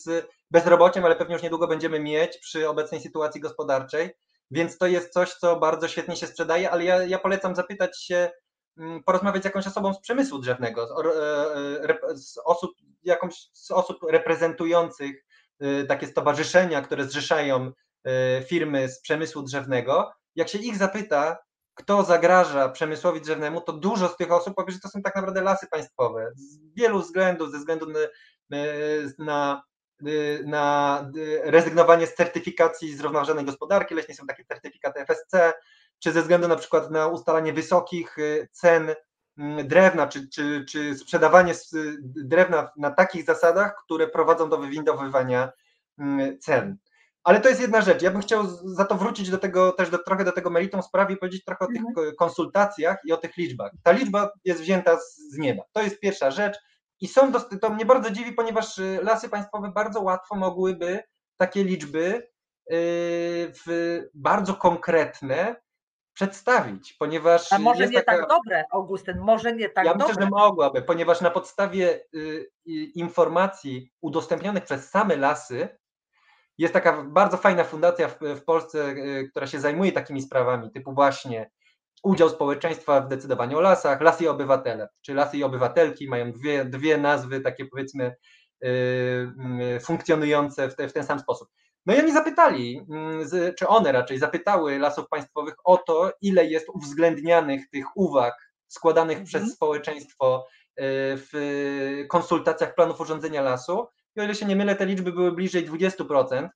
z 0.00 0.28
bezrobociem, 0.50 1.04
ale 1.04 1.16
pewnie 1.16 1.34
już 1.34 1.42
niedługo 1.42 1.68
będziemy 1.68 2.00
mieć 2.00 2.38
przy 2.38 2.68
obecnej 2.68 3.00
sytuacji 3.00 3.40
gospodarczej, 3.40 4.10
więc 4.50 4.78
to 4.78 4.86
jest 4.86 5.12
coś, 5.12 5.34
co 5.34 5.56
bardzo 5.56 5.88
świetnie 5.88 6.16
się 6.16 6.26
sprzedaje, 6.26 6.70
ale 6.70 6.84
ja, 6.84 7.02
ja 7.02 7.18
polecam 7.18 7.56
zapytać 7.56 8.02
się, 8.02 8.30
mm, 8.78 9.02
porozmawiać 9.04 9.42
z 9.42 9.44
jakąś 9.44 9.66
osobą 9.66 9.94
z 9.94 10.00
przemysłu 10.00 10.38
drzewnego, 10.38 10.86
z, 10.86 10.90
e, 10.90 11.88
e, 12.10 12.16
z 12.16 12.38
osób, 12.44 12.70
jakąś 13.02 13.34
z 13.52 13.70
osób 13.70 13.98
reprezentujących 14.10 15.24
e, 15.60 15.84
takie 15.84 16.06
stowarzyszenia, 16.06 16.82
które 16.82 17.04
zrzeszają 17.04 17.72
firmy 18.46 18.88
z 18.88 19.00
przemysłu 19.00 19.42
drzewnego, 19.42 20.12
jak 20.34 20.48
się 20.48 20.58
ich 20.58 20.76
zapyta, 20.76 21.38
kto 21.78 22.02
zagraża 22.02 22.68
przemysłowi 22.68 23.20
drzewnemu, 23.20 23.60
to 23.60 23.72
dużo 23.72 24.08
z 24.08 24.16
tych 24.16 24.32
osób 24.32 24.54
powie, 24.54 24.72
że 24.72 24.80
to 24.80 24.88
są 24.88 25.02
tak 25.02 25.16
naprawdę 25.16 25.42
lasy 25.42 25.66
państwowe. 25.66 26.32
Z 26.36 26.58
wielu 26.76 27.00
względów, 27.00 27.50
ze 27.50 27.58
względu 27.58 27.86
na, 27.86 27.98
na, 29.18 29.62
na 30.44 31.10
rezygnowanie 31.42 32.06
z 32.06 32.14
certyfikacji 32.14 32.96
zrównoważonej 32.96 33.44
gospodarki 33.44 33.94
leśnej, 33.94 34.16
są 34.16 34.26
takie 34.26 34.44
certyfikaty 34.44 35.00
FSC, 35.00 35.52
czy 35.98 36.12
ze 36.12 36.22
względu 36.22 36.48
na 36.48 36.56
przykład 36.56 36.90
na 36.90 37.06
ustalanie 37.06 37.52
wysokich 37.52 38.16
cen 38.52 38.94
drewna, 39.64 40.06
czy, 40.06 40.28
czy, 40.28 40.64
czy 40.68 40.94
sprzedawanie 40.94 41.54
drewna 42.02 42.70
na 42.76 42.90
takich 42.90 43.24
zasadach, 43.24 43.76
które 43.84 44.08
prowadzą 44.08 44.48
do 44.48 44.58
wywindowywania 44.58 45.52
cen. 46.40 46.78
Ale 47.24 47.40
to 47.40 47.48
jest 47.48 47.60
jedna 47.60 47.80
rzecz. 47.80 48.02
Ja 48.02 48.10
bym 48.10 48.20
chciał 48.20 48.46
za 48.64 48.84
to 48.84 48.94
wrócić 48.94 49.30
do 49.30 49.38
tego, 49.38 49.72
też 49.72 49.90
do, 49.90 49.98
trochę 49.98 50.24
do 50.24 50.32
tego 50.32 50.50
meritum 50.50 50.82
sprawy 50.82 51.12
i 51.12 51.16
powiedzieć 51.16 51.44
trochę 51.44 51.64
o 51.64 51.68
tych 51.68 51.82
mhm. 51.88 52.16
konsultacjach 52.16 52.98
i 53.04 53.12
o 53.12 53.16
tych 53.16 53.36
liczbach. 53.36 53.72
Ta 53.82 53.92
liczba 53.92 54.32
jest 54.44 54.60
wzięta 54.60 54.96
z, 54.96 55.16
z 55.16 55.38
nieba. 55.38 55.62
To 55.72 55.82
jest 55.82 56.00
pierwsza 56.00 56.30
rzecz. 56.30 56.58
I 57.00 57.08
są 57.08 57.32
dosyć, 57.32 57.60
to 57.60 57.70
mnie 57.70 57.86
bardzo 57.86 58.10
dziwi, 58.10 58.32
ponieważ 58.32 58.78
y, 58.78 59.00
lasy 59.02 59.28
państwowe 59.28 59.72
bardzo 59.74 60.00
łatwo 60.00 60.36
mogłyby 60.36 61.02
takie 61.36 61.64
liczby 61.64 62.14
y, 62.14 63.52
w 63.66 64.00
bardzo 64.14 64.54
konkretne 64.54 65.56
przedstawić, 66.12 66.92
ponieważ. 66.92 67.52
A 67.52 67.58
może 67.58 67.88
nie 67.88 68.02
taka... 68.02 68.18
tak 68.18 68.28
dobre, 68.28 68.64
Augustyn, 68.72 69.18
może 69.18 69.52
nie 69.52 69.68
tak 69.68 69.84
ja 69.84 69.92
dobre. 69.92 70.06
Ja 70.06 70.08
myślę, 70.08 70.24
że 70.24 70.30
mogłaby, 70.30 70.82
ponieważ 70.82 71.20
na 71.20 71.30
podstawie 71.30 72.00
y, 72.14 72.50
informacji 72.94 73.92
udostępnionych 74.00 74.64
przez 74.64 74.90
same 74.90 75.16
lasy 75.16 75.77
jest 76.58 76.74
taka 76.74 77.02
bardzo 77.02 77.36
fajna 77.36 77.64
fundacja 77.64 78.08
w, 78.08 78.18
w 78.20 78.44
Polsce, 78.44 78.88
y, 78.88 79.28
która 79.30 79.46
się 79.46 79.60
zajmuje 79.60 79.92
takimi 79.92 80.22
sprawami, 80.22 80.70
typu 80.70 80.94
właśnie 80.94 81.50
udział 82.02 82.28
społeczeństwa 82.28 83.00
w 83.00 83.08
decydowaniu 83.08 83.58
o 83.58 83.60
lasach, 83.60 84.00
lasy 84.00 84.24
i 84.24 84.28
obywatele, 84.28 84.88
czy 85.02 85.14
lasy 85.14 85.36
i 85.36 85.44
obywatelki 85.44 86.08
mają 86.08 86.32
dwie, 86.32 86.64
dwie 86.64 86.98
nazwy 86.98 87.40
takie 87.40 87.66
powiedzmy 87.66 88.14
y, 88.64 89.80
funkcjonujące 89.82 90.68
w, 90.68 90.76
te, 90.76 90.88
w 90.88 90.92
ten 90.92 91.04
sam 91.04 91.18
sposób. 91.18 91.48
No 91.86 91.94
i 91.94 91.98
oni 91.98 92.12
zapytali, 92.12 92.86
mm, 92.90 93.26
czy 93.58 93.68
one 93.68 93.92
raczej 93.92 94.18
zapytały 94.18 94.78
lasów 94.78 95.08
państwowych 95.08 95.54
o 95.64 95.76
to, 95.76 96.12
ile 96.20 96.46
jest 96.46 96.68
uwzględnianych 96.68 97.70
tych 97.70 97.96
uwag 97.96 98.34
składanych 98.68 99.22
przez 99.22 99.42
mhm. 99.42 99.52
społeczeństwo 99.52 100.46
e, 100.76 100.82
w 101.16 102.04
konsultacjach 102.08 102.74
planów 102.74 103.00
urządzenia 103.00 103.42
lasu. 103.42 103.86
I 104.18 104.20
o 104.20 104.24
ile 104.24 104.34
się 104.34 104.46
nie 104.46 104.56
mylę, 104.56 104.76
te 104.76 104.86
liczby 104.86 105.12
były 105.12 105.32
bliżej 105.32 105.70
20% 105.70 106.48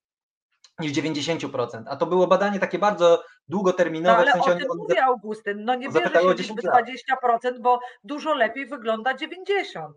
niż 0.78 0.92
90%. 0.92 1.82
A 1.86 1.96
to 1.96 2.06
było 2.06 2.26
badanie 2.26 2.58
takie 2.58 2.78
bardzo 2.78 3.24
długoterminowe. 3.48 4.16
No, 4.16 4.22
ale 4.22 4.30
w 4.30 4.34
sensie 4.34 4.50
o 4.52 4.68
tym 4.68 4.78
mówi 4.78 4.98
Augustyn. 4.98 5.64
No 5.64 5.74
nie 5.74 5.88
bierze 5.88 6.10
się 6.10 6.34
liczby 6.34 6.62
20%, 6.62 7.60
bo 7.60 7.80
dużo 8.04 8.34
lepiej 8.34 8.66
wygląda 8.66 9.14
90%. 9.14 9.92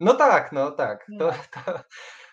No 0.00 0.14
tak, 0.14 0.52
no 0.52 0.70
tak. 0.70 1.06
To, 1.18 1.26
no. 1.26 1.30
to, 1.30 1.80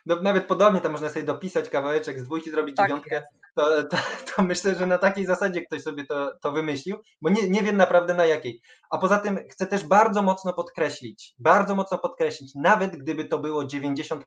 no, 0.07 0.21
nawet 0.21 0.47
podobnie 0.47 0.81
to 0.81 0.89
można 0.89 1.09
sobie 1.09 1.25
dopisać 1.25 1.69
kawałeczek 1.69 2.19
z 2.19 2.23
dwójki, 2.23 2.51
zrobić 2.51 2.75
tak 2.75 2.87
dziewiątkę, 2.87 3.23
to, 3.55 3.83
to, 3.83 3.97
to, 4.35 4.43
myślę, 4.43 4.75
że 4.75 4.87
na 4.87 4.97
takiej 4.97 5.25
zasadzie 5.25 5.61
ktoś 5.61 5.81
sobie 5.81 6.05
to, 6.05 6.31
to 6.41 6.51
wymyślił, 6.51 6.97
bo 7.21 7.29
nie, 7.29 7.49
nie 7.49 7.63
wiem 7.63 7.77
naprawdę 7.77 8.13
na 8.13 8.25
jakiej. 8.25 8.61
A 8.89 8.97
poza 8.97 9.19
tym 9.19 9.39
chcę 9.49 9.67
też 9.67 9.83
bardzo 9.83 10.21
mocno 10.21 10.53
podkreślić, 10.53 11.35
bardzo 11.39 11.75
mocno 11.75 11.97
podkreślić, 11.97 12.55
nawet 12.55 12.97
gdyby 12.97 13.25
to 13.25 13.39
było 13.39 13.63
90%, 13.63 14.21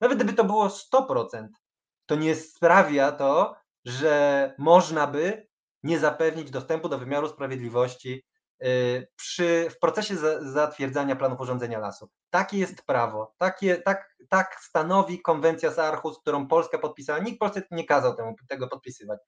nawet 0.00 0.18
gdyby 0.18 0.32
to 0.32 0.44
było 0.44 0.68
100%, 0.68 1.46
to 2.06 2.16
nie 2.16 2.34
sprawia 2.34 3.12
to, 3.12 3.56
że 3.84 4.54
można 4.58 5.06
by 5.06 5.46
nie 5.82 5.98
zapewnić 5.98 6.50
dostępu 6.50 6.88
do 6.88 6.98
wymiaru 6.98 7.28
sprawiedliwości 7.28 8.24
przy, 9.16 9.68
w 9.70 9.78
procesie 9.78 10.16
zatwierdzania 10.40 11.16
planów 11.16 11.40
urządzenia 11.40 11.78
lasów. 11.78 12.10
Takie 12.30 12.58
jest 12.58 12.82
prawo, 12.82 13.34
takie, 13.38 13.76
tak, 13.76 14.16
tak 14.28 14.56
stanowi 14.60 15.22
konwencja 15.22 15.70
z 15.70 15.78
Arhus, 15.78 16.18
którą 16.18 16.48
Polska 16.48 16.78
podpisała. 16.78 17.18
Nikt 17.18 17.38
Polsce 17.38 17.62
nie 17.70 17.84
kazał 17.84 18.16
temu, 18.16 18.34
tego 18.48 18.68
podpisywać. 18.68 19.20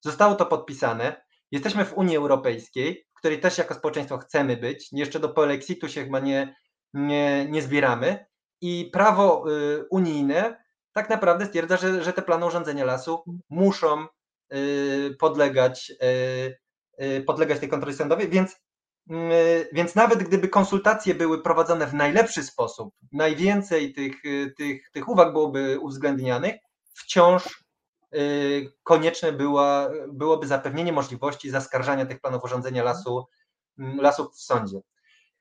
Zostało 0.00 0.34
to 0.34 0.46
podpisane. 0.46 1.26
Jesteśmy 1.50 1.84
w 1.84 1.94
Unii 1.94 2.16
Europejskiej, 2.16 3.06
w 3.14 3.18
której 3.18 3.40
też 3.40 3.58
jako 3.58 3.74
społeczeństwo 3.74 4.18
chcemy 4.18 4.56
być. 4.56 4.88
Jeszcze 4.92 5.20
do 5.20 5.28
polexitu 5.28 5.88
się 5.88 6.04
chyba 6.04 6.20
nie, 6.20 6.56
nie, 6.94 7.46
nie 7.50 7.62
zbieramy. 7.62 8.26
I 8.60 8.90
prawo 8.92 9.44
y, 9.50 9.86
unijne 9.90 10.64
tak 10.92 11.10
naprawdę 11.10 11.46
stwierdza, 11.46 11.76
że, 11.76 12.04
że 12.04 12.12
te 12.12 12.22
plany 12.22 12.46
urządzenia 12.46 12.84
lasu 12.84 13.24
muszą 13.50 14.06
y, 14.54 15.16
podlegać, 15.18 15.92
podlegać 17.26 17.60
tej 17.60 17.68
kontroli 17.68 17.96
sądowej, 17.96 18.28
więc 18.28 18.56
więc 19.72 19.94
nawet 19.94 20.22
gdyby 20.22 20.48
konsultacje 20.48 21.14
były 21.14 21.42
prowadzone 21.42 21.86
w 21.86 21.94
najlepszy 21.94 22.42
sposób, 22.42 22.94
najwięcej 23.12 23.92
tych, 23.92 24.24
y, 24.24 24.54
tych, 24.56 24.90
tych 24.90 25.08
uwag 25.08 25.32
byłoby 25.32 25.80
uwzględnianych, 25.80 26.56
wciąż 26.94 27.64
y, 28.14 28.72
konieczne 28.82 29.32
była, 29.32 29.90
byłoby 30.08 30.46
zapewnienie 30.46 30.92
możliwości 30.92 31.50
zaskarżania 31.50 32.06
tych 32.06 32.20
planów 32.20 32.44
urządzenia 32.44 32.82
lasu, 32.82 33.26
mm, 33.78 34.00
lasów 34.00 34.34
w 34.34 34.40
sądzie. 34.40 34.80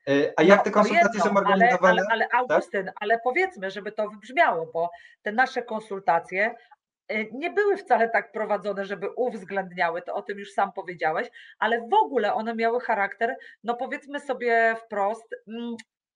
Y, 0.09 0.33
a 0.37 0.43
jak 0.43 0.57
no, 0.57 0.63
te 0.63 0.71
konsultacje 0.71 1.21
są 1.21 1.37
organizowane? 1.37 2.01
Ale, 2.01 2.01
ale, 2.11 2.27
ale 2.31 2.41
Augustyn, 2.41 2.85
tak? 2.85 2.95
ale 2.99 3.19
powiedzmy, 3.23 3.71
żeby 3.71 3.91
to 3.91 4.09
wybrzmiało, 4.09 4.71
bo 4.73 4.89
te 5.23 5.31
nasze 5.31 5.63
konsultacje 5.63 6.55
Y, 6.55 6.84
nie 7.31 7.49
były 7.49 7.77
wcale 7.77 8.09
tak 8.09 8.31
prowadzone, 8.31 8.85
żeby 8.85 9.09
uwzględniały, 9.09 10.01
to 10.01 10.13
o 10.13 10.21
tym 10.21 10.39
już 10.39 10.51
sam 10.51 10.71
powiedziałeś, 10.71 11.27
ale 11.59 11.87
w 11.87 11.93
ogóle 11.93 12.33
one 12.33 12.55
miały 12.55 12.79
charakter, 12.79 13.35
no 13.63 13.75
powiedzmy 13.75 14.19
sobie 14.19 14.75
wprost, 14.85 15.35
mm, 15.47 15.75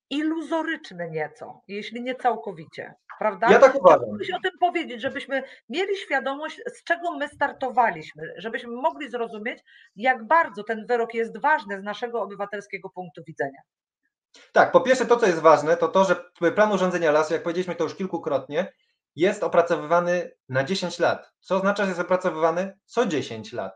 iluzoryczny 0.10 1.10
nieco, 1.12 1.62
jeśli 1.68 2.02
nie 2.02 2.16
całkowicie, 2.16 2.94
prawda? 3.20 3.48
Ja 3.52 3.60
tak 3.60 3.76
uważam. 3.76 4.10
Musisz 4.10 4.36
o 4.36 4.40
tym 4.44 4.52
powiedzieć, 4.60 5.02
żebyśmy 5.02 5.44
mieli 5.70 5.98
świadomość, 5.98 6.62
z 6.68 6.84
czego 6.84 7.12
my 7.12 7.28
startowaliśmy, 7.28 8.34
żebyśmy 8.38 8.72
mogli 8.72 9.10
zrozumieć, 9.10 9.60
jak 9.96 10.28
bardzo 10.28 10.64
ten 10.64 10.86
wyrok 10.88 11.14
jest 11.14 11.42
ważny 11.42 11.80
z 11.80 11.84
naszego 11.84 12.22
obywatelskiego 12.22 12.90
punktu 12.90 13.24
widzenia. 13.28 13.62
Tak, 14.52 14.72
po 14.72 14.82
pierwsze 14.82 15.06
to, 15.06 15.18
co 15.18 15.28
jest 15.28 15.40
ważne, 15.40 15.78
to 15.78 15.88
to, 15.88 16.04
że 16.04 16.16
plan 16.52 16.72
urządzenia 16.72 17.12
lasu, 17.12 17.34
jak 17.34 17.44
powiedzieliśmy 17.44 17.76
to 17.76 17.84
już 17.84 17.96
kilkukrotnie, 17.96 18.74
jest 19.16 19.43
opracowywany 19.43 20.32
na 20.49 20.64
10 20.64 20.99
lat. 20.99 21.32
Co 21.39 21.55
oznacza, 21.55 21.84
że 21.84 21.89
jest 21.89 22.01
opracowywany 22.01 22.74
co 22.86 23.05
10 23.05 23.53
lat. 23.53 23.74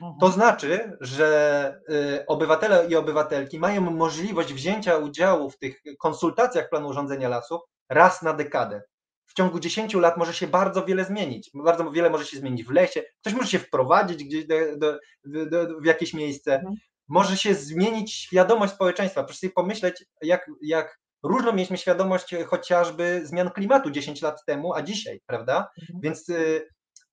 Mhm. 0.00 0.18
To 0.20 0.28
znaczy, 0.30 0.96
że 1.00 1.80
y, 1.90 2.26
obywatele 2.26 2.86
i 2.86 2.96
obywatelki 2.96 3.58
mają 3.58 3.80
możliwość 3.80 4.52
wzięcia 4.52 4.96
udziału 4.96 5.50
w 5.50 5.58
tych 5.58 5.82
konsultacjach 5.98 6.68
planu 6.68 6.88
urządzenia 6.88 7.28
lasów 7.28 7.60
raz 7.88 8.22
na 8.22 8.32
dekadę. 8.32 8.82
W 9.26 9.34
ciągu 9.34 9.60
10 9.60 9.94
lat 9.94 10.16
może 10.16 10.34
się 10.34 10.46
bardzo 10.46 10.84
wiele 10.84 11.04
zmienić. 11.04 11.50
Bardzo 11.54 11.90
wiele 11.90 12.10
może 12.10 12.26
się 12.26 12.38
zmienić 12.38 12.64
w 12.64 12.70
lesie, 12.70 13.02
ktoś 13.20 13.34
może 13.34 13.48
się 13.48 13.58
wprowadzić 13.58 14.24
gdzieś 14.24 14.46
do, 14.46 14.56
do, 14.76 14.98
do, 15.46 15.80
w 15.80 15.84
jakieś 15.84 16.14
miejsce. 16.14 16.54
Mhm. 16.54 16.74
Może 17.08 17.36
się 17.36 17.54
zmienić 17.54 18.14
świadomość 18.14 18.72
społeczeństwa. 18.72 19.24
Proszę 19.24 19.40
sobie 19.40 19.52
pomyśleć, 19.52 20.04
jak, 20.22 20.50
jak 20.62 20.98
różną 21.22 21.52
mieliśmy 21.52 21.78
świadomość 21.78 22.34
e, 22.34 22.44
chociażby 22.44 23.26
zmian 23.26 23.50
klimatu 23.50 23.90
10 23.90 24.22
lat 24.22 24.44
temu, 24.46 24.74
a 24.74 24.82
dzisiaj, 24.82 25.20
prawda? 25.26 25.68
Mhm. 25.82 26.00
Więc, 26.02 26.30
e, 26.30 26.34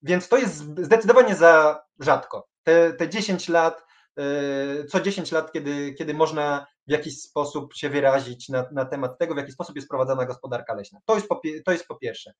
więc 0.01 0.27
to 0.27 0.37
jest 0.37 0.55
zdecydowanie 0.57 1.35
za 1.35 1.81
rzadko. 1.99 2.47
Te, 2.63 2.93
te 2.93 3.09
10 3.09 3.49
lat, 3.49 3.85
e, 4.19 4.85
co 4.85 5.01
10 5.01 5.31
lat, 5.31 5.51
kiedy, 5.51 5.93
kiedy 5.93 6.13
można 6.13 6.67
w 6.87 6.91
jakiś 6.91 7.21
sposób 7.21 7.73
się 7.73 7.89
wyrazić 7.89 8.49
na, 8.49 8.65
na 8.71 8.85
temat 8.85 9.17
tego, 9.19 9.33
w 9.33 9.37
jaki 9.37 9.51
sposób 9.51 9.75
jest 9.75 9.89
prowadzona 9.89 10.25
gospodarka 10.25 10.73
leśna. 10.73 10.99
To 11.05 11.15
jest, 11.15 11.27
po, 11.27 11.41
to 11.65 11.71
jest 11.71 11.87
po 11.87 11.95
pierwsze. 11.95 12.33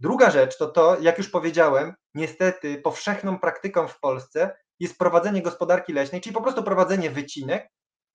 Druga 0.00 0.30
rzecz 0.30 0.58
to 0.58 0.68
to, 0.68 1.00
jak 1.00 1.18
już 1.18 1.28
powiedziałem, 1.28 1.94
niestety 2.14 2.78
powszechną 2.78 3.38
praktyką 3.38 3.88
w 3.88 4.00
Polsce 4.00 4.56
jest 4.80 4.98
prowadzenie 4.98 5.42
gospodarki 5.42 5.92
leśnej, 5.92 6.20
czyli 6.20 6.34
po 6.34 6.42
prostu 6.42 6.62
prowadzenie 6.62 7.10
wycinek 7.10 7.68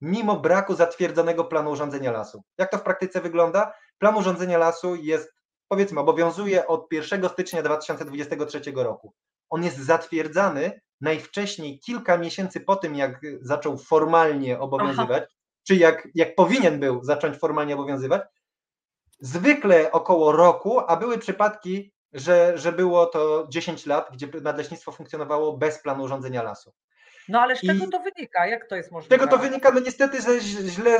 mimo 0.05 0.39
braku 0.39 0.75
zatwierdzonego 0.75 1.45
planu 1.45 1.71
urządzenia 1.71 2.11
lasu. 2.11 2.43
Jak 2.57 2.71
to 2.71 2.77
w 2.77 2.83
praktyce 2.83 3.21
wygląda? 3.21 3.73
Plan 3.97 4.15
urządzenia 4.15 4.57
lasu 4.57 4.95
jest, 4.95 5.33
powiedzmy, 5.67 5.99
obowiązuje 5.99 6.67
od 6.67 6.93
1 6.93 7.29
stycznia 7.29 7.63
2023 7.63 8.61
roku. 8.75 9.13
On 9.49 9.63
jest 9.63 9.77
zatwierdzany 9.77 10.81
najwcześniej 11.01 11.79
kilka 11.79 12.17
miesięcy 12.17 12.59
po 12.59 12.75
tym, 12.75 12.95
jak 12.95 13.21
zaczął 13.41 13.77
formalnie 13.77 14.59
obowiązywać, 14.59 15.23
Aha. 15.23 15.33
czy 15.67 15.75
jak, 15.75 16.07
jak 16.15 16.35
powinien 16.35 16.79
był 16.79 17.03
zacząć 17.03 17.37
formalnie 17.37 17.73
obowiązywać. 17.73 18.21
Zwykle 19.19 19.91
około 19.91 20.31
roku, 20.31 20.79
a 20.87 20.95
były 20.95 21.17
przypadki, 21.17 21.93
że, 22.13 22.57
że 22.57 22.71
było 22.71 23.05
to 23.05 23.47
10 23.49 23.85
lat, 23.85 24.09
gdzie 24.13 24.27
nadleśnictwo 24.41 24.91
funkcjonowało 24.91 25.57
bez 25.57 25.81
planu 25.81 26.03
urządzenia 26.03 26.43
lasu. 26.43 26.73
No 27.29 27.41
ale 27.41 27.55
z 27.55 27.61
czego 27.61 27.85
I 27.85 27.89
to 27.89 27.99
wynika? 27.99 28.47
Jak 28.47 28.69
to 28.69 28.75
jest 28.75 28.91
możliwe? 28.91 29.15
Z 29.15 29.19
czego 29.19 29.31
to 29.31 29.37
wynika? 29.43 29.71
No 29.71 29.79
niestety 29.79 30.21
ze 30.21 30.39
źle 30.39 30.97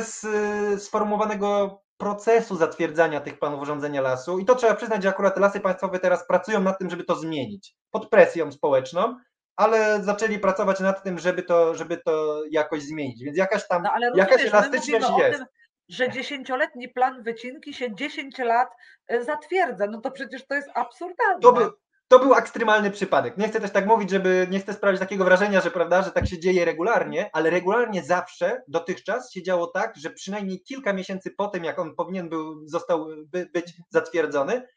sformułowanego 0.78 1.80
procesu 1.96 2.56
zatwierdzania 2.56 3.20
tych 3.20 3.38
planów 3.38 3.60
urządzenia 3.62 4.00
lasu 4.00 4.38
i 4.38 4.44
to 4.44 4.54
trzeba 4.54 4.74
przyznać, 4.74 5.02
że 5.02 5.08
akurat 5.08 5.38
lasy 5.38 5.60
państwowe 5.60 5.98
teraz 5.98 6.26
pracują 6.26 6.60
nad 6.60 6.78
tym, 6.78 6.90
żeby 6.90 7.04
to 7.04 7.16
zmienić. 7.16 7.74
pod 7.90 8.08
presją 8.10 8.52
społeczną, 8.52 9.16
ale 9.56 10.02
zaczęli 10.02 10.38
pracować 10.38 10.80
nad 10.80 11.02
tym, 11.02 11.18
żeby 11.18 11.42
to, 11.42 11.74
żeby 11.74 11.96
to 11.96 12.42
jakoś 12.50 12.82
zmienić. 12.82 13.24
Więc 13.24 13.36
jakaś 13.38 13.68
tam 13.68 13.82
No 13.82 13.90
ale 13.92 14.10
jakaś 14.14 14.44
rozumiesz, 14.44 14.52
elastyczność 14.54 15.18
jest. 15.18 15.38
tym, 15.38 15.46
że 15.88 16.10
dziesięcioletni 16.10 16.88
plan 16.88 17.22
wycinki 17.22 17.74
się 17.74 17.94
10 17.94 18.38
lat 18.38 18.68
e, 19.08 19.24
zatwierdza. 19.24 19.86
No 19.86 20.00
to 20.00 20.10
przecież 20.10 20.46
to 20.46 20.54
jest 20.54 20.68
absurdalne. 20.74 21.40
To, 21.42 21.52
by, 21.52 21.70
to 22.08 22.18
był 22.18 22.34
ekstremalny 22.34 22.90
przypadek. 22.90 23.36
Nie 23.36 23.48
chcę 23.48 23.60
też 23.60 23.70
tak 23.70 23.86
mówić, 23.86 24.10
żeby 24.10 24.46
nie 24.50 24.60
chcę 24.60 24.72
sprawić 24.72 25.00
takiego 25.00 25.24
wrażenia, 25.24 25.60
że 25.60 25.70
prawda, 25.70 26.02
że 26.02 26.10
tak 26.10 26.26
się 26.28 26.38
dzieje 26.38 26.64
regularnie, 26.64 27.30
ale 27.32 27.50
regularnie 27.50 28.02
zawsze 28.04 28.62
dotychczas 28.68 29.32
się 29.32 29.42
działo 29.42 29.66
tak, 29.66 29.96
że 29.96 30.10
przynajmniej 30.10 30.62
kilka 30.62 30.92
miesięcy 30.92 31.30
po 31.30 31.48
tym, 31.48 31.64
jak 31.64 31.78
on 31.78 31.94
powinien 31.94 32.28
był, 32.28 32.68
został 32.68 33.06
by, 33.26 33.50
być 33.54 33.72
zatwierdzony, 33.90 34.68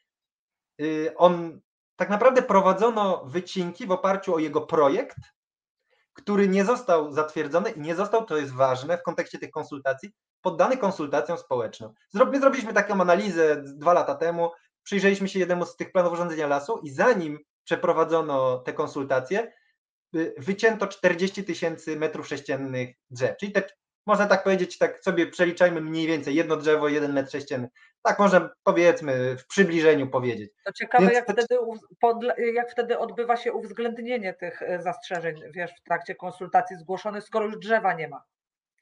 yy, 0.78 1.12
on 1.16 1.60
tak 1.96 2.10
naprawdę 2.10 2.42
prowadzono 2.42 3.24
wycinki 3.26 3.86
w 3.86 3.90
oparciu 3.92 4.34
o 4.34 4.38
jego 4.38 4.60
projekt, 4.60 5.16
który 6.12 6.48
nie 6.48 6.64
został 6.64 7.12
zatwierdzony 7.12 7.70
i 7.70 7.80
nie 7.80 7.94
został, 7.94 8.24
to 8.24 8.36
jest 8.36 8.54
ważne 8.54 8.98
w 8.98 9.02
kontekście 9.02 9.38
tych 9.38 9.50
konsultacji, 9.50 10.12
poddany 10.42 10.76
konsultacjom 10.76 11.38
społecznym. 11.38 11.90
Zro- 12.16 12.30
My 12.32 12.40
zrobiliśmy 12.40 12.72
taką 12.72 13.00
analizę 13.00 13.62
dwa 13.62 13.92
lata 13.92 14.14
temu, 14.14 14.50
przyjrzeliśmy 14.82 15.28
się 15.28 15.38
jednemu 15.38 15.66
z 15.66 15.76
tych 15.76 15.92
planów 15.92 16.12
urządzenia 16.12 16.46
lasu 16.46 16.78
i 16.82 16.90
zanim 16.90 17.38
przeprowadzono 17.64 18.58
te 18.58 18.72
konsultacje, 18.72 19.52
y, 20.16 20.34
wycięto 20.38 20.86
40 20.86 21.44
tysięcy 21.44 21.96
metrów 21.96 22.28
sześciennych 22.28 22.90
drzew. 23.10 23.36
Czyli 23.36 23.52
te, 23.52 23.62
można 24.06 24.26
tak 24.26 24.44
powiedzieć, 24.44 24.78
tak 24.78 25.00
sobie 25.04 25.26
przeliczajmy 25.26 25.80
mniej 25.80 26.06
więcej 26.06 26.34
jedno 26.34 26.56
drzewo, 26.56 26.88
jeden 26.88 27.12
metr 27.12 27.30
sześcienny. 27.30 27.68
Tak 28.02 28.18
można 28.18 28.50
powiedzmy 28.64 29.36
w 29.36 29.46
przybliżeniu 29.46 30.10
powiedzieć. 30.10 30.50
To 30.64 30.72
ciekawe, 30.72 31.04
Więc 31.04 31.14
jak 31.14 31.26
to- 31.26 31.32
wtedy, 31.32 31.58
jak 32.54 32.70
wtedy 32.70 32.98
odbywa 32.98 33.36
się 33.36 33.52
uwzględnienie 33.52 34.34
tych 34.34 34.60
zastrzeżeń, 34.78 35.40
wiesz, 35.54 35.70
w 35.70 35.82
trakcie 35.82 36.14
konsultacji 36.14 36.76
zgłoszonych, 36.76 37.24
skoro 37.24 37.46
już 37.46 37.58
drzewa 37.58 37.92
nie 37.92 38.08
ma. 38.08 38.24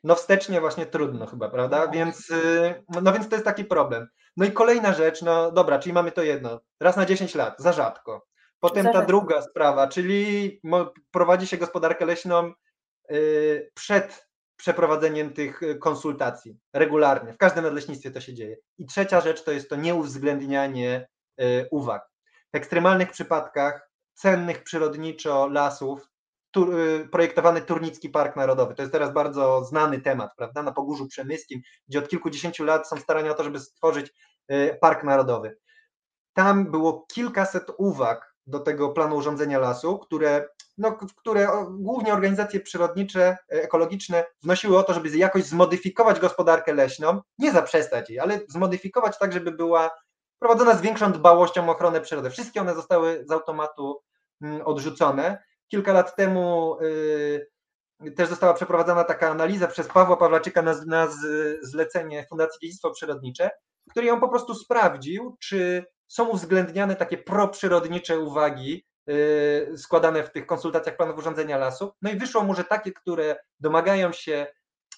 No 0.05 0.15
wstecznie 0.15 0.61
właśnie 0.61 0.87
trudno 0.87 1.27
chyba, 1.27 1.49
prawda? 1.49 1.87
No. 1.87 1.93
Więc, 1.93 2.31
y, 2.31 2.85
no 3.03 3.13
więc 3.13 3.29
to 3.29 3.37
jest 3.37 3.45
taki 3.45 3.65
problem. 3.65 4.09
No 4.37 4.47
i 4.47 4.53
kolejna 4.53 4.93
rzecz, 4.93 5.23
no 5.23 5.53
dobra, 5.53 5.79
czyli 5.79 5.93
mamy 5.93 6.13
to 6.13 6.23
jedno, 6.23 6.61
raz 6.81 6.97
na 6.97 7.07
10 7.07 7.35
lat, 7.35 7.55
za 7.59 7.73
rzadko. 7.73 8.27
Potem 8.61 8.83
Za 8.83 8.89
ta 8.89 8.99
rzadko. 8.99 9.07
druga 9.09 9.43
sprawa, 9.43 9.89
czyli 9.89 10.61
prowadzi 11.11 11.47
się 11.47 11.57
gospodarkę 11.57 12.07
leśną 12.07 12.53
y, 13.11 13.71
przed 13.75 14.29
przeprowadzeniem 14.57 15.33
tych 15.33 15.63
y, 15.63 15.75
konsultacji 15.77 16.59
regularnie. 16.73 17.33
W 17.33 17.39
każdym 17.39 17.65
nadleśnictwie 17.65 18.11
to 18.11 18.21
się 18.21 18.35
dzieje. 18.35 18.57
I 18.79 18.87
trzecia 18.87 19.21
rzecz 19.21 19.45
to 19.45 19.53
jest 19.53 19.69
to 19.69 19.77
nieuwzględnianie 19.77 21.09
uwag. 21.71 22.09
W 22.53 22.57
ekstremalnych 22.57 23.11
przypadkach 23.11 23.91
cennych 24.15 24.63
przyrodniczo 24.63 25.49
lasów, 25.49 26.09
tu, 26.59 26.79
y, 26.79 27.09
projektowany 27.09 27.61
Turnicki 27.61 28.09
Park 28.09 28.37
Narodowy. 28.37 28.75
To 28.75 28.83
jest 28.83 28.93
teraz 28.93 29.13
bardzo 29.13 29.65
znany 29.65 30.01
temat, 30.01 30.31
prawda, 30.37 30.63
na 30.63 30.73
Pogórzu 30.73 31.07
Przemyskim, 31.07 31.61
gdzie 31.89 31.99
od 31.99 32.09
kilkudziesięciu 32.09 32.65
lat 32.65 32.89
są 32.89 32.97
starania 32.97 33.31
o 33.31 33.35
to, 33.35 33.45
żeby 33.45 33.61
stworzyć 33.61 34.13
y, 34.53 34.79
Park 34.81 35.05
Narodowy. 35.05 35.59
Tam 36.33 36.71
było 36.71 37.07
kilkaset 37.13 37.65
uwag 37.79 38.35
do 38.47 38.61
tego 38.61 38.89
planu 38.89 39.17
urządzenia 39.17 39.59
lasu, 39.59 39.99
które, 39.99 40.49
no, 40.79 40.99
które 41.17 41.49
głównie 41.71 42.13
organizacje 42.13 42.61
przyrodnicze, 42.61 43.23
e, 43.23 43.63
ekologiczne 43.63 44.25
wnosiły 44.43 44.79
o 44.79 44.83
to, 44.83 44.95
żeby 44.95 45.09
jakoś 45.09 45.45
zmodyfikować 45.45 46.21
gospodarkę 46.21 46.73
leśną, 46.73 47.21
nie 47.39 47.53
zaprzestać 47.53 48.11
jej, 48.11 48.19
ale 48.19 48.41
zmodyfikować 48.49 49.19
tak, 49.19 49.33
żeby 49.33 49.53
była 49.53 49.91
prowadzona 50.39 50.75
z 50.75 50.81
większą 50.81 51.13
dbałością 51.13 51.69
o 51.69 51.73
ochronę 51.73 52.01
przyrody. 52.01 52.31
Wszystkie 52.31 52.61
one 52.61 52.75
zostały 52.75 53.25
z 53.29 53.31
automatu 53.31 54.03
mm, 54.43 54.63
odrzucone. 54.63 55.48
Kilka 55.69 55.93
lat 55.93 56.17
temu 56.17 56.77
y, 56.83 57.47
też 58.17 58.29
została 58.29 58.55
przeprowadzona 58.55 59.05
taka 59.05 59.31
analiza 59.31 59.67
przez 59.67 59.87
Pawła 59.89 60.17
Pawlaczyka 60.17 60.63
na, 60.63 60.75
na 60.87 61.09
zlecenie 61.63 62.27
Fundacji 62.29 62.59
Dziedzictwo 62.63 62.91
Przyrodnicze, 62.91 63.51
który 63.91 64.07
ją 64.07 64.21
po 64.21 64.29
prostu 64.29 64.55
sprawdził, 64.55 65.37
czy 65.41 65.85
są 66.09 66.29
uwzględniane 66.29 66.97
takie 66.97 67.19
proprzyrodnicze 67.19 68.19
uwagi 68.19 68.85
y, 69.11 69.79
składane 69.79 70.25
w 70.25 70.33
tych 70.33 70.47
konsultacjach 70.47 70.97
planów 70.97 71.19
urządzenia 71.19 71.59
lasu. 71.59 71.93
No 72.03 72.11
i 72.11 72.17
wyszło 72.17 72.45
mu, 72.45 72.55
że 72.55 72.65
takie, 72.65 72.93
które 72.93 73.37
domagają 73.61 74.13
się 74.13 74.47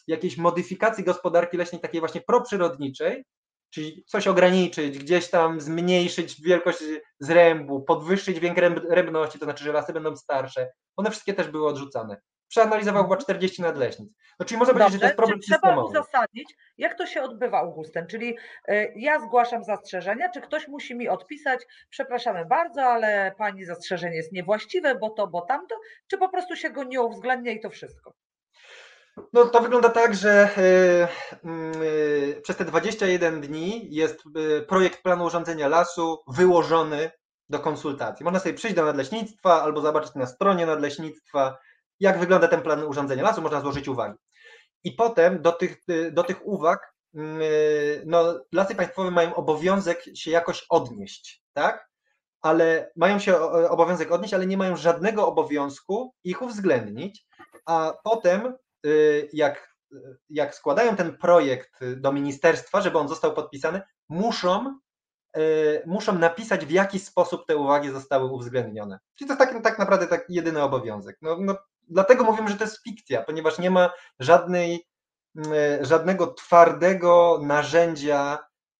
jakiejś 0.07 0.37
modyfikacji 0.37 1.05
gospodarki 1.05 1.57
leśnej, 1.57 1.81
takiej 1.81 2.01
właśnie 2.01 2.21
proprzyrodniczej, 2.21 3.25
czyli 3.71 4.05
coś 4.07 4.27
ograniczyć, 4.29 4.99
gdzieś 4.99 5.31
tam 5.31 5.61
zmniejszyć 5.61 6.43
wielkość 6.43 6.79
zrębu, 7.18 7.83
podwyższyć 7.83 8.41
wiek 8.41 8.55
ręb- 8.57 8.91
rębności, 8.91 9.39
to 9.39 9.45
znaczy, 9.45 9.64
że 9.64 9.73
lasy 9.73 9.93
będą 9.93 10.16
starsze. 10.16 10.73
One 10.97 11.11
wszystkie 11.11 11.35
też 11.35 11.49
były 11.49 11.66
odrzucone. 11.68 12.21
Przeanalizował 12.49 13.03
chyba 13.03 13.16
40 13.16 13.62
nadleśnic. 13.62 14.12
No, 14.41 14.47
czyli 14.47 14.59
można 14.59 14.75
powiedzieć, 14.75 14.93
że 14.93 14.99
to 15.01 15.05
jest 15.07 15.16
Dobrze, 15.16 15.16
problem 15.16 15.41
trzeba 15.41 15.59
systemowy. 15.59 15.89
uzasadnić, 15.89 16.55
jak 16.79 16.99
to 16.99 17.07
się 17.07 17.23
odbywa, 17.23 17.59
Augustyn? 17.59 18.07
Czyli 18.07 18.37
e, 18.68 18.93
ja 19.01 19.21
zgłaszam 19.21 19.64
zastrzeżenia, 19.64 20.29
czy 20.31 20.41
ktoś 20.41 20.68
musi 20.68 20.95
mi 20.95 21.09
odpisać, 21.09 21.61
przepraszamy 21.91 22.45
bardzo, 22.47 22.83
ale 22.83 23.35
pani 23.39 23.64
zastrzeżenie 23.64 24.16
jest 24.16 24.33
niewłaściwe, 24.33 24.95
bo 24.95 25.11
to, 25.11 25.27
bo 25.27 25.41
tamto, 25.41 25.75
czy 26.07 26.18
po 26.18 26.29
prostu 26.29 26.57
się 26.57 26.71
go 26.71 26.85
nie 26.85 27.01
uwzględnia 27.01 27.53
i 27.53 27.61
to 27.61 27.71
wszystko? 27.71 28.12
No 29.33 29.45
to 29.45 29.61
wygląda 29.61 29.89
tak, 29.89 30.14
że 30.14 30.49
y, 31.45 31.49
y, 31.49 32.41
przez 32.43 32.57
te 32.57 32.64
21 32.64 33.41
dni 33.41 33.95
jest 33.95 34.25
y, 34.37 34.62
projekt 34.62 35.03
planu 35.03 35.25
urządzenia 35.25 35.68
lasu 35.68 36.18
wyłożony 36.29 37.11
do 37.49 37.59
konsultacji. 37.59 38.25
Można 38.25 38.41
sobie 38.41 38.55
przyjść 38.55 38.77
do 38.77 38.85
nadleśnictwa 38.85 39.62
albo 39.62 39.81
zobaczyć 39.81 40.14
na 40.14 40.27
stronie 40.27 40.66
nadleśnictwa, 40.66 41.59
jak 42.01 42.18
wygląda 42.18 42.49
ten 42.49 42.62
plan 42.62 42.85
urządzenia 42.85 43.23
lasu, 43.23 43.43
można 43.43 43.61
złożyć 43.61 43.89
uwagi. 43.89 44.18
I 44.85 44.93
potem 44.93 45.43
do 45.43 45.53
tych, 45.53 45.77
do 46.12 46.25
tych 46.25 46.47
uwag 46.47 46.95
y, 47.14 48.03
no, 48.07 48.41
lasy 48.53 48.75
państwowe 48.75 49.11
mają 49.11 49.35
obowiązek 49.35 50.05
się 50.14 50.31
jakoś 50.31 50.66
odnieść, 50.68 51.43
tak? 51.53 51.91
Ale 52.43 52.91
mają 52.97 53.18
się 53.18 53.41
obowiązek 53.68 54.12
odnieść, 54.12 54.35
ale 54.35 54.47
nie 54.47 54.57
mają 54.57 54.77
żadnego 54.77 55.27
obowiązku 55.27 56.14
ich 56.25 56.43
uwzględnić, 56.43 57.27
a 57.66 57.95
potem 58.05 58.55
jak, 59.33 59.74
jak 60.31 60.55
składają 60.55 60.97
ten 60.97 61.16
projekt 61.16 61.70
do 61.97 62.12
ministerstwa, 62.12 62.81
żeby 62.81 62.99
on 62.99 63.09
został 63.09 63.35
podpisany, 63.35 63.81
muszą, 64.09 64.78
y, 65.37 65.83
muszą 65.87 66.18
napisać, 66.18 66.66
w 66.66 66.70
jaki 66.70 66.99
sposób 66.99 67.47
te 67.47 67.57
uwagi 67.57 67.91
zostały 67.91 68.33
uwzględnione. 68.33 68.99
Czyli 69.14 69.28
to 69.28 69.35
jest 69.35 69.53
tak, 69.53 69.62
tak 69.62 69.78
naprawdę 69.78 70.07
tak 70.07 70.24
jedyny 70.28 70.62
obowiązek. 70.62 71.16
No, 71.22 71.37
no, 71.41 71.57
dlatego 71.89 72.24
mówimy, 72.24 72.49
że 72.49 72.57
to 72.57 72.64
jest 72.64 72.83
fikcja, 72.83 73.22
ponieważ 73.22 73.59
nie 73.59 73.70
ma 73.70 73.91
żadnej, 74.20 74.87
y, 75.37 75.85
żadnego 75.85 76.26
twardego 76.26 77.41
narzędzia 77.43 78.39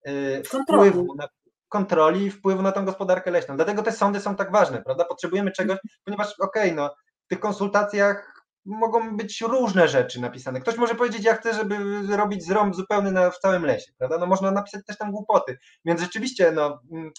y, 0.09 0.42
Kontroli. 0.51 0.90
wpływu 0.90 1.14
na 1.14 1.28
kontroli 1.68 2.26
i 2.26 2.30
wpływu 2.30 2.62
na 2.62 2.72
tą 2.72 2.84
gospodarkę 2.84 3.30
leśną. 3.30 3.57
Dlatego 3.57 3.82
te 3.82 3.92
sądy 3.92 4.20
są 4.20 4.36
tak 4.36 4.53
ważne, 4.53 4.82
prawda? 4.82 5.05
Potrzebujemy 5.05 5.53
czegoś, 5.53 5.78
ponieważ 6.05 6.34
okej, 6.40 6.74
no 6.74 6.94
w 7.24 7.28
tych 7.28 7.40
konsultacjach 7.40 8.39
mogą 8.64 9.16
być 9.16 9.40
różne 9.40 9.88
rzeczy 9.88 10.20
napisane. 10.20 10.61
Ktoś 10.61 10.76
może 10.76 10.94
powiedzieć, 10.94 11.24
ja 11.24 11.34
chcę, 11.34 11.54
żeby 11.54 11.76
robić 12.16 12.44
zrąb 12.44 12.74
zupełny 12.74 13.12
na, 13.12 13.30
w 13.30 13.38
całym 13.38 13.66
lesie, 13.66 13.92
prawda? 13.98 14.18
No 14.18 14.26
można 14.26 14.50
napisać 14.50 14.84
też 14.86 14.98
tam 14.98 15.12
głupoty. 15.12 15.58
Więc 15.84 16.00
rzeczywiście, 16.00 16.52
no 16.52 16.80
mm, 16.92 17.11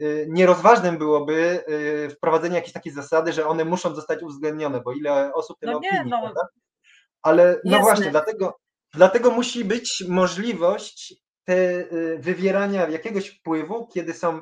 y, 0.00 0.26
nierozważnym 0.30 0.98
byłoby 0.98 1.64
y, 1.68 2.10
wprowadzenie 2.10 2.54
jakiejś 2.54 2.72
takiej 2.72 2.92
zasady, 2.92 3.32
że 3.32 3.46
one 3.46 3.64
muszą 3.64 3.94
zostać 3.94 4.22
uwzględnione, 4.22 4.80
bo 4.80 4.92
ile 4.92 5.34
osób 5.34 5.58
tyle 5.58 5.72
No 5.72 5.78
nie, 5.78 5.88
opinii, 5.88 6.10
no. 6.10 6.20
prawda? 6.22 6.48
Ale 7.22 7.60
no 7.64 7.80
właśnie, 7.80 8.10
dlatego, 8.10 8.58
dlatego 8.94 9.30
musi 9.30 9.64
być 9.64 10.04
możliwość 10.08 11.14
te, 11.44 11.54
y, 11.92 12.18
wywierania 12.20 12.88
jakiegoś 12.88 13.28
wpływu, 13.28 13.86
kiedy 13.86 14.14
są, 14.14 14.40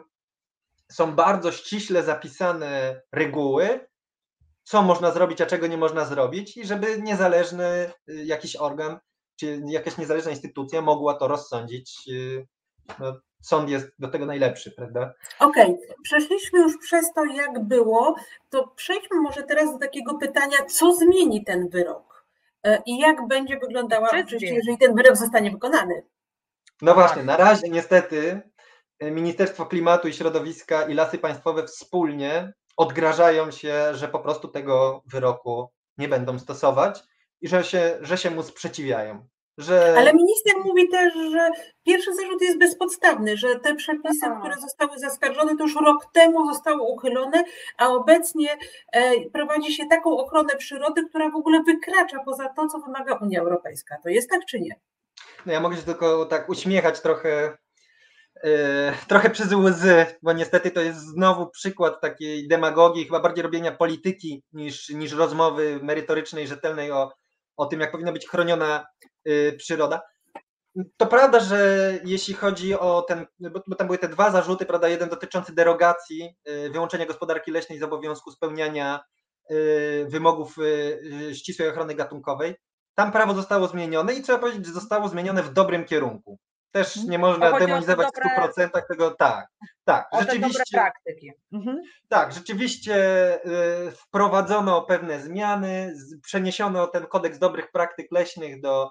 są 0.93 1.13
bardzo 1.13 1.53
ściśle 1.53 2.03
zapisane 2.03 3.01
reguły, 3.13 3.90
co 4.71 4.83
można 4.83 5.11
zrobić, 5.11 5.41
a 5.41 5.47
czego 5.47 5.67
nie 5.67 5.77
można 5.77 6.05
zrobić, 6.05 6.57
i 6.57 6.67
żeby 6.67 7.03
niezależny 7.03 7.91
y, 8.09 8.25
jakiś 8.25 8.57
organ, 8.57 8.99
czy 9.37 9.63
jakaś 9.67 9.99
niezależna 9.99 10.31
instytucja 10.31 10.83
mogła 10.83 11.15
to 11.15 11.29
rozsądzić. 11.29 12.09
y, 12.09 12.47
No, 12.99 13.17
sąd 13.43 13.71
jest 13.71 13.89
do 13.99 14.09
tego 14.09 14.27
najlepszy, 14.27 14.71
prawda? 14.71 15.15
Okej, 15.39 15.77
przeszliśmy 16.03 16.59
już 16.59 16.79
przez 16.79 17.13
to, 17.13 17.25
jak 17.25 17.65
było, 17.65 18.15
to 18.51 18.69
przejdźmy 18.77 19.21
może 19.21 19.43
teraz 19.43 19.73
do 19.73 19.79
takiego 19.79 20.19
pytania, 20.19 20.57
co 20.69 20.95
zmieni 20.95 21.45
ten 21.45 21.69
wyrok 21.69 22.27
E, 22.67 22.83
i 22.87 22.99
jak 22.99 23.27
będzie 23.29 23.59
wyglądała, 23.59 24.09
Czy 24.09 24.17
oczywiście, 24.17 24.55
jeżeli 24.55 24.79
ten 24.79 24.95
wyrok 24.95 25.17
zostanie 25.17 25.51
wykonany. 25.51 26.03
No 26.83 26.95
właśnie, 26.95 27.23
na 27.23 27.37
razie 27.37 27.69
niestety 27.69 28.41
y, 29.03 29.11
Ministerstwo 29.11 29.67
Klimatu 29.67 30.09
i 30.09 30.13
Środowiska 30.13 30.83
i 30.83 30.95
Lasy 30.95 31.19
Państwowe 31.19 31.67
wspólnie 31.67 32.53
odgrażają 32.81 33.51
się, 33.51 33.95
że 33.95 34.09
po 34.09 34.19
prostu 34.19 34.49
tego 34.49 35.03
wyroku 35.07 35.71
nie 35.99 36.09
będą 36.09 36.39
stosować 36.39 37.03
i 37.41 37.49
że 37.49 37.65
się, 37.65 37.99
że 38.01 38.19
się 38.19 38.31
mu 38.31 38.43
sprzeciwiają. 38.43 39.27
że... 39.59 39.95
Ale 39.99 40.13
minister 40.13 40.55
mówi 40.65 40.89
też, 40.89 41.15
że 41.15 41.51
pierwszy 41.87 42.15
zarzut 42.15 42.43
jest 42.43 42.59
bezpodstawny, 42.59 43.37
że 43.37 43.59
te 43.59 43.75
przepisy, 43.75 44.27
Aha. 44.27 44.37
które 44.41 44.57
zostały 44.61 44.99
zaskarżone, 44.99 45.57
to 45.57 45.63
już 45.63 45.75
rok 45.75 46.07
temu 46.13 46.53
zostały 46.53 46.81
uchylone, 46.81 47.45
a 47.79 47.89
obecnie 47.89 48.59
e, 48.93 49.31
prowadzi 49.33 49.73
się 49.73 49.87
taką 49.87 50.19
ochronę 50.19 50.57
przyrody, 50.57 51.09
która 51.09 51.31
w 51.31 51.37
ogóle 51.37 51.63
wykracza 51.63 52.19
poza 52.25 52.49
to, 52.49 52.69
co 52.69 52.79
wymaga 52.79 53.15
Unia 53.15 53.41
Europejska. 53.41 53.97
To 54.03 54.09
jest 54.09 54.31
tak 54.31 54.45
czy 54.45 54.61
nie? 54.61 54.81
No 55.47 55.53
ja 55.53 55.61
mogę 55.61 55.77
się 55.77 55.83
tylko 55.83 56.27
tak 56.27 56.49
uśmiechać 56.49 57.01
trochę, 57.01 57.59
trochę 59.09 59.31
przez 59.31 59.53
łzy, 59.53 60.07
bo 60.23 60.33
niestety 60.33 60.71
to 60.71 60.81
jest 60.81 60.99
znowu 60.99 61.51
przykład 61.51 62.01
takiej 62.01 62.49
demagogii, 62.49 63.05
chyba 63.05 63.21
bardziej 63.21 63.43
robienia 63.43 63.73
polityki 63.73 64.45
niż, 64.53 64.89
niż 64.89 65.13
rozmowy 65.13 65.81
merytorycznej, 65.83 66.49
rzetelnej 66.49 66.93
o, 66.93 67.13
o 67.57 67.67
tym, 67.67 67.81
jak 67.81 67.93
powinna 67.93 68.13
być 68.13 68.29
chroniona 68.29 68.87
yy, 69.25 69.53
przyroda. 69.53 70.01
To 70.97 71.07
prawda, 71.07 71.41
że 71.41 71.93
jeśli 72.05 72.35
chodzi 72.35 72.75
o 72.75 73.03
ten, 73.03 73.27
bo, 73.67 73.77
tam 73.77 73.87
były 73.87 73.99
te 73.99 74.09
dwa 74.09 74.31
zarzuty, 74.31 74.67
prawda, 74.67 74.89
jeden 74.89 75.09
dotyczący 75.09 75.55
derogacji, 75.55 76.37
yy, 76.47 76.71
wyłączenia 76.71 77.07
gospodarki 77.07 77.51
leśnej 77.51 77.79
z 77.79 77.83
obowiązku 77.83 78.31
spełniania 78.31 79.01
yy, 79.51 80.07
wymogów 80.09 80.57
ścisłej 81.33 81.69
ochrony 81.69 81.95
gatunkowej, 81.95 82.55
tam 82.95 83.13
prawo 83.13 83.35
zostało 83.35 83.69
zmienione 83.69 84.15
i 84.15 84.23
trzeba 84.23 84.39
powiedzieć, 84.39 84.67
że 84.67 84.73
zostało 84.73 85.09
zmienione 85.09 85.43
w 85.43 85.53
dobrym 85.53 85.85
kierunku. 85.85 86.39
Też 86.73 86.97
nie 86.97 87.19
Bo 87.19 87.27
można 87.27 87.59
demonizować 87.59 88.09
w 88.09 88.13
dobre- 88.13 88.49
100% 88.53 88.83
tego, 88.89 89.11
tak, 89.11 89.47
tak, 89.85 90.09
O 90.11 90.21
rzeczywiście, 90.23 90.63
praktyki. 90.79 91.33
Mhm. 91.53 91.83
tak, 92.09 92.33
rzeczywiście 92.33 92.95
y, 93.87 93.91
wprowadzono 93.91 94.83
pewne 94.83 95.21
zmiany, 95.21 95.95
przeniesiono 96.23 96.87
ten 96.87 97.07
kodeks 97.07 97.39
dobrych 97.39 97.71
praktyk 97.71 98.13
leśnych 98.13 98.61
do 98.61 98.91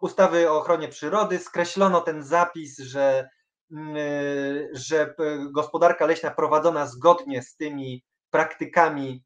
ustawy 0.00 0.50
o 0.50 0.58
ochronie 0.58 0.88
przyrody, 0.88 1.38
skreślono 1.38 2.00
ten 2.00 2.22
zapis, 2.22 2.78
że, 2.78 3.28
y, 3.72 4.70
że 4.72 5.06
p- 5.06 5.46
gospodarka 5.50 6.06
leśna 6.06 6.30
prowadzona 6.30 6.86
zgodnie 6.86 7.42
z 7.42 7.56
tymi 7.56 8.04
praktykami 8.30 9.24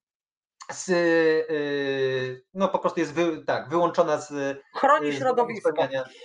z, 0.72 0.88
y, 0.88 2.44
no 2.54 2.68
po 2.68 2.78
prostu 2.78 3.00
jest 3.00 3.12
wy, 3.12 3.44
tak, 3.46 3.68
wyłączona 3.68 4.20
z 4.20 4.58
Chroni 4.74 5.08
y, 5.08 5.12
środowisko. 5.12 5.70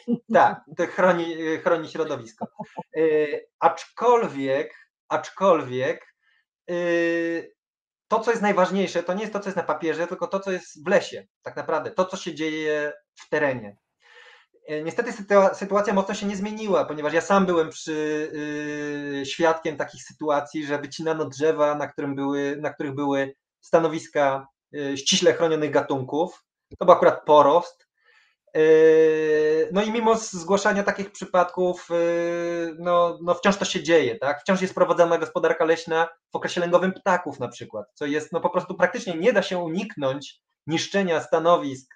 Tak, 0.34 0.62
to 0.78 0.88
chroni, 0.88 1.36
chroni 1.64 1.89
środowisko. 1.89 2.48
Y, 2.98 3.48
Aczkolwiek, 3.60 4.74
aczkolwiek 5.10 6.12
to, 8.08 8.20
co 8.20 8.32
jest 8.32 8.42
najważniejsze, 8.44 9.04
to 9.04 9.14
nie 9.14 9.22
jest 9.22 9.34
to, 9.34 9.39
co 9.39 9.48
jest 9.48 9.58
na 9.58 9.64
papierze, 9.64 10.08
tylko 10.08 10.28
to, 10.28 10.39
co 10.39 10.52
jest 10.52 10.86
w 10.86 10.88
lesie, 10.88 11.28
tak 11.42 11.56
naprawdę, 11.56 11.92
to, 11.92 12.06
co 12.06 12.18
się 12.18 12.36
dzieje 12.36 12.94
w 13.16 13.30
terenie. 13.30 13.76
Niestety 14.84 15.12
sytua- 15.12 15.54
sytuacja 15.54 15.94
mocno 15.94 16.14
się 16.14 16.26
nie 16.26 16.36
zmieniła, 16.36 16.86
ponieważ 16.86 17.14
ja 17.14 17.22
sam 17.22 17.46
byłem 17.46 17.70
przy, 17.70 18.32
świadkiem 19.26 19.78
takich 19.78 20.04
sytuacji, 20.04 20.66
że 20.66 20.80
wycinano 20.80 21.26
drzewa, 21.26 21.76
na, 21.76 21.88
którym 21.88 22.16
były, 22.16 22.58
na 22.62 22.74
których 22.74 22.96
były 22.96 23.34
stanowiska 23.62 24.47
y, 24.76 24.97
ściśle 24.97 25.34
chronionych 25.34 25.72
gatunków. 25.72 26.45
To 26.80 26.86
był 26.86 26.93
akurat 26.93 27.26
porost. 27.26 27.88
Yy, 28.55 29.70
No 29.72 29.84
i 29.84 29.91
mimo 29.91 30.16
zgłaszania 30.16 30.84
takich 30.84 31.12
przypadków, 31.12 31.88
yy, 31.89 32.76
no, 32.80 33.20
no 33.24 33.34
wciąż 33.34 33.57
to 33.57 33.66
się 33.66 33.84
dzieje, 33.84 34.16
tak? 34.16 34.41
Wciąż 34.41 34.62
jest 34.62 34.76
prowadzona 34.76 35.18
gospodarka 35.18 35.66
leśna 35.66 36.07
w 36.32 36.36
okresie 36.36 36.62
lęgowym 36.62 36.93
ptaków 36.93 37.39
na 37.39 37.47
przykład, 37.47 37.88
co 37.93 38.05
jest 38.05 38.32
no 38.32 38.41
po 38.41 38.49
prostu 38.49 38.76
praktycznie 38.76 39.16
nie 39.16 39.34
da 39.34 39.41
się 39.41 39.57
uniknąć 39.57 40.41
niszczenia 40.68 41.22
stanowisk 41.22 41.95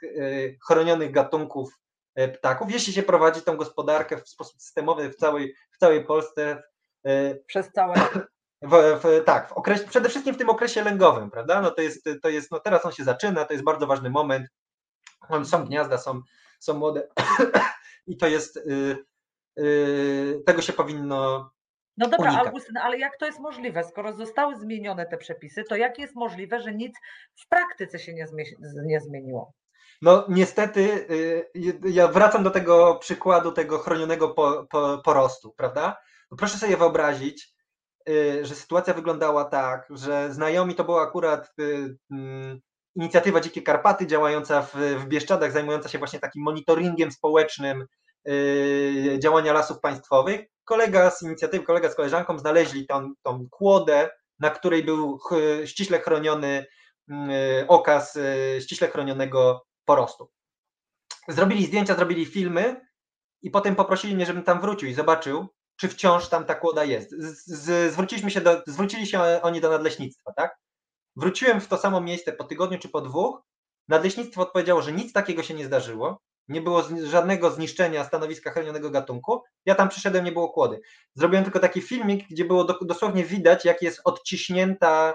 chronionych 0.68 1.12
gatunków 1.12 1.80
ptaków, 2.34 2.72
jeśli 2.72 2.94
się 2.94 3.04
prowadzi 3.04 3.42
tą 3.42 3.58
gospodarkę 3.58 4.18
w 4.18 4.30
sposób 4.30 4.62
systemowy 4.62 5.10
w 5.10 5.16
całej, 5.16 5.56
w 5.72 5.78
całej 5.78 6.06
Polsce. 6.06 6.64
Przez 7.48 7.72
całe. 7.72 7.96
W, 8.66 9.00
w, 9.04 9.24
tak, 9.26 9.50
w 9.50 9.52
okresie, 9.52 9.84
przede 9.84 10.10
wszystkim 10.10 10.34
w 10.34 10.38
tym 10.38 10.50
okresie 10.50 10.84
lęgowym, 10.84 11.32
prawda? 11.32 11.62
No 11.62 11.72
to 11.72 11.82
jest, 11.82 12.10
to 12.22 12.30
jest, 12.30 12.52
no 12.52 12.60
teraz 12.60 12.86
on 12.86 12.92
się 12.92 13.04
zaczyna, 13.04 13.46
to 13.46 13.54
jest 13.54 13.66
bardzo 13.66 13.88
ważny 13.88 14.10
moment. 14.10 14.48
Są 15.44 15.66
gniazda, 15.66 15.98
są, 15.98 16.22
są 16.60 16.74
młode 16.74 17.08
i 18.08 18.18
to 18.18 18.28
jest, 18.28 18.58
y, 18.58 18.98
y, 19.60 20.44
tego 20.46 20.62
się 20.62 20.74
powinno, 20.74 21.52
No 21.98 22.08
dobra, 22.08 22.30
unikać. 22.30 22.48
Augustyn, 22.48 22.78
ale 22.78 23.00
jak 23.00 23.18
to 23.18 23.26
jest 23.26 23.40
możliwe? 23.40 23.84
Skoro 23.84 24.14
zostały 24.14 24.56
zmienione 24.56 25.06
te 25.06 25.18
przepisy, 25.18 25.64
to 25.64 25.76
jak 25.76 26.00
jest 26.00 26.16
możliwe, 26.16 26.60
że 26.60 26.74
nic 26.74 26.96
w 27.36 27.48
praktyce 27.50 28.00
się 28.00 28.14
nie, 28.14 28.26
zmie- 28.26 28.84
nie 28.86 29.02
zmieniło? 29.02 29.54
no 30.02 30.26
niestety, 30.30 31.08
y, 31.10 31.80
ja 31.84 32.08
wracam 32.08 32.44
do 32.44 32.52
tego 32.52 32.96
przykładu 32.96 33.52
tego 33.52 33.80
chronionego 33.80 34.30
po, 34.30 34.68
po, 34.70 34.98
porostu, 34.98 35.54
prawda? 35.58 35.98
No 36.32 36.38
proszę 36.38 36.58
sobie 36.58 36.78
wyobrazić, 36.78 37.55
że 38.42 38.56
sytuacja 38.56 38.94
wyglądała 38.94 39.46
tak, 39.46 39.88
że 39.90 40.34
znajomi 40.34 40.76
to 40.76 40.84
była 40.84 41.04
akurat 41.04 41.54
y, 41.60 41.98
mm, 42.12 42.60
inicjatywa 42.96 43.42
Dzikie 43.42 43.62
Karpaty 43.62 44.08
działająca 44.08 44.62
w, 44.62 45.06
Bieszczadach, 45.08 45.52
zajmująca 45.52 45.90
się 45.90 45.98
właśnie 45.98 46.20
takim 46.20 46.44
monitoringiem 46.44 47.12
społecznym 47.12 47.86
y, 48.28 49.18
działania 49.20 49.54
lasów 49.54 49.80
państwowych. 49.80 50.42
Kolega 50.66 51.12
z 51.12 51.24
inicjatywy, 51.24 51.66
kolega 51.66 51.90
z 51.90 51.96
koleżanką 51.96 52.40
znaleźli 52.40 52.88
tą, 52.88 53.14
tą 53.24 53.48
kłodę, 53.50 54.10
na 54.40 54.50
której 54.50 54.84
był 54.84 55.20
ściśle 55.66 56.00
chroniony 56.00 56.66
y, 57.10 57.14
okaz 57.68 58.16
y, 58.16 58.60
ściśle 58.62 58.88
chronionego 58.88 59.66
porostu. 59.86 60.30
Zrobili 61.28 61.66
zdjęcia, 61.66 61.96
zrobili 61.96 62.26
filmy 62.26 62.82
i 63.42 63.52
potem 63.52 63.76
poprosili 63.76 64.16
mnie, 64.16 64.26
żebym 64.26 64.44
tam 64.44 64.62
wrócił 64.62 64.90
i 64.90 64.94
zobaczył, 64.94 65.55
czy 65.78 65.88
wciąż 65.88 66.30
tam 66.30 66.46
ta 66.46 66.56
kłoda 66.56 66.84
jest. 66.84 67.12
Z, 67.12 67.46
z, 67.46 67.94
zwróciliśmy 67.94 68.32
się 68.32 68.42
do, 68.42 68.62
zwrócili 68.68 69.08
się 69.08 69.22
oni 69.42 69.62
do 69.62 69.70
nadleśnictwa, 69.70 70.34
tak? 70.34 70.58
Wróciłem 71.16 71.62
w 71.62 71.68
to 71.68 71.78
samo 71.78 72.02
miejsce 72.02 72.34
po 72.34 72.44
tygodniu 72.44 72.80
czy 72.80 72.90
po 72.90 73.02
dwóch. 73.02 73.42
Nadleśnictwo 73.88 74.42
odpowiedziało, 74.42 74.82
że 74.82 74.92
nic 74.92 75.14
takiego 75.14 75.44
się 75.44 75.54
nie 75.54 75.66
zdarzyło. 75.66 76.22
Nie 76.48 76.62
było 76.62 76.82
zni- 76.82 77.06
żadnego 77.06 77.52
zniszczenia 77.52 78.04
stanowiska 78.04 78.52
chronionego 78.52 78.90
gatunku. 78.90 79.42
Ja 79.66 79.76
tam 79.76 79.90
przyszedłem, 79.90 80.26
nie 80.26 80.32
było 80.32 80.50
kłody. 80.50 80.82
Zrobiłem 81.16 81.44
tylko 81.44 81.60
taki 81.60 81.82
filmik, 81.82 82.28
gdzie 82.30 82.46
było 82.46 82.64
do, 82.64 82.80
dosłownie 82.82 83.24
widać, 83.24 83.66
jak 83.66 83.82
jest 83.82 84.02
odciśnięta, 84.04 85.14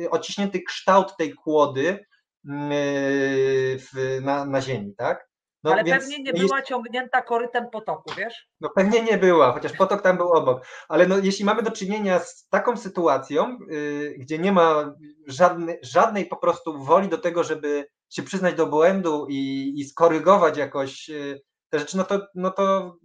y, 0.00 0.10
odciśnięty 0.10 0.62
kształt 0.62 1.16
tej 1.18 1.34
kłody 1.34 2.06
mm, 2.48 2.72
y, 2.72 3.78
w, 3.78 4.20
na, 4.22 4.44
na 4.44 4.60
ziemi, 4.60 4.94
tak? 4.96 5.28
No, 5.64 5.72
ale 5.72 5.84
więc 5.84 6.02
pewnie 6.02 6.18
nie 6.18 6.30
jeśli- 6.30 6.46
była 6.46 6.62
ciągnięta 6.62 7.22
korytem 7.22 7.70
potoku, 7.72 8.10
wiesz? 8.18 8.48
no 8.60 8.68
pewnie 8.74 9.02
nie 9.02 9.18
była, 9.18 9.52
chociaż 9.52 9.72
potok 9.72 10.02
tam 10.02 10.16
był 10.16 10.32
obok. 10.32 10.66
Ale 10.88 11.06
no, 11.06 11.18
jeśli 11.18 11.44
mamy 11.44 11.62
do 11.62 11.70
czynienia 11.70 12.18
z 12.18 12.48
taką 12.48 12.76
sytuacją, 12.76 13.58
yy, 13.68 14.14
gdzie 14.18 14.38
nie 14.38 14.52
ma 14.52 14.94
żadnej, 15.26 15.78
żadnej 15.82 16.26
po 16.26 16.36
prostu 16.36 16.84
woli 16.84 17.08
do 17.08 17.18
tego, 17.18 17.44
żeby 17.44 17.86
się 18.10 18.22
przyznać 18.22 18.54
do 18.54 18.66
błędu 18.66 19.26
i, 19.28 19.72
i 19.76 19.84
skorygować 19.84 20.56
jakoś 20.56 21.08
yy, 21.08 21.40
te 21.70 21.78
rzeczy, 21.78 21.96
no 21.96 22.04
to, 22.04 22.20
no 22.34 22.50
to 22.50 22.96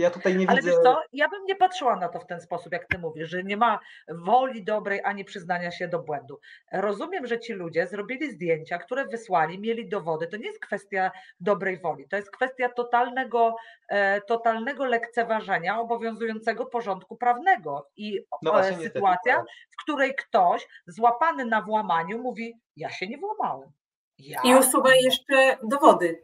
ja 0.00 0.10
tutaj 0.10 0.36
nie 0.36 0.48
Ale 0.50 0.56
widzę. 0.56 0.70
wiesz 0.70 0.80
co, 0.82 1.02
ja 1.12 1.28
bym 1.28 1.44
nie 1.44 1.56
patrzyła 1.56 1.96
na 1.96 2.08
to 2.08 2.20
w 2.20 2.26
ten 2.26 2.40
sposób, 2.40 2.72
jak 2.72 2.86
ty 2.86 2.98
mówisz, 2.98 3.30
że 3.30 3.42
nie 3.44 3.56
ma 3.56 3.78
woli 4.08 4.64
dobrej 4.64 5.00
ani 5.04 5.24
przyznania 5.24 5.70
się 5.70 5.88
do 5.88 5.98
błędu. 5.98 6.40
Rozumiem, 6.72 7.26
że 7.26 7.40
ci 7.40 7.52
ludzie 7.52 7.86
zrobili 7.86 8.30
zdjęcia, 8.30 8.78
które 8.78 9.06
wysłali, 9.06 9.58
mieli 9.58 9.88
dowody. 9.88 10.26
To 10.26 10.36
nie 10.36 10.46
jest 10.46 10.60
kwestia 10.60 11.10
dobrej 11.40 11.80
woli, 11.80 12.08
to 12.08 12.16
jest 12.16 12.30
kwestia 12.30 12.68
totalnego, 12.68 13.56
e, 13.88 14.20
totalnego 14.20 14.84
lekceważenia 14.84 15.80
obowiązującego 15.80 16.66
porządku 16.66 17.16
prawnego 17.16 17.88
i 17.96 18.20
No 18.42 18.60
e, 18.68 18.74
sytuacja, 18.74 19.36
tak. 19.36 19.46
w 19.70 19.82
której 19.82 20.14
ktoś 20.14 20.68
złapany 20.86 21.44
na 21.44 21.62
włamaniu 21.62 22.18
mówi, 22.18 22.60
ja 22.76 22.90
się 22.90 23.06
nie 23.06 23.18
włamałem. 23.18 23.70
Ja? 24.18 24.40
I 24.44 24.54
usuwa 24.54 24.94
jeszcze 24.94 25.56
dowody. 25.62 26.22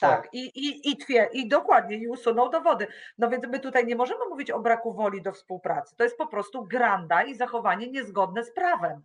Tak, 0.00 0.28
i, 0.32 0.38
i, 0.38 0.90
i, 0.90 0.96
twie, 0.96 1.28
i 1.32 1.48
dokładnie, 1.48 1.96
i 1.96 2.08
usunął 2.08 2.50
dowody. 2.50 2.86
No 3.18 3.28
więc 3.30 3.44
my 3.48 3.60
tutaj 3.60 3.86
nie 3.86 3.96
możemy 3.96 4.20
mówić 4.28 4.50
o 4.50 4.60
braku 4.60 4.92
woli 4.92 5.22
do 5.22 5.32
współpracy. 5.32 5.96
To 5.96 6.04
jest 6.04 6.18
po 6.18 6.26
prostu 6.26 6.64
granda 6.64 7.22
i 7.22 7.34
zachowanie 7.34 7.90
niezgodne 7.90 8.44
z 8.44 8.54
prawem. 8.54 9.02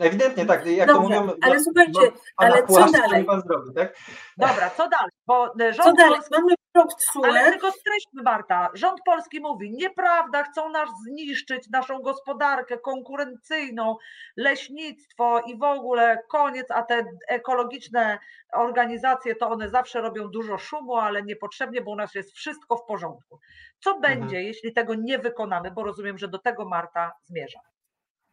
Ewidentnie 0.00 0.46
tak, 0.46 0.66
jak 0.66 0.88
to 0.88 0.94
Dobrze, 0.94 1.20
mówią. 1.20 1.32
ale 1.42 1.54
no, 1.54 1.60
słuchajcie, 1.60 2.00
no, 2.02 2.20
ale 2.36 2.66
co 2.66 2.90
dalej? 2.92 3.24
pan 3.24 3.40
zrobi, 3.40 3.74
tak? 3.74 3.96
Dobra, 4.36 4.70
co 4.70 4.88
dalej? 4.88 5.10
Bo 5.26 5.54
e, 5.60 5.74
Co 5.74 5.82
rząd 5.82 5.98
dalej? 5.98 6.14
polski, 6.14 6.34
Mamy 6.34 6.54
rok 6.76 6.88
ale 7.24 7.50
tylko 7.50 7.72
streśćmy 7.72 8.22
Marta, 8.22 8.70
rząd 8.74 9.00
polski 9.04 9.40
mówi, 9.40 9.70
nieprawda, 9.70 10.42
chcą 10.44 10.68
nas 10.68 10.88
zniszczyć, 11.06 11.70
naszą 11.70 12.02
gospodarkę 12.02 12.78
konkurencyjną, 12.78 13.96
leśnictwo 14.36 15.40
i 15.40 15.58
w 15.58 15.62
ogóle 15.62 16.22
koniec, 16.28 16.70
a 16.70 16.82
te 16.82 17.04
ekologiczne 17.28 18.18
organizacje 18.52 19.34
to 19.34 19.48
one 19.48 19.68
zawsze 19.68 20.00
robią 20.00 20.28
dużo 20.28 20.58
szumu, 20.58 20.96
ale 20.96 21.22
niepotrzebnie, 21.22 21.80
bo 21.80 21.90
u 21.90 21.96
nas 21.96 22.14
jest 22.14 22.32
wszystko 22.32 22.76
w 22.76 22.84
porządku. 22.84 23.38
Co 23.78 23.98
będzie, 24.00 24.42
jeśli 24.42 24.72
tego 24.72 24.94
nie 24.94 25.18
wykonamy, 25.18 25.70
bo 25.70 25.84
rozumiem, 25.84 26.18
że 26.18 26.28
do 26.28 26.38
tego 26.38 26.68
Marta 26.68 27.12
zmierza. 27.22 27.60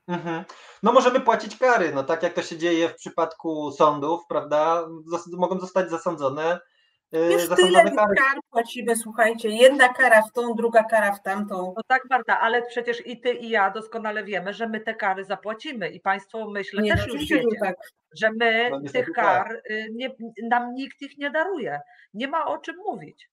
Mhm. 0.08 0.44
No 0.84 0.94
możemy 0.94 1.20
płacić 1.20 1.58
kary, 1.58 1.92
no 1.94 2.04
tak 2.04 2.24
jak 2.24 2.34
to 2.34 2.42
się 2.42 2.58
dzieje 2.58 2.90
w 2.90 2.96
przypadku 2.96 3.72
sądów, 3.72 4.22
prawda? 4.30 4.88
Zos- 5.14 5.38
mogą 5.38 5.60
zostać 5.60 5.90
zasądzone 5.90 6.60
Już 7.14 7.32
tyle 7.32 7.48
zasądzone 7.48 7.92
kary. 7.96 8.16
kar 8.18 8.38
płacimy, 8.50 8.96
słuchajcie, 8.96 9.50
jedna 9.50 9.90
kara 9.94 10.22
w 10.22 10.32
tą, 10.32 10.54
druga 10.54 10.84
kara 10.84 11.12
w 11.12 11.22
tamtą. 11.22 11.74
No 11.78 11.82
tak, 11.88 12.02
Marta, 12.10 12.40
ale 12.40 12.62
przecież 12.62 13.08
i 13.08 13.22
ty, 13.22 13.34
i 13.34 13.50
ja 13.50 13.70
doskonale 13.72 14.24
wiemy, 14.24 14.54
że 14.54 14.70
my 14.70 14.80
te 14.80 14.96
kary 14.96 15.26
zapłacimy 15.26 15.90
i 15.90 16.00
Państwo 16.00 16.50
myślę 16.50 16.82
Nie, 16.82 16.92
też 16.92 17.08
no 17.08 17.14
już 17.14 17.22
wiecie, 17.30 17.44
tak. 17.62 17.76
że 18.18 18.30
my 18.40 18.70
No 18.70 18.80
tych 18.92 19.06
tak. 19.06 19.16
kar, 19.16 19.62
y, 19.72 19.88
nie, 19.96 20.10
nam 20.50 20.74
nikt 20.74 21.02
ich 21.02 21.18
nie 21.18 21.32
daruje. 21.32 21.80
Nie 22.14 22.28
ma 22.28 22.46
o 22.46 22.58
czym 22.58 22.76
mówić. 22.86 23.30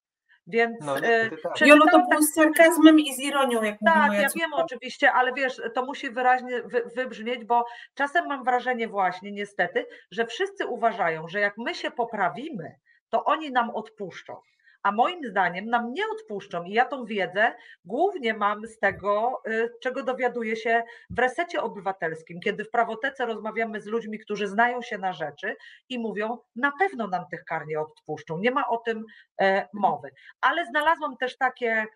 Więc 0.47 0.76
No, 0.81 0.99
y, 0.99 1.03
tak. 1.43 1.61
Jolu, 1.61 1.85
to 1.91 1.99
tak- 1.99 2.09
było 2.09 2.22
z 2.22 2.35
sarkazmem 2.35 2.99
i 3.01 3.14
z 3.14 3.18
ironią, 3.18 3.62
jak 3.62 3.76
Tak, 3.85 4.12
ja 4.12 4.28
wiem 4.37 4.55
oczywiście, 4.55 5.12
ale 5.12 5.33
wiesz, 5.33 5.62
to 5.74 5.85
musi 5.85 6.11
wyraźnie 6.11 6.62
wy, 6.62 6.83
wybrzmieć, 6.97 7.45
bo 7.45 7.64
czasem 7.95 8.26
mam 8.28 8.45
wrażenie 8.45 8.89
właśnie 8.89 9.33
niestety, 9.33 9.87
że 10.11 10.26
wszyscy 10.26 10.66
uważają, 10.66 11.28
że 11.28 11.41
jak 11.41 11.55
my 11.59 11.74
się 11.74 11.91
poprawimy, 11.91 12.74
to 13.11 13.24
oni 13.24 13.52
nam 13.52 13.70
odpuszczą. 13.70 14.36
A 14.82 14.92
moim 14.92 15.24
zdaniem 15.24 15.66
nam 15.66 15.92
nie 15.92 16.02
odpuszczą 16.12 16.64
i 16.64 16.72
ja 16.72 16.84
tą 16.84 17.04
wiedzę 17.04 17.54
głównie 17.84 18.34
mam 18.34 18.66
z 18.66 18.78
tego, 18.78 19.42
y, 19.48 19.70
czego 19.82 20.02
dowiaduję 20.02 20.56
się 20.56 20.82
w 21.11 21.18
resecie 21.18 21.62
obywatelskim, 21.62 22.40
kiedy 22.40 22.64
w 22.64 22.70
prawotece 22.70 23.26
rozmawiamy 23.26 23.80
z 23.80 23.86
ludźmi, 23.86 24.18
którzy 24.18 24.48
znają 24.48 24.82
się 24.82 24.98
na 24.98 25.12
rzeczy 25.12 25.56
i 25.88 25.98
mówią, 25.98 26.38
na 26.56 26.72
pewno 26.78 27.06
nam 27.06 27.24
tych 27.30 27.44
kar 27.44 27.66
nie 27.66 27.80
odpuszczą, 27.80 28.38
nie 28.38 28.50
ma 28.50 28.68
o 28.68 28.76
tym 28.76 29.04
e, 29.40 29.68
mowy. 29.72 30.11
Ale 30.40 30.66
znalazłam 30.66 31.16
też 31.16 31.36
takie, 31.36 31.86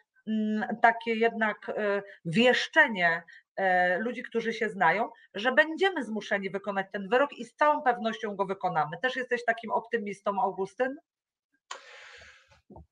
takie 0.82 1.14
jednak 1.14 1.68
e, 1.68 2.02
wieszczenie 2.24 3.22
e, 3.56 3.98
ludzi, 3.98 4.22
którzy 4.22 4.52
się 4.52 4.68
znają, 4.68 5.10
że 5.34 5.52
będziemy 5.52 6.04
zmuszeni 6.04 6.50
wykonać 6.50 6.86
ten 6.92 7.08
wyrok 7.08 7.32
i 7.32 7.44
z 7.44 7.54
całą 7.54 7.82
pewnością 7.82 8.36
go 8.36 8.46
wykonamy. 8.46 8.96
Też 9.02 9.16
jesteś 9.16 9.44
takim 9.44 9.70
optymistą, 9.70 10.40
Augustyn? 10.42 10.96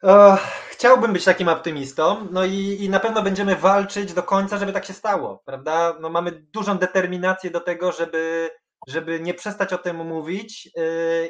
E, 0.05 0.37
Chciałbym 0.71 1.13
być 1.13 1.25
takim 1.25 1.49
optymistą, 1.49 2.29
no 2.31 2.45
i, 2.45 2.77
i 2.81 2.91
na 2.91 3.01
pewno 3.01 3.23
będziemy 3.23 3.57
walczyć 3.57 4.13
do 4.13 4.23
końca, 4.23 4.59
żeby 4.59 4.73
tak 4.73 4.85
się 4.85 4.93
stało, 4.93 5.43
prawda? 5.45 5.97
No 6.01 6.11
mamy 6.11 6.31
dużą 6.31 6.79
determinację 6.79 7.51
do 7.51 7.61
tego, 7.61 7.93
żeby, 7.93 8.51
żeby 8.89 9.21
nie 9.21 9.35
przestać 9.35 9.73
o 9.73 9.79
tym 9.79 9.97
mówić 9.97 10.71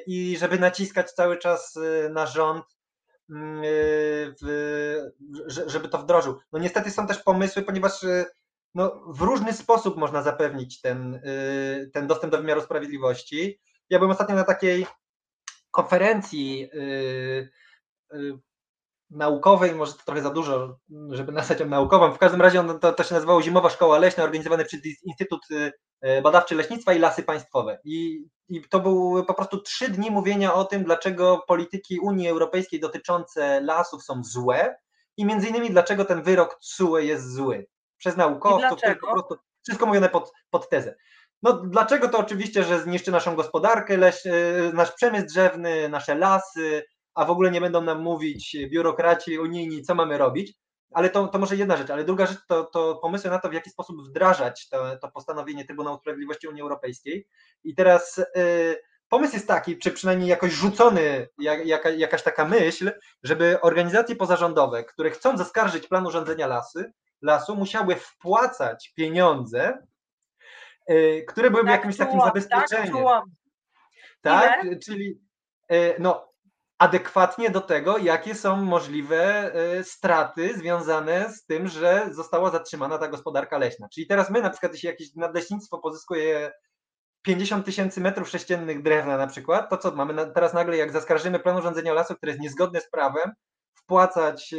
i 0.07 0.37
żeby 0.39 0.59
naciskać 0.59 1.13
cały 1.13 1.39
czas 1.39 1.79
na 2.11 2.27
rząd, 2.27 2.65
mm, 2.65 2.82
w, 4.41 4.45
że- 5.47 5.69
żeby 5.71 5.89
to 5.89 5.99
wdrożył. 5.99 6.39
No 6.53 6.59
niestety 6.59 6.91
są 6.91 7.07
też 7.07 7.19
pomysły, 7.19 7.63
ponieważ 7.63 8.05
e, 8.05 8.25
no, 8.75 9.03
w 9.07 9.21
różny 9.21 9.53
sposób 9.53 9.97
można 9.97 10.23
zapewnić 10.23 10.81
ten, 10.81 11.15
e, 11.15 11.21
ten 11.93 12.07
dostęp 12.07 12.31
do 12.31 12.39
wymiaru 12.39 12.61
sprawiedliwości. 12.61 13.61
Ja 13.91 13.99
byłem 13.99 14.11
ostatnio 14.11 14.35
na 14.35 14.45
takiej 14.45 14.87
konferencji 15.71 16.71
naukowej, 19.13 19.75
może 19.75 19.93
to 19.93 20.05
trochę 20.05 20.23
za 20.23 20.31
dużo, 20.31 20.79
żeby 21.11 21.33
nazwać 21.33 21.61
ją 21.61 21.67
naukową. 21.67 22.13
W 22.13 22.19
każdym 22.19 22.43
razie 22.43 22.61
on, 22.61 22.79
to, 22.79 22.93
to 22.93 23.05
się 23.05 23.15
nazywało 23.15 23.43
Zimowa 23.43 23.71
Szkoła 23.71 23.99
Leśna, 23.99 24.25
organizowane 24.25 24.65
przez 24.65 24.81
Instytut 25.05 25.41
y, 25.51 26.23
Badawczy 26.23 26.55
Leśnictwa 26.55 26.93
i 26.93 26.99
Lasy 26.99 27.23
Państwowe. 27.23 27.79
I, 27.85 28.25
I 28.49 28.63
to 28.69 28.81
były 28.81 29.27
po 29.27 29.35
prostu 29.35 29.61
trzy 29.61 29.89
dni 29.89 30.11
mówienia 30.11 30.55
o 30.55 30.65
tym, 30.65 30.85
dlaczego 30.85 31.45
polityki 31.49 31.99
Unii 32.01 32.29
Europejskiej 32.29 32.81
dotyczące 32.81 33.61
lasów 33.61 34.03
są 34.03 34.25
złe 34.25 34.77
i 35.17 35.25
między 35.25 35.49
innymi 35.49 35.71
dlaczego 35.71 36.05
ten 36.05 36.23
wyrok 36.23 36.59
TSUE 36.61 36.99
jest 36.99 37.33
zły. 37.33 37.67
Przez 37.99 38.17
naukowców, 38.17 38.81
po 39.01 39.13
prostu 39.13 39.37
wszystko 39.63 39.87
mówione 39.87 40.09
pod, 40.09 40.33
pod 40.51 40.69
tezę. 40.69 40.95
No 41.43 41.53
dlaczego 41.53 42.09
to 42.09 42.19
oczywiście, 42.19 42.65
że 42.65 42.81
zniszczy 42.81 43.11
naszą 43.11 43.37
gospodarkę, 43.37 43.97
leś, 43.97 44.27
y, 44.27 44.71
nasz 44.75 44.93
przemysł 44.93 45.27
drzewny, 45.27 45.89
nasze 45.89 46.15
lasy, 46.15 46.85
a 47.15 47.25
w 47.25 47.31
ogóle 47.31 47.51
nie 47.51 47.61
będą 47.61 47.81
nam 47.81 48.03
mówić 48.03 48.57
biurokraci 48.71 49.39
unijni, 49.39 49.83
co 49.83 49.95
mamy 49.95 50.19
robić. 50.19 50.55
Ale 50.95 51.11
to, 51.11 51.29
to 51.29 51.39
może 51.39 51.57
jedna 51.57 51.77
rzecz, 51.77 51.91
ale 51.91 52.05
druga 52.05 52.27
rzecz 52.27 52.39
to, 52.49 52.65
to 52.65 52.97
pomysły 52.97 53.31
na 53.31 53.39
to, 53.39 53.49
w 53.49 53.53
jaki 53.53 53.71
sposób 53.71 53.97
wdrażać 54.09 54.69
to, 54.69 54.97
to 54.97 55.11
postanowienie 55.11 55.65
Trybunału 55.65 55.99
Sprawiedliwości 55.99 56.49
Unii 56.49 56.63
Europejskiej. 56.63 57.27
I 57.65 57.75
teraz 57.75 58.19
y, 58.19 58.83
pomysł 59.09 59.35
jest 59.35 59.49
taki, 59.49 59.79
czy 59.79 59.91
przynajmniej 59.91 60.29
jakoś 60.29 60.53
rzucony 60.53 61.29
jak, 61.39 61.67
jaka, 61.67 61.91
jakaś 61.91 62.23
taka 62.23 62.45
myśl, 62.45 62.93
żeby 63.23 63.61
organizacje 63.61 64.17
pozarządowe, 64.17 64.85
które 64.85 65.11
chcą 65.11 65.37
zaskarżyć 65.37 65.87
plan 65.89 66.07
urządzenia 66.07 66.47
lasy, 66.47 66.93
lasu, 67.23 67.57
musiały 67.57 67.97
wpłacać 67.97 68.93
pieniądze, 68.97 69.79
y, 70.91 71.25
które 71.29 71.51
byłyby 71.51 71.69
Tak 71.69 71.79
jakimś 71.79 71.97
takim 71.97 72.15
czułam, 72.15 72.29
zabezpieczeniem. 72.29 72.87
Tak, 72.87 72.91
czułam. 72.93 73.23
Tak, 74.21 74.67
czyli 74.85 75.21
e, 75.69 76.01
no, 76.01 76.32
adekwatnie 76.83 77.51
do 77.51 77.61
tego, 77.61 77.99
jakie 77.99 78.35
są 78.35 78.57
możliwe 78.57 79.53
e, 79.55 79.85
straty 79.85 80.59
związane 80.59 81.33
z 81.33 81.45
tym, 81.47 81.69
że 81.69 82.09
została 82.11 82.51
zatrzymana 82.51 82.99
ta 82.99 83.09
gospodarka 83.09 83.59
leśna. 83.59 83.89
Czyli 83.95 84.07
teraz 84.07 84.31
my 84.31 84.43
na 84.43 84.51
przykład, 84.51 84.73
jeśli 84.73 84.87
jakieś 84.87 85.15
nadleśnictwo 85.15 85.79
pozyskuje 85.79 86.53
50 87.23 87.67
tysięcy 87.67 88.01
metrów 88.01 88.29
sześciennych 88.29 88.83
drewna 88.83 89.17
na 89.17 89.27
przykład, 89.27 89.71
to 89.71 89.79
co 89.79 89.91
mamy 89.91 90.33
teraz 90.35 90.55
nagle, 90.55 90.77
jak 90.77 90.93
zaskarżymy 90.93 91.39
plan 91.39 91.57
urządzenia 91.57 91.93
lasu, 91.93 92.15
który 92.15 92.33
jest 92.33 92.43
niezgodny 92.43 92.81
z 92.81 92.91
prawem, 92.91 93.33
wpłacać 93.75 94.55
e, 94.55 94.57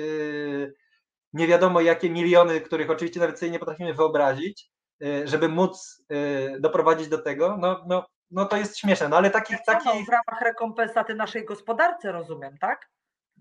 nie 1.34 1.48
wiadomo 1.48 1.82
jakie 1.82 2.10
miliony, 2.10 2.62
których 2.62 2.90
oczywiście 2.90 3.20
nawet 3.20 3.40
sobie 3.40 3.52
nie 3.52 3.60
potrafimy 3.60 3.94
wyobrazić, 3.94 4.72
e, 5.04 5.28
żeby 5.28 5.50
móc 5.50 6.04
doprowadzić 6.60 7.08
do 7.08 7.18
tego, 7.18 7.58
no, 7.62 7.86
no, 7.88 8.06
no 8.34 8.46
to 8.46 8.58
jest 8.58 8.78
śmieszne, 8.78 9.10
no 9.10 9.18
ale 9.18 9.30
takich, 9.30 9.58
no, 9.68 9.74
takich 9.74 10.06
w 10.06 10.10
ramach 10.10 10.42
rekompensaty 10.42 11.16
naszej 11.16 11.46
gospodarce, 11.46 12.12
rozumiem, 12.12 12.58
tak? 12.58 12.90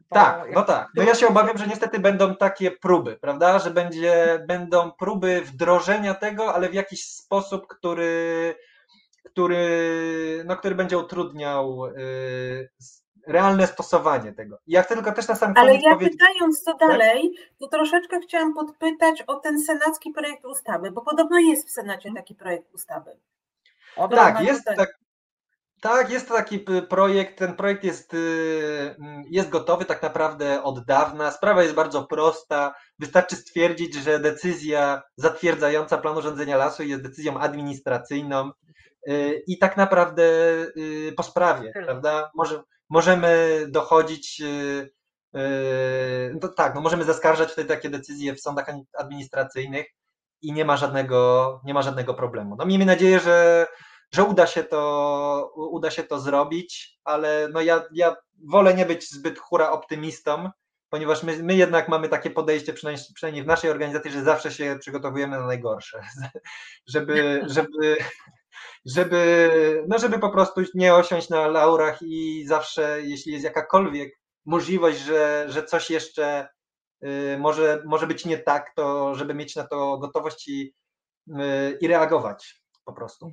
To 0.08 0.14
tak, 0.14 0.54
no 0.54 0.62
tak. 0.62 0.88
No 0.96 1.02
ja 1.02 1.14
się 1.14 1.28
obawiam, 1.28 1.58
że 1.58 1.66
niestety 1.66 1.98
będą 1.98 2.36
takie 2.36 2.70
próby, 2.70 3.16
prawda? 3.16 3.58
Że 3.58 3.70
będzie, 3.70 4.44
będą 4.48 4.92
próby 4.92 5.40
wdrożenia 5.40 6.14
tego, 6.14 6.54
ale 6.54 6.68
w 6.68 6.74
jakiś 6.74 7.04
sposób, 7.04 7.66
który, 7.66 8.54
który, 9.24 10.42
no, 10.46 10.56
który 10.56 10.74
będzie 10.74 10.98
utrudniał 10.98 11.86
y, 11.86 12.68
realne 13.26 13.66
stosowanie 13.66 14.32
tego. 14.32 14.58
Ja 14.66 14.82
chcę 14.82 14.94
tylko 14.94 15.12
też 15.12 15.28
na 15.28 15.34
sam 15.34 15.52
Ale 15.56 15.74
ja 15.74 15.94
powiedzieć. 15.94 16.18
pytając 16.18 16.62
co 16.62 16.74
dalej, 16.74 17.34
to 17.58 17.68
troszeczkę 17.68 18.20
chciałam 18.20 18.54
podpytać 18.54 19.22
o 19.22 19.34
ten 19.34 19.60
senacki 19.60 20.10
projekt 20.10 20.44
ustawy, 20.44 20.90
bo 20.90 21.00
podobno 21.00 21.38
jest 21.38 21.68
w 21.68 21.70
Senacie 21.70 22.10
taki 22.16 22.34
projekt 22.34 22.74
ustawy. 22.74 23.16
Obrona 23.96 24.32
Tak, 24.32 24.44
jest, 24.44 24.64
tak, 24.64 24.98
tak, 25.82 26.10
jest 26.10 26.28
taki 26.28 26.58
p- 26.58 26.82
projekt. 26.82 27.38
Ten 27.38 27.56
projekt 27.56 27.84
jest, 27.84 28.14
y, 28.14 28.94
mm, 29.00 29.22
jest 29.30 29.48
gotowy 29.48 29.84
tak 29.84 30.02
naprawdę 30.02 30.62
od 30.62 30.84
dawna. 30.86 31.30
Sprawa 31.30 31.62
jest 31.62 31.74
bardzo 31.74 32.04
prosta. 32.06 32.74
Wystarczy 32.98 33.36
stwierdzić, 33.36 33.94
że 33.94 34.18
decyzja 34.20 35.02
zatwierdzająca 35.16 35.98
plan 35.98 36.16
urządzenia 36.18 36.56
lasu 36.56 36.82
jest 36.82 37.02
decyzją 37.02 37.38
administracyjną 37.40 38.50
y, 39.08 39.42
i 39.46 39.58
tak 39.58 39.76
naprawdę 39.76 40.22
y, 40.76 41.12
po 41.16 41.22
sprawie, 41.22 41.72
prawda? 41.84 42.30
Może, 42.34 42.62
możemy 42.90 43.64
dochodzić. 43.68 44.40
y, 44.40 44.90
y, 45.38 46.38
No 46.42 46.48
tak, 46.48 46.74
no 46.74 46.80
możemy 46.80 47.04
zaskarżać 47.04 47.52
wtedy 47.52 47.68
takie 47.68 47.90
decyzje 47.90 48.34
w 48.34 48.40
sądach 48.40 48.66
administracyjnych 48.98 49.86
i 50.42 50.52
nie 50.52 50.64
ma 50.64 50.76
żadnego, 50.76 51.60
nie 51.64 51.74
ma 51.74 51.82
żadnego 51.82 52.14
problemu. 52.14 52.56
No 52.58 52.66
miejmy 52.66 52.84
nadzieję, 52.84 53.20
że, 53.20 53.66
że 54.14 54.24
uda 54.24 54.46
się 54.46 54.64
to, 54.64 55.52
uda 55.56 55.90
się 55.90 56.02
to 56.02 56.20
zrobić, 56.20 56.98
ale 57.04 57.48
no 57.52 57.60
ja, 57.60 57.82
ja 57.92 58.16
wolę 58.48 58.74
nie 58.74 58.86
być 58.86 59.10
zbyt 59.10 59.38
hura 59.38 59.70
optymistą, 59.70 60.50
ponieważ 60.90 61.22
my, 61.22 61.42
my 61.42 61.54
jednak 61.54 61.88
mamy 61.88 62.08
takie 62.08 62.30
podejście, 62.30 62.72
przynajmniej, 62.72 63.06
przynajmniej 63.14 63.44
w 63.44 63.46
naszej 63.46 63.70
organizacji, 63.70 64.10
że 64.10 64.22
zawsze 64.22 64.50
się 64.50 64.76
przygotowujemy 64.80 65.38
na 65.38 65.46
najgorsze, 65.46 66.02
żeby, 66.94 67.42
żeby, 67.46 67.96
żeby, 68.86 69.84
no 69.88 69.98
żeby 69.98 70.18
po 70.18 70.30
prostu 70.30 70.62
nie 70.74 70.94
osiąść 70.94 71.28
na 71.28 71.48
laurach 71.48 71.98
i 72.02 72.44
zawsze, 72.46 72.98
jeśli 73.02 73.32
jest 73.32 73.44
jakakolwiek 73.44 74.12
możliwość, 74.44 74.98
że, 74.98 75.46
że 75.48 75.64
coś 75.64 75.90
jeszcze 75.90 76.48
może, 77.38 77.82
może 77.84 78.06
być 78.06 78.24
nie 78.24 78.38
tak, 78.38 78.74
to 78.76 79.14
żeby 79.14 79.34
mieć 79.34 79.56
na 79.56 79.66
to 79.66 79.98
gotowość 79.98 80.48
i, 80.48 80.74
y, 81.28 81.78
i 81.80 81.88
reagować 81.88 82.62
po 82.84 82.92
prostu. 82.92 83.30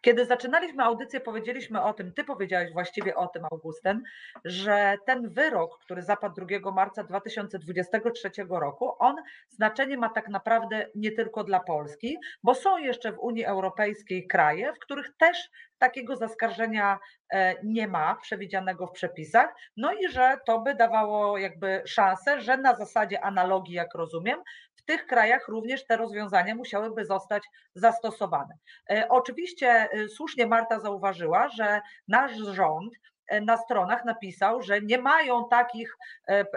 Kiedy 0.00 0.26
zaczynaliśmy 0.26 0.82
audycję, 0.82 1.20
powiedzieliśmy 1.20 1.82
o 1.82 1.92
tym, 1.92 2.12
ty 2.12 2.24
powiedziałeś 2.24 2.72
właściwie 2.72 3.16
o 3.16 3.26
tym, 3.26 3.44
Augustyn, 3.50 4.02
że 4.44 4.96
ten 5.06 5.28
wyrok, 5.28 5.78
który 5.80 6.02
zapadł 6.02 6.46
2 6.46 6.72
marca 6.72 7.04
2023 7.04 8.30
roku, 8.48 8.92
on 8.98 9.16
znaczenie 9.48 9.98
ma 9.98 10.08
tak 10.08 10.28
naprawdę 10.28 10.86
nie 10.94 11.12
tylko 11.12 11.44
dla 11.44 11.60
Polski, 11.60 12.16
bo 12.42 12.54
są 12.54 12.78
jeszcze 12.78 13.12
w 13.12 13.18
Unii 13.18 13.44
Europejskiej 13.44 14.26
kraje, 14.26 14.72
w 14.72 14.78
których 14.78 15.16
też 15.18 15.50
takiego 15.78 16.16
zaskarżenia 16.16 16.98
e, 17.32 17.54
nie 17.64 17.88
ma 17.88 18.14
przewidzianego 18.14 18.86
w 18.86 18.92
przepisach, 18.92 19.54
no 19.76 19.92
i 19.92 20.08
że 20.08 20.36
to 20.46 20.60
by 20.60 20.74
dawało 20.74 21.38
jakby 21.38 21.82
szansę, 21.86 22.40
że 22.40 22.56
na 22.56 22.74
zasadzie 22.74 23.24
analogii, 23.24 23.74
jak 23.74 23.94
rozumiem, 23.94 24.42
tych 24.86 25.06
krajach 25.06 25.48
również 25.48 25.86
te 25.86 25.96
rozwiązania 25.96 26.54
musiałyby 26.54 27.04
zostać 27.04 27.42
zastosowane. 27.74 28.54
E, 28.90 29.08
Oczywiście 29.08 29.68
e, 29.68 30.08
słusznie 30.08 30.46
Marta 30.46 30.80
zauważyła, 30.80 31.48
że 31.48 31.80
nasz 32.08 32.36
rząd 32.36 32.94
na 33.42 33.56
stronach 33.56 34.04
napisał, 34.04 34.62
że 34.62 34.80
nie 34.80 34.98
mają 34.98 35.48
takich, 35.48 35.96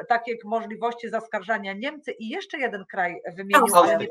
takich 0.07 0.45
możliwości 0.45 1.09
zaskarżania 1.09 1.73
Niemcy 1.73 2.11
i 2.11 2.29
jeszcze 2.29 2.57
jeden 2.57 2.85
kraj 2.85 3.21
wymienił, 3.35 3.75
ale 3.75 3.97
nie, 3.97 4.07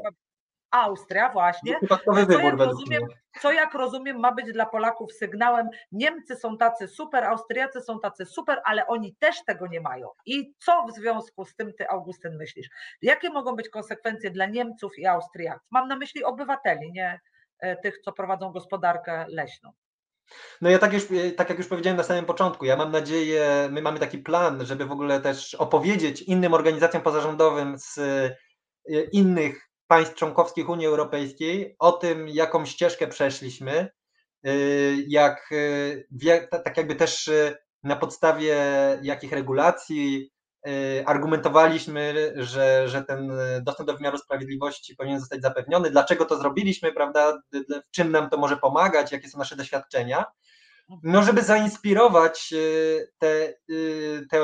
Austria, 0.71 1.33
właśnie. 1.33 1.77
Co 2.05 2.19
jak, 2.19 2.59
rozumiem, 2.59 3.03
co 3.41 3.53
jak 3.53 3.75
rozumiem, 3.75 4.21
ma 4.21 4.33
być 4.33 4.53
dla 4.53 4.67
Polaków 4.67 5.13
sygnałem: 5.13 5.69
Niemcy 5.93 6.37
są 6.37 6.59
tacy 6.59 6.89
super, 6.89 7.25
Austriacy 7.25 7.81
są 7.81 8.01
tacy 8.01 8.27
super, 8.27 8.61
ale 8.65 8.87
oni 8.87 9.15
też 9.15 9.45
tego 9.45 9.67
nie 9.67 9.81
mają. 9.81 10.09
I 10.27 10.55
co 10.59 10.87
w 10.87 10.93
związku 10.93 11.45
z 11.45 11.55
tym 11.55 11.73
ty, 11.75 11.89
Augustyn, 11.89 12.37
myślisz? 12.37 12.69
Jakie 13.03 13.31
mogą 13.31 13.57
być 13.57 13.69
konsekwencje 13.69 14.31
dla 14.31 14.47
Niemców 14.47 14.99
i 14.99 15.07
Austriaków? 15.07 15.67
Mam 15.71 15.89
na 15.89 15.97
myśli 15.97 16.25
obywateli, 16.25 16.93
nie 16.93 17.21
e, 17.59 17.77
tych, 17.77 17.99
co 17.99 18.13
prowadzą 18.13 18.53
gospodarkę 18.53 19.27
leśną. 19.29 19.73
No 20.61 20.71
ja 20.71 20.79
tak, 20.79 20.93
już, 20.93 21.05
e, 21.11 21.31
tak 21.31 21.49
jak 21.49 21.59
już 21.59 21.69
powiedziałem 21.69 21.97
na 21.97 22.03
samym 22.03 22.25
początku, 22.25 22.65
ja 22.65 22.77
mam 22.77 22.93
nadzieję, 22.93 23.69
my 23.71 23.83
mamy 23.83 23.99
taki 23.99 24.19
plan, 24.19 24.67
żeby 24.67 24.87
w 24.87 24.93
ogóle 24.93 25.21
też 25.21 25.55
opowiedzieć 25.55 26.23
innym 26.23 26.55
organizacjom 26.55 27.03
pozarządowym 27.03 27.79
z 27.79 27.99
e, 27.99 28.35
innych 29.13 29.68
państw 29.89 30.15
członkowskich 30.15 30.69
Unii 30.69 30.87
Europejskiej 30.87 31.77
o 31.79 31.93
tym, 31.93 32.29
jaką 32.29 32.67
ścieżkę 32.67 33.09
przeszliśmy, 33.09 33.89
y, 34.47 35.05
jak, 35.09 35.53
y, 35.53 36.09
tak 36.51 36.77
jakby 36.77 36.95
też 36.95 37.29
y, 37.29 37.57
na 37.83 37.97
podstawie 37.97 38.57
jakich 39.03 39.33
regulacji 39.33 40.31
argumentowaliśmy, 41.07 42.33
że, 42.37 42.89
że 42.89 43.05
ten 43.05 43.33
dostęp 43.63 43.87
do 43.87 43.97
wymiaru 43.97 44.19
sprawiedliwości 44.19 44.97
powinien 44.97 45.21
zostać 45.21 45.43
zapewniony, 45.43 45.91
dlaczego 45.91 46.25
to 46.25 46.39
zrobiliśmy, 46.39 46.93
prawda, 46.93 47.43
w 47.53 47.91
czym 47.91 48.11
nam 48.11 48.31
to 48.31 48.37
może 48.37 48.57
pomagać, 48.57 49.13
jakie 49.13 49.29
są 49.29 49.39
nasze 49.39 49.57
doświadczenia 49.57 50.25
no 51.03 51.23
żeby 51.23 51.43
zainspirować 51.43 52.53
y, 52.53 53.13
te, 53.19 53.55
y, 53.71 54.27
te, 54.31 54.41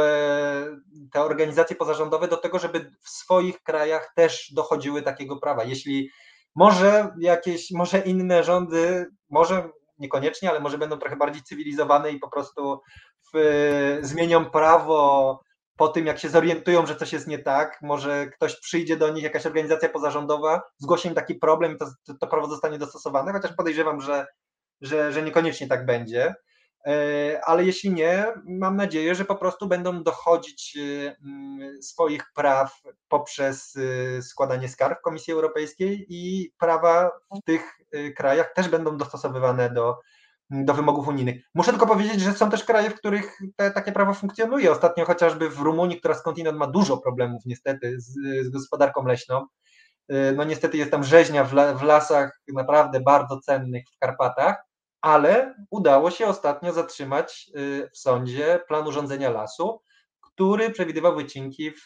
te 1.13 1.21
organizacje 1.21 1.77
pozarządowe 1.77 2.29
do 2.29 2.37
tego, 2.37 2.59
żeby 2.59 2.91
w 3.03 3.09
swoich 3.09 3.63
krajach 3.63 4.13
też 4.17 4.53
dochodziły 4.53 5.03
takiego 5.03 5.37
prawa. 5.37 5.65
Jeśli 5.65 6.11
może 6.55 7.09
jakieś, 7.19 7.71
może 7.71 7.99
inne 7.99 8.45
rządy, 8.45 9.07
może 9.31 9.69
niekoniecznie, 9.99 10.51
ale 10.51 10.61
może 10.61 10.79
będą 10.79 10.99
trochę 10.99 11.17
bardziej 11.17 11.43
cywilizowane 11.43 12.11
i 12.11 12.19
po 12.19 12.31
prostu 12.31 12.81
w, 13.35 13.99
zmienią 14.03 14.51
prawo 14.51 15.41
po 15.77 15.89
tym, 15.89 16.07
jak 16.07 16.19
się 16.19 16.29
zorientują, 16.29 16.87
że 16.87 16.97
coś 16.97 17.13
jest 17.13 17.27
nie 17.27 17.39
tak, 17.39 17.79
może 17.83 18.27
ktoś 18.27 18.61
przyjdzie 18.61 18.97
do 18.97 19.09
nich, 19.09 19.25
jakaś 19.25 19.47
organizacja 19.47 19.89
pozarządowa, 19.89 20.63
zgłosi 20.79 21.09
im 21.09 21.15
taki 21.15 21.35
problem 21.35 21.79
to, 21.79 22.15
to 22.21 22.27
prawo 22.27 22.49
zostanie 22.49 22.79
dostosowane, 22.79 23.33
chociaż 23.33 23.53
podejrzewam, 23.57 24.01
że 24.01 24.27
że, 24.81 25.13
że 25.13 25.23
niekoniecznie 25.23 25.67
tak 25.67 25.87
będzie. 25.87 26.35
E, 26.87 27.41
ale 27.45 27.65
jeśli 27.65 27.91
nie, 27.91 28.27
mam 28.45 28.77
nadzieję, 28.77 29.15
że 29.15 29.25
po 29.25 29.37
prostu 29.37 29.69
będą 29.69 30.03
dochodzić 30.03 30.77
e, 30.77 31.17
mm, 31.25 31.83
swoich 31.83 32.33
praw 32.35 32.83
poprzez 33.09 33.77
e, 33.77 34.23
składanie 34.23 34.69
skarg 34.69 35.01
Komisji 35.01 35.33
Europejskiej 35.33 36.07
i 36.09 36.53
prawa 36.59 37.11
w 37.37 37.45
tych 37.45 37.63
krajach 38.17 38.53
też 38.55 38.69
będą 38.69 38.97
dostosowywane 38.97 39.71
do, 39.71 39.99
do 40.51 40.75
wymogów 40.75 41.09
unijnych. 41.09 41.45
Muszę 41.55 41.71
tylko 41.71 41.87
powiedzieć, 41.87 42.21
że 42.21 42.33
są 42.33 42.51
też 42.51 42.65
kraje, 42.65 42.91
w 42.91 42.95
których 42.95 43.39
te, 43.57 43.71
takie 43.71 43.93
prawo 43.93 44.15
funkcjonuje. 44.15 44.73
Ostatnio 44.73 45.05
chociażby 45.05 45.51
w 45.51 45.59
Rumunii, 45.59 45.99
która 45.99 46.15
skądinąd 46.15 46.59
ma 46.59 46.67
dużo 46.67 46.97
problemów 46.97 47.43
niestety 47.47 48.01
z, 48.01 48.15
z 48.47 48.51
gospodarką 48.51 49.07
leśną. 49.07 49.47
No 50.09 50.45
niestety 50.45 50.77
jest 50.77 50.91
tam 50.91 51.05
rzeźnia 51.05 51.45
w, 51.45 51.53
la, 51.53 51.75
w 51.75 51.83
lasach 51.83 52.41
naprawdę 52.49 53.01
bardzo 53.01 53.41
cennych 53.41 53.85
w 53.97 53.99
Karpatach 53.99 54.65
ale 55.05 55.55
udało 55.71 56.11
się 56.11 56.27
ostatnio 56.27 56.73
zatrzymać 56.73 57.51
y, 57.57 57.91
w 57.93 57.99
sądzie 57.99 58.61
plan 58.69 58.87
urządzenia 58.87 59.31
lasu, 59.31 59.81
który 60.21 60.71
przewidywał 60.71 61.17
wycinki 61.17 61.71
w, 61.71 61.85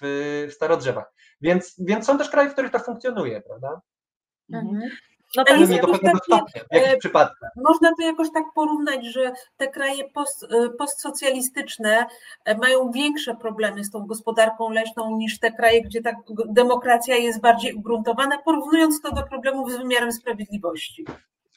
w 0.49 0.53
starodrzewach. 0.53 1.13
Więc, 1.41 1.75
więc 1.79 2.07
są 2.07 2.19
też 2.19 2.31
kraje, 2.31 2.51
w 2.51 2.53
których 2.53 2.73
to 2.73 2.79
funkcjonuje, 2.79 3.41
prawda? 3.41 3.81
Mhm. 4.53 4.91
No 5.37 5.45
to 5.45 5.55
jest 5.55 5.73
jakoś 5.73 6.01
takie, 6.01 6.43
w 7.03 7.17
e, 7.17 7.29
Można 7.57 7.91
to 7.99 8.03
jakoś 8.03 8.29
tak 8.35 8.45
porównać, 8.55 9.07
że 9.07 9.33
te 9.57 9.69
kraje 9.69 10.11
post, 10.11 10.43
e, 10.45 10.71
postsocjalistyczne 10.71 12.07
e, 12.45 12.59
mają 12.59 12.91
większe 12.91 13.35
problemy 13.35 13.85
z 13.85 13.91
tą 13.91 14.07
gospodarką 14.07 14.71
leśną 14.71 15.17
niż 15.17 15.39
te 15.39 15.53
kraje, 15.53 15.83
gdzie 15.83 16.03
ta 16.03 16.11
demokracja 16.49 17.17
jest 17.17 17.41
bardziej 17.41 17.75
ugruntowana, 17.75 18.39
porównując 18.39 19.01
to 19.01 19.15
do 19.15 19.23
problemów 19.23 19.73
z 19.73 19.77
wymiarem 19.77 20.13
sprawiedliwości. 20.13 21.05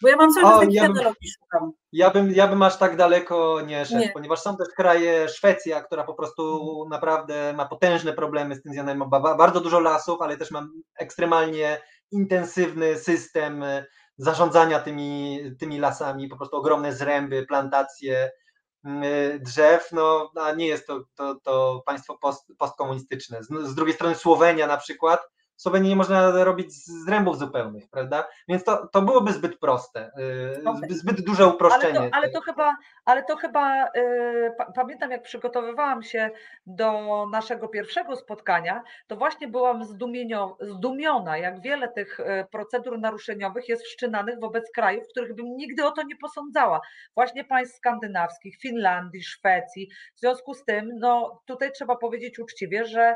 Bo 0.01 0.07
ja 0.07 0.15
mam 0.15 0.33
cały 0.33 0.45
czas 0.45 0.59
takich 0.59 0.75
ja 0.75 0.83
analogii 0.83 1.31
szukam. 1.31 1.71
Ja 1.91 2.09
bym, 2.09 2.31
ja 2.31 2.47
bym 2.47 2.63
aż 2.63 2.77
tak 2.77 2.97
daleko 2.97 3.61
nie 3.61 3.85
szedł, 3.85 3.99
nie. 3.99 4.09
ponieważ 4.09 4.39
są 4.39 4.57
też 4.57 4.67
kraje, 4.75 5.29
Szwecja, 5.29 5.81
która 5.81 6.03
po 6.03 6.13
prostu 6.13 6.59
mhm. 6.71 6.89
naprawdę 6.89 7.53
ma 7.53 7.65
potężne 7.65 8.13
problemy 8.13 8.55
z 8.55 8.61
tym 8.61 8.73
związane, 8.73 8.95
ma 8.95 9.35
bardzo 9.37 9.61
dużo 9.61 9.79
lasów, 9.79 10.21
ale 10.21 10.37
też 10.37 10.51
ma 10.51 10.67
ekstremalnie 10.99 11.81
intensywny 12.11 12.99
system 12.99 13.63
e, 13.63 13.85
zarządzania 14.17 14.79
tymi, 14.79 15.39
tymi 15.59 15.79
lasami, 15.79 16.27
po 16.27 16.37
prostu 16.37 16.57
ogromne 16.57 16.93
zręby, 16.93 17.45
plantacje 17.45 18.31
mm, 18.85 19.03
e, 19.03 19.39
drzew, 19.39 19.91
no 19.91 20.31
a 20.35 20.51
nie 20.51 20.67
jest 20.67 20.87
to, 20.87 21.03
to, 21.15 21.35
to 21.43 21.83
państwo 21.85 22.17
post, 22.17 22.53
postkomunistyczne. 22.57 23.43
Z, 23.43 23.47
z 23.47 23.75
drugiej 23.75 23.95
strony 23.95 24.15
Słowenia 24.15 24.67
na 24.67 24.77
przykład, 24.77 25.21
sobie 25.61 25.79
nie 25.79 25.95
można 25.95 26.43
robić 26.43 26.73
z 26.73 27.07
rębów 27.07 27.39
zupełnych, 27.39 27.89
prawda? 27.89 28.27
Więc 28.47 28.63
to, 28.63 28.87
to 28.87 29.01
byłoby 29.01 29.33
zbyt 29.33 29.59
proste, 29.59 30.11
y, 30.57 30.63
okay. 30.65 30.89
zbyt 30.89 31.21
duże 31.21 31.47
uproszczenie. 31.47 31.99
Ale 31.99 32.09
to, 32.09 32.15
ale 32.15 32.29
to 32.29 32.41
chyba, 32.41 32.77
ale 33.05 33.23
to 33.23 33.35
chyba 33.35 33.83
yy, 33.95 34.51
pamiętam, 34.75 35.11
jak 35.11 35.23
przygotowywałam 35.23 36.03
się 36.03 36.29
do 36.65 36.91
naszego 37.31 37.67
pierwszego 37.67 38.15
spotkania, 38.15 38.83
to 39.07 39.15
właśnie 39.15 39.47
byłam 39.47 39.83
zdumiona, 40.59 41.37
jak 41.37 41.61
wiele 41.61 41.87
tych 41.87 42.19
y, 42.19 42.23
procedur 42.51 42.99
naruszeniowych 42.99 43.69
jest 43.69 43.83
wszczynanych 43.83 44.39
wobec 44.39 44.71
krajów, 44.71 45.03
których 45.11 45.35
bym 45.35 45.45
nigdy 45.55 45.85
o 45.85 45.91
to 45.91 46.03
nie 46.03 46.15
posądzała. 46.15 46.81
Właśnie 47.15 47.43
państw 47.43 47.77
skandynawskich, 47.77 48.57
Finlandii, 48.61 49.23
Szwecji. 49.23 49.89
W 50.15 50.19
związku 50.19 50.53
z 50.53 50.63
tym, 50.65 50.89
no 50.99 51.41
tutaj 51.45 51.71
trzeba 51.71 51.95
powiedzieć 51.95 52.39
uczciwie, 52.39 52.85
że 52.85 53.15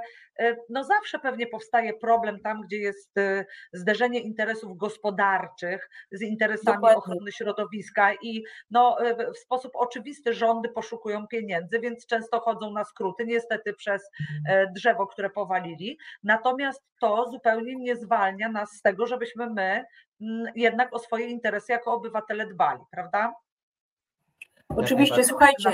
no 0.70 0.84
zawsze 0.84 1.20
pewnie 1.20 1.48
powstaje 1.48 1.94
problem 1.94 2.40
tam, 2.40 2.62
gdzie 2.62 2.78
jest 2.78 3.18
y, 3.18 3.46
zderzenie 3.74 4.20
interesów 4.20 4.78
gospodarczych 4.78 5.90
z 6.12 6.22
interesami 6.22 6.76
Dokładnie. 6.76 6.98
ochrony 6.98 7.32
środowiska 7.32 8.14
i 8.22 8.44
no, 8.72 8.98
y, 9.06 9.32
w 9.34 9.38
sposób 9.38 9.72
oczywisty 9.76 10.34
rządy 10.34 10.70
poszukują 10.70 11.28
pieniędzy, 11.28 11.80
więc 11.80 12.06
często 12.06 12.40
chodzą 12.40 12.72
na 12.72 12.84
skróty, 12.84 13.26
niestety 13.26 13.74
przez 13.74 14.10
e, 14.50 14.72
drzewo, 14.72 15.08
które 15.08 15.30
powalili. 15.30 15.98
Natomiast 16.24 16.84
to 17.00 17.30
zupełnie 17.32 17.76
nie 17.76 17.96
zwalnia 17.96 18.50
nas 18.50 18.72
z 18.72 18.82
tego, 18.82 19.08
żebyśmy 19.08 19.50
my 19.50 19.84
mm, 20.22 20.46
jednak 20.56 20.94
o 20.94 21.00
swoje 21.00 21.26
interesy 21.28 21.72
jako 21.72 21.94
obywatele 21.94 22.48
dbali, 22.48 22.82
prawda? 22.92 23.34
Oczywiście, 24.78 25.24
słuchajcie, 25.24 25.72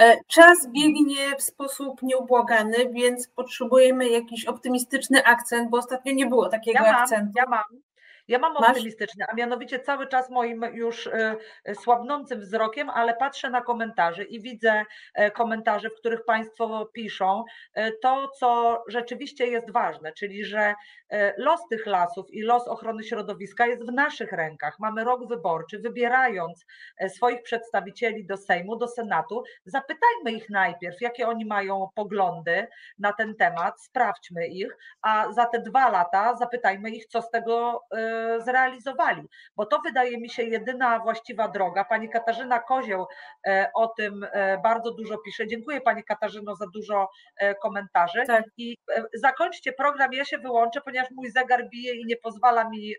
e, 0.00 0.16
czas 0.26 0.68
biegnie 0.68 1.36
w 1.38 1.42
sposób 1.42 2.02
nieubłagany, 2.02 2.76
więc 2.92 3.28
potrzebujemy 3.28 4.08
jakiś 4.08 4.44
optymistyczny 4.44 5.24
akcent, 5.24 5.70
bo 5.70 5.78
ostatnio 5.78 6.12
nie 6.12 6.26
było 6.26 6.48
takiego 6.48 6.84
ja 6.84 6.92
mam, 6.92 7.02
akcentu. 7.02 7.32
Ja 7.36 7.44
mam, 7.46 7.64
ja 8.28 8.38
mam 8.38 8.52
Masz? 8.54 8.70
optymistyczny, 8.70 9.24
a 9.28 9.34
mianowicie 9.34 9.80
cały 9.80 10.06
czas 10.06 10.30
moim 10.30 10.62
już 10.72 11.06
e, 11.06 11.36
słabnącym 11.74 12.40
wzrokiem, 12.40 12.90
ale 12.90 13.14
patrzę 13.14 13.50
na 13.50 13.62
komentarze 13.62 14.24
i 14.24 14.40
widzę 14.40 14.84
e, 15.14 15.30
komentarze, 15.30 15.90
w 15.90 15.94
których 15.94 16.24
Państwo 16.24 16.86
piszą 16.94 17.44
to, 18.02 18.28
co 18.28 18.82
rzeczywiście 18.88 19.46
jest 19.46 19.70
ważne, 19.70 20.12
czyli 20.12 20.44
że 20.44 20.74
los 21.36 21.60
tych 21.70 21.86
lasów 21.86 22.26
i 22.30 22.42
los 22.42 22.68
ochrony 22.68 23.04
środowiska 23.04 23.66
jest 23.66 23.86
w 23.86 23.92
naszych 23.92 24.32
rękach. 24.32 24.78
Mamy 24.78 25.04
rok 25.04 25.28
wyborczy, 25.28 25.78
wybierając 25.78 26.66
swoich 27.08 27.42
przedstawicieli 27.42 28.26
do 28.26 28.36
Sejmu, 28.36 28.76
do 28.76 28.88
Senatu, 28.88 29.42
zapytajmy 29.64 30.32
ich 30.32 30.50
najpierw, 30.50 31.00
jakie 31.00 31.28
oni 31.28 31.44
mają 31.44 31.88
poglądy 31.94 32.66
na 32.98 33.12
ten 33.12 33.36
temat, 33.36 33.82
sprawdźmy 33.82 34.46
ich, 34.46 34.76
a 35.02 35.32
za 35.32 35.46
te 35.46 35.58
dwa 35.60 35.90
lata 35.90 36.36
zapytajmy 36.36 36.90
ich, 36.90 37.06
co 37.06 37.22
z 37.22 37.30
tego 37.30 37.80
zrealizowali, 38.44 39.22
bo 39.56 39.66
to 39.66 39.80
wydaje 39.84 40.18
mi 40.18 40.30
się 40.30 40.42
jedyna 40.42 40.98
właściwa 40.98 41.48
droga. 41.48 41.84
Pani 41.84 42.08
Katarzyna 42.08 42.60
Kozioł 42.60 43.06
e, 43.46 43.70
o 43.74 43.86
tym 43.86 44.26
e, 44.32 44.58
bardzo 44.58 44.94
dużo 44.94 45.18
pisze. 45.18 45.46
Dziękuję 45.46 45.80
Pani 45.80 46.04
Katarzyno 46.04 46.56
za 46.56 46.66
dużo 46.74 47.08
e, 47.36 47.54
komentarzy. 47.54 48.22
Tak. 48.26 48.44
I 48.56 48.76
zakończcie 49.14 49.72
program, 49.72 50.12
ja 50.12 50.24
się 50.24 50.38
wyłączę, 50.38 50.80
ponieważ 50.80 51.10
mój 51.10 51.30
zegar 51.30 51.68
bije 51.68 51.94
i 51.94 52.06
nie 52.06 52.16
pozwala 52.16 52.68
mi 52.68 52.94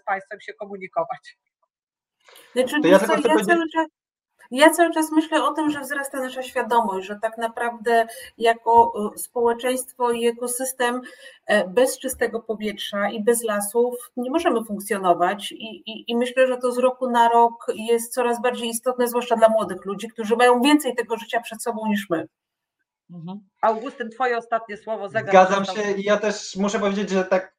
z 0.00 0.04
Państwem 0.04 0.40
się 0.40 0.52
komunikować. 0.52 1.36
Znaczy, 2.52 2.76
ja, 2.82 2.90
ja 2.90 2.98
cały 2.98 3.22
czas 3.22 3.46
Ja 4.50 4.70
cały 4.70 4.94
czas 4.94 5.12
myślę 5.12 5.44
o 5.44 5.52
tym, 5.52 5.70
że 5.70 5.80
wzrasta 5.80 6.20
nasza 6.20 6.42
świadomość, 6.42 7.06
że 7.06 7.18
tak 7.22 7.38
naprawdę 7.38 8.06
jako 8.38 8.92
e, 9.14 9.18
społeczeństwo 9.18 10.10
i 10.12 10.26
ekosystem 10.26 11.00
e, 11.46 11.68
bez 11.68 11.98
czystego 11.98 12.40
powietrza 12.40 13.10
i 13.10 13.22
bez 13.22 13.44
lasów 13.44 13.94
nie 14.16 14.30
możemy 14.30 14.64
funkcjonować. 14.64 15.52
I, 15.52 15.82
i, 15.90 16.10
I 16.10 16.16
myślę, 16.16 16.46
że 16.46 16.56
to 16.56 16.72
z 16.72 16.78
roku 16.78 17.10
na 17.10 17.28
rok 17.28 17.66
jest 17.74 18.14
coraz 18.14 18.42
bardziej 18.42 18.68
istotne, 18.68 19.08
zwłaszcza 19.08 19.36
dla 19.36 19.48
młodych 19.48 19.84
ludzi, 19.84 20.08
którzy 20.08 20.36
mają 20.36 20.60
więcej 20.60 20.94
tego 20.94 21.16
życia 21.16 21.40
przed 21.40 21.62
sobą 21.62 21.86
niż 21.86 22.10
my. 22.10 22.28
Mhm. 23.10 23.40
Augustyn, 23.60 24.10
twoje 24.10 24.38
ostatnie 24.38 24.76
słowo. 24.76 25.08
Zegar 25.08 25.30
Zgadzam 25.30 25.64
się 25.64 25.92
i 25.92 26.02
ja 26.02 26.16
też 26.16 26.56
muszę 26.56 26.78
powiedzieć, 26.78 27.10
że 27.10 27.24
tak 27.24 27.54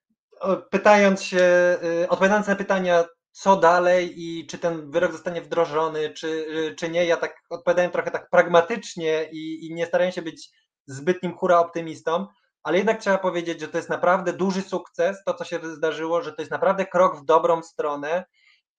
pytając 0.69 1.23
się, 1.23 1.77
y, 2.03 2.09
odpowiadając 2.09 2.47
na 2.47 2.55
pytania, 2.55 3.05
co 3.35 3.55
dalej 3.55 4.13
i 4.15 4.47
czy 4.47 4.57
ten 4.57 4.91
wyrok 4.91 5.11
zostanie 5.11 5.41
wdrożony, 5.41 6.09
czy, 6.09 6.45
czy 6.77 6.89
nie, 6.89 7.05
ja 7.05 7.17
tak 7.17 7.35
odpowiadałem 7.49 7.91
trochę 7.91 8.11
tak 8.11 8.29
pragmatycznie 8.29 9.29
i, 9.31 9.65
i 9.65 9.73
nie 9.73 9.85
starałem 9.85 10.11
się 10.11 10.21
być 10.21 10.49
zbytnim 10.87 11.37
hura 11.37 11.59
optymistą, 11.59 12.27
ale 12.63 12.77
jednak 12.77 13.01
trzeba 13.01 13.17
powiedzieć, 13.17 13.59
że 13.59 13.67
to 13.67 13.77
jest 13.77 13.89
naprawdę 13.89 14.33
duży 14.33 14.61
sukces, 14.61 15.17
to 15.25 15.33
co 15.33 15.45
się 15.45 15.59
zdarzyło, 15.63 16.21
że 16.21 16.33
to 16.33 16.41
jest 16.41 16.51
naprawdę 16.51 16.85
krok 16.85 17.17
w 17.17 17.25
dobrą 17.25 17.63
stronę 17.63 18.25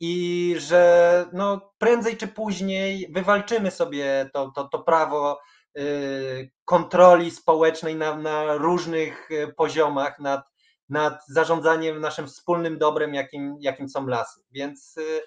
i 0.01 0.55
że 0.59 1.25
no, 1.33 1.73
prędzej 1.79 2.17
czy 2.17 2.29
później 2.29 3.09
wywalczymy 3.13 3.71
sobie 3.71 4.31
to, 4.33 4.53
to, 4.55 4.69
to 4.69 4.79
prawo 4.79 5.41
y, 5.79 6.51
kontroli 6.65 7.31
społecznej 7.31 7.97
na, 7.97 8.17
na 8.17 8.55
różnych 8.55 9.31
y, 9.31 9.55
poziomach 9.57 10.19
nad, 10.19 10.56
nad 10.89 11.27
zarządzaniem 11.29 12.01
naszym 12.01 12.27
wspólnym 12.27 12.79
dobrem, 12.79 13.15
jakim, 13.15 13.57
jakim 13.61 13.89
są 13.89 14.07
lasy. 14.07 14.41
Więc 14.51 14.97
y, 14.97 15.21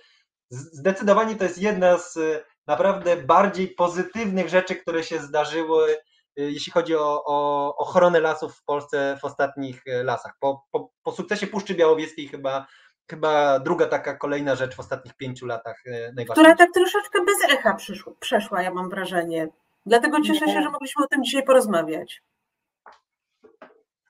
zdecydowanie 0.50 1.36
to 1.36 1.44
jest 1.44 1.58
jedna 1.58 1.98
z 1.98 2.18
y, 2.18 2.44
naprawdę 2.68 3.18
bardziej 3.18 3.68
pozytywnych 3.68 4.50
rzeczy, 4.50 4.76
które 4.76 5.04
się 5.04 5.20
zdarzyły, 5.20 5.92
y, 5.92 5.98
jeśli 6.36 6.72
chodzi 6.72 6.96
o, 6.96 7.24
o 7.26 7.76
ochronę 7.78 8.20
lasów 8.20 8.56
w 8.56 8.64
Polsce 8.64 9.18
w 9.22 9.26
ostatnich 9.26 9.84
lasach. 10.04 10.34
Po, 10.40 10.66
po, 10.72 10.92
po 11.04 11.12
sukcesie 11.12 11.48
Puszczy 11.48 11.76
Białowieskiej 11.76 12.28
chyba, 12.28 12.68
chyba 13.10 13.60
druga 13.60 13.86
taka 13.86 14.16
kolejna 14.18 14.56
rzecz 14.56 14.76
w 14.76 14.80
ostatnich 14.80 15.14
pięciu 15.14 15.46
latach 15.46 15.84
najważniejsza. 15.86 16.34
Która 16.34 16.56
tak 16.56 16.70
troszeczkę 16.74 17.20
bez 17.26 17.54
echa 17.54 17.74
przyszła, 17.74 18.14
przeszła, 18.20 18.62
ja 18.62 18.74
mam 18.74 18.90
wrażenie. 18.90 19.48
Dlatego 19.86 20.22
cieszę 20.22 20.48
się, 20.48 20.62
że 20.62 20.70
mogliśmy 20.70 21.06
o 21.06 21.08
tym 21.08 21.24
dzisiaj 21.24 21.44
porozmawiać. 21.44 22.22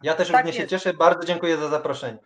Ja 0.04 0.14
też 0.14 0.28
Tak 0.28 0.38
również 0.38 0.56
się 0.56 0.62
jest. 0.62 0.72
cieszę, 0.72 0.93
bardzo 0.93 1.28
dziękuję 1.28 1.58
za 1.58 1.68
zaproszenie. 1.68 2.18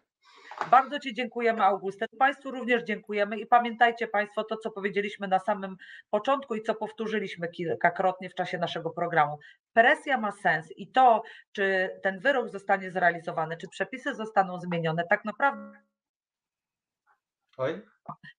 Bardzo 0.71 0.99
Ci 0.99 1.13
dziękujemy, 1.13 1.63
Augustyn. 1.63 2.07
Państwu 2.19 2.51
również 2.51 2.84
dziękujemy 2.84 3.39
i 3.39 3.45
pamiętajcie 3.45 4.07
Państwo 4.07 4.43
to, 4.43 4.57
co 4.57 4.71
powiedzieliśmy 4.71 5.28
na 5.28 5.39
samym 5.39 5.78
początku 6.09 6.55
i 6.55 6.61
co 6.63 6.76
powtórzyliśmy 6.76 7.47
kilkakrotnie 7.47 8.30
w 8.30 8.36
czasie 8.36 8.57
naszego 8.57 8.89
programu. 8.89 9.39
Presja 9.74 10.17
ma 10.17 10.32
sens 10.32 10.67
i 10.78 10.91
to, 10.91 11.24
czy 11.51 11.89
ten 12.03 12.19
wyrok 12.19 12.49
zostanie 12.49 12.91
zrealizowany, 12.91 13.57
czy 13.57 13.67
przepisy 13.67 14.15
zostaną 14.15 14.59
zmienione, 14.59 15.03
tak 15.09 15.26
naprawdę 15.26 15.80
Oj. 17.57 17.82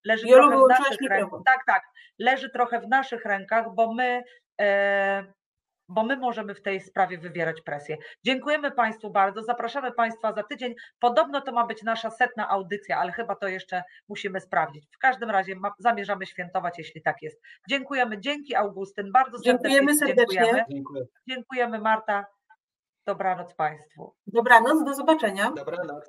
leży 0.04 0.28
Jolu, 0.28 0.48
trochę 0.50 0.64
w 0.64 0.68
naszych 0.68 1.10
rękach. 1.10 1.40
Tak, 1.46 1.64
tak, 1.66 1.82
leży 2.18 2.50
trochę 2.50 2.80
w 2.80 2.88
naszych 2.88 3.24
rękach, 3.24 3.74
bo 3.74 3.94
my, 3.94 4.22
e, 4.60 5.24
bo 5.88 6.04
my 6.04 6.16
możemy 6.16 6.54
w 6.54 6.62
tej 6.62 6.80
sprawie 6.80 7.18
wywierać 7.18 7.60
presję. 7.60 7.96
Dziękujemy 8.24 8.70
Państwu 8.70 9.10
bardzo. 9.10 9.42
Zapraszamy 9.42 9.92
Państwa 9.92 10.32
za 10.32 10.42
tydzień. 10.42 10.74
Podobno 11.00 11.40
to 11.40 11.52
ma 11.52 11.66
być 11.66 11.82
nasza 11.82 12.10
setna 12.10 12.48
audycja, 12.48 12.98
ale 12.98 13.12
chyba 13.12 13.36
to 13.36 13.48
jeszcze 13.48 13.82
musimy 14.08 14.40
sprawdzić. 14.40 14.86
W 14.92 14.98
każdym 14.98 15.30
razie 15.30 15.56
ma, 15.56 15.72
zamierzamy 15.78 16.26
świętować, 16.26 16.78
jeśli 16.78 17.02
tak 17.02 17.16
jest. 17.22 17.40
Dziękujemy. 17.68 18.20
Dzięki 18.20 18.54
Augustyn. 18.54 19.12
Bardzo 19.12 19.38
serdecznie. 19.38 19.70
Dziękujemy 19.70 19.98
serdecznie. 19.98 20.40
Dziękujemy. 20.40 20.64
Dziękuję. 20.70 21.04
dziękujemy 21.28 21.78
Marta. 21.78 22.26
Dobranoc 23.06 23.54
Państwu. 23.54 24.14
Dobranoc, 24.26 24.84
do 24.84 24.94
zobaczenia. 24.94 25.52
Dobranoc. 25.56 26.02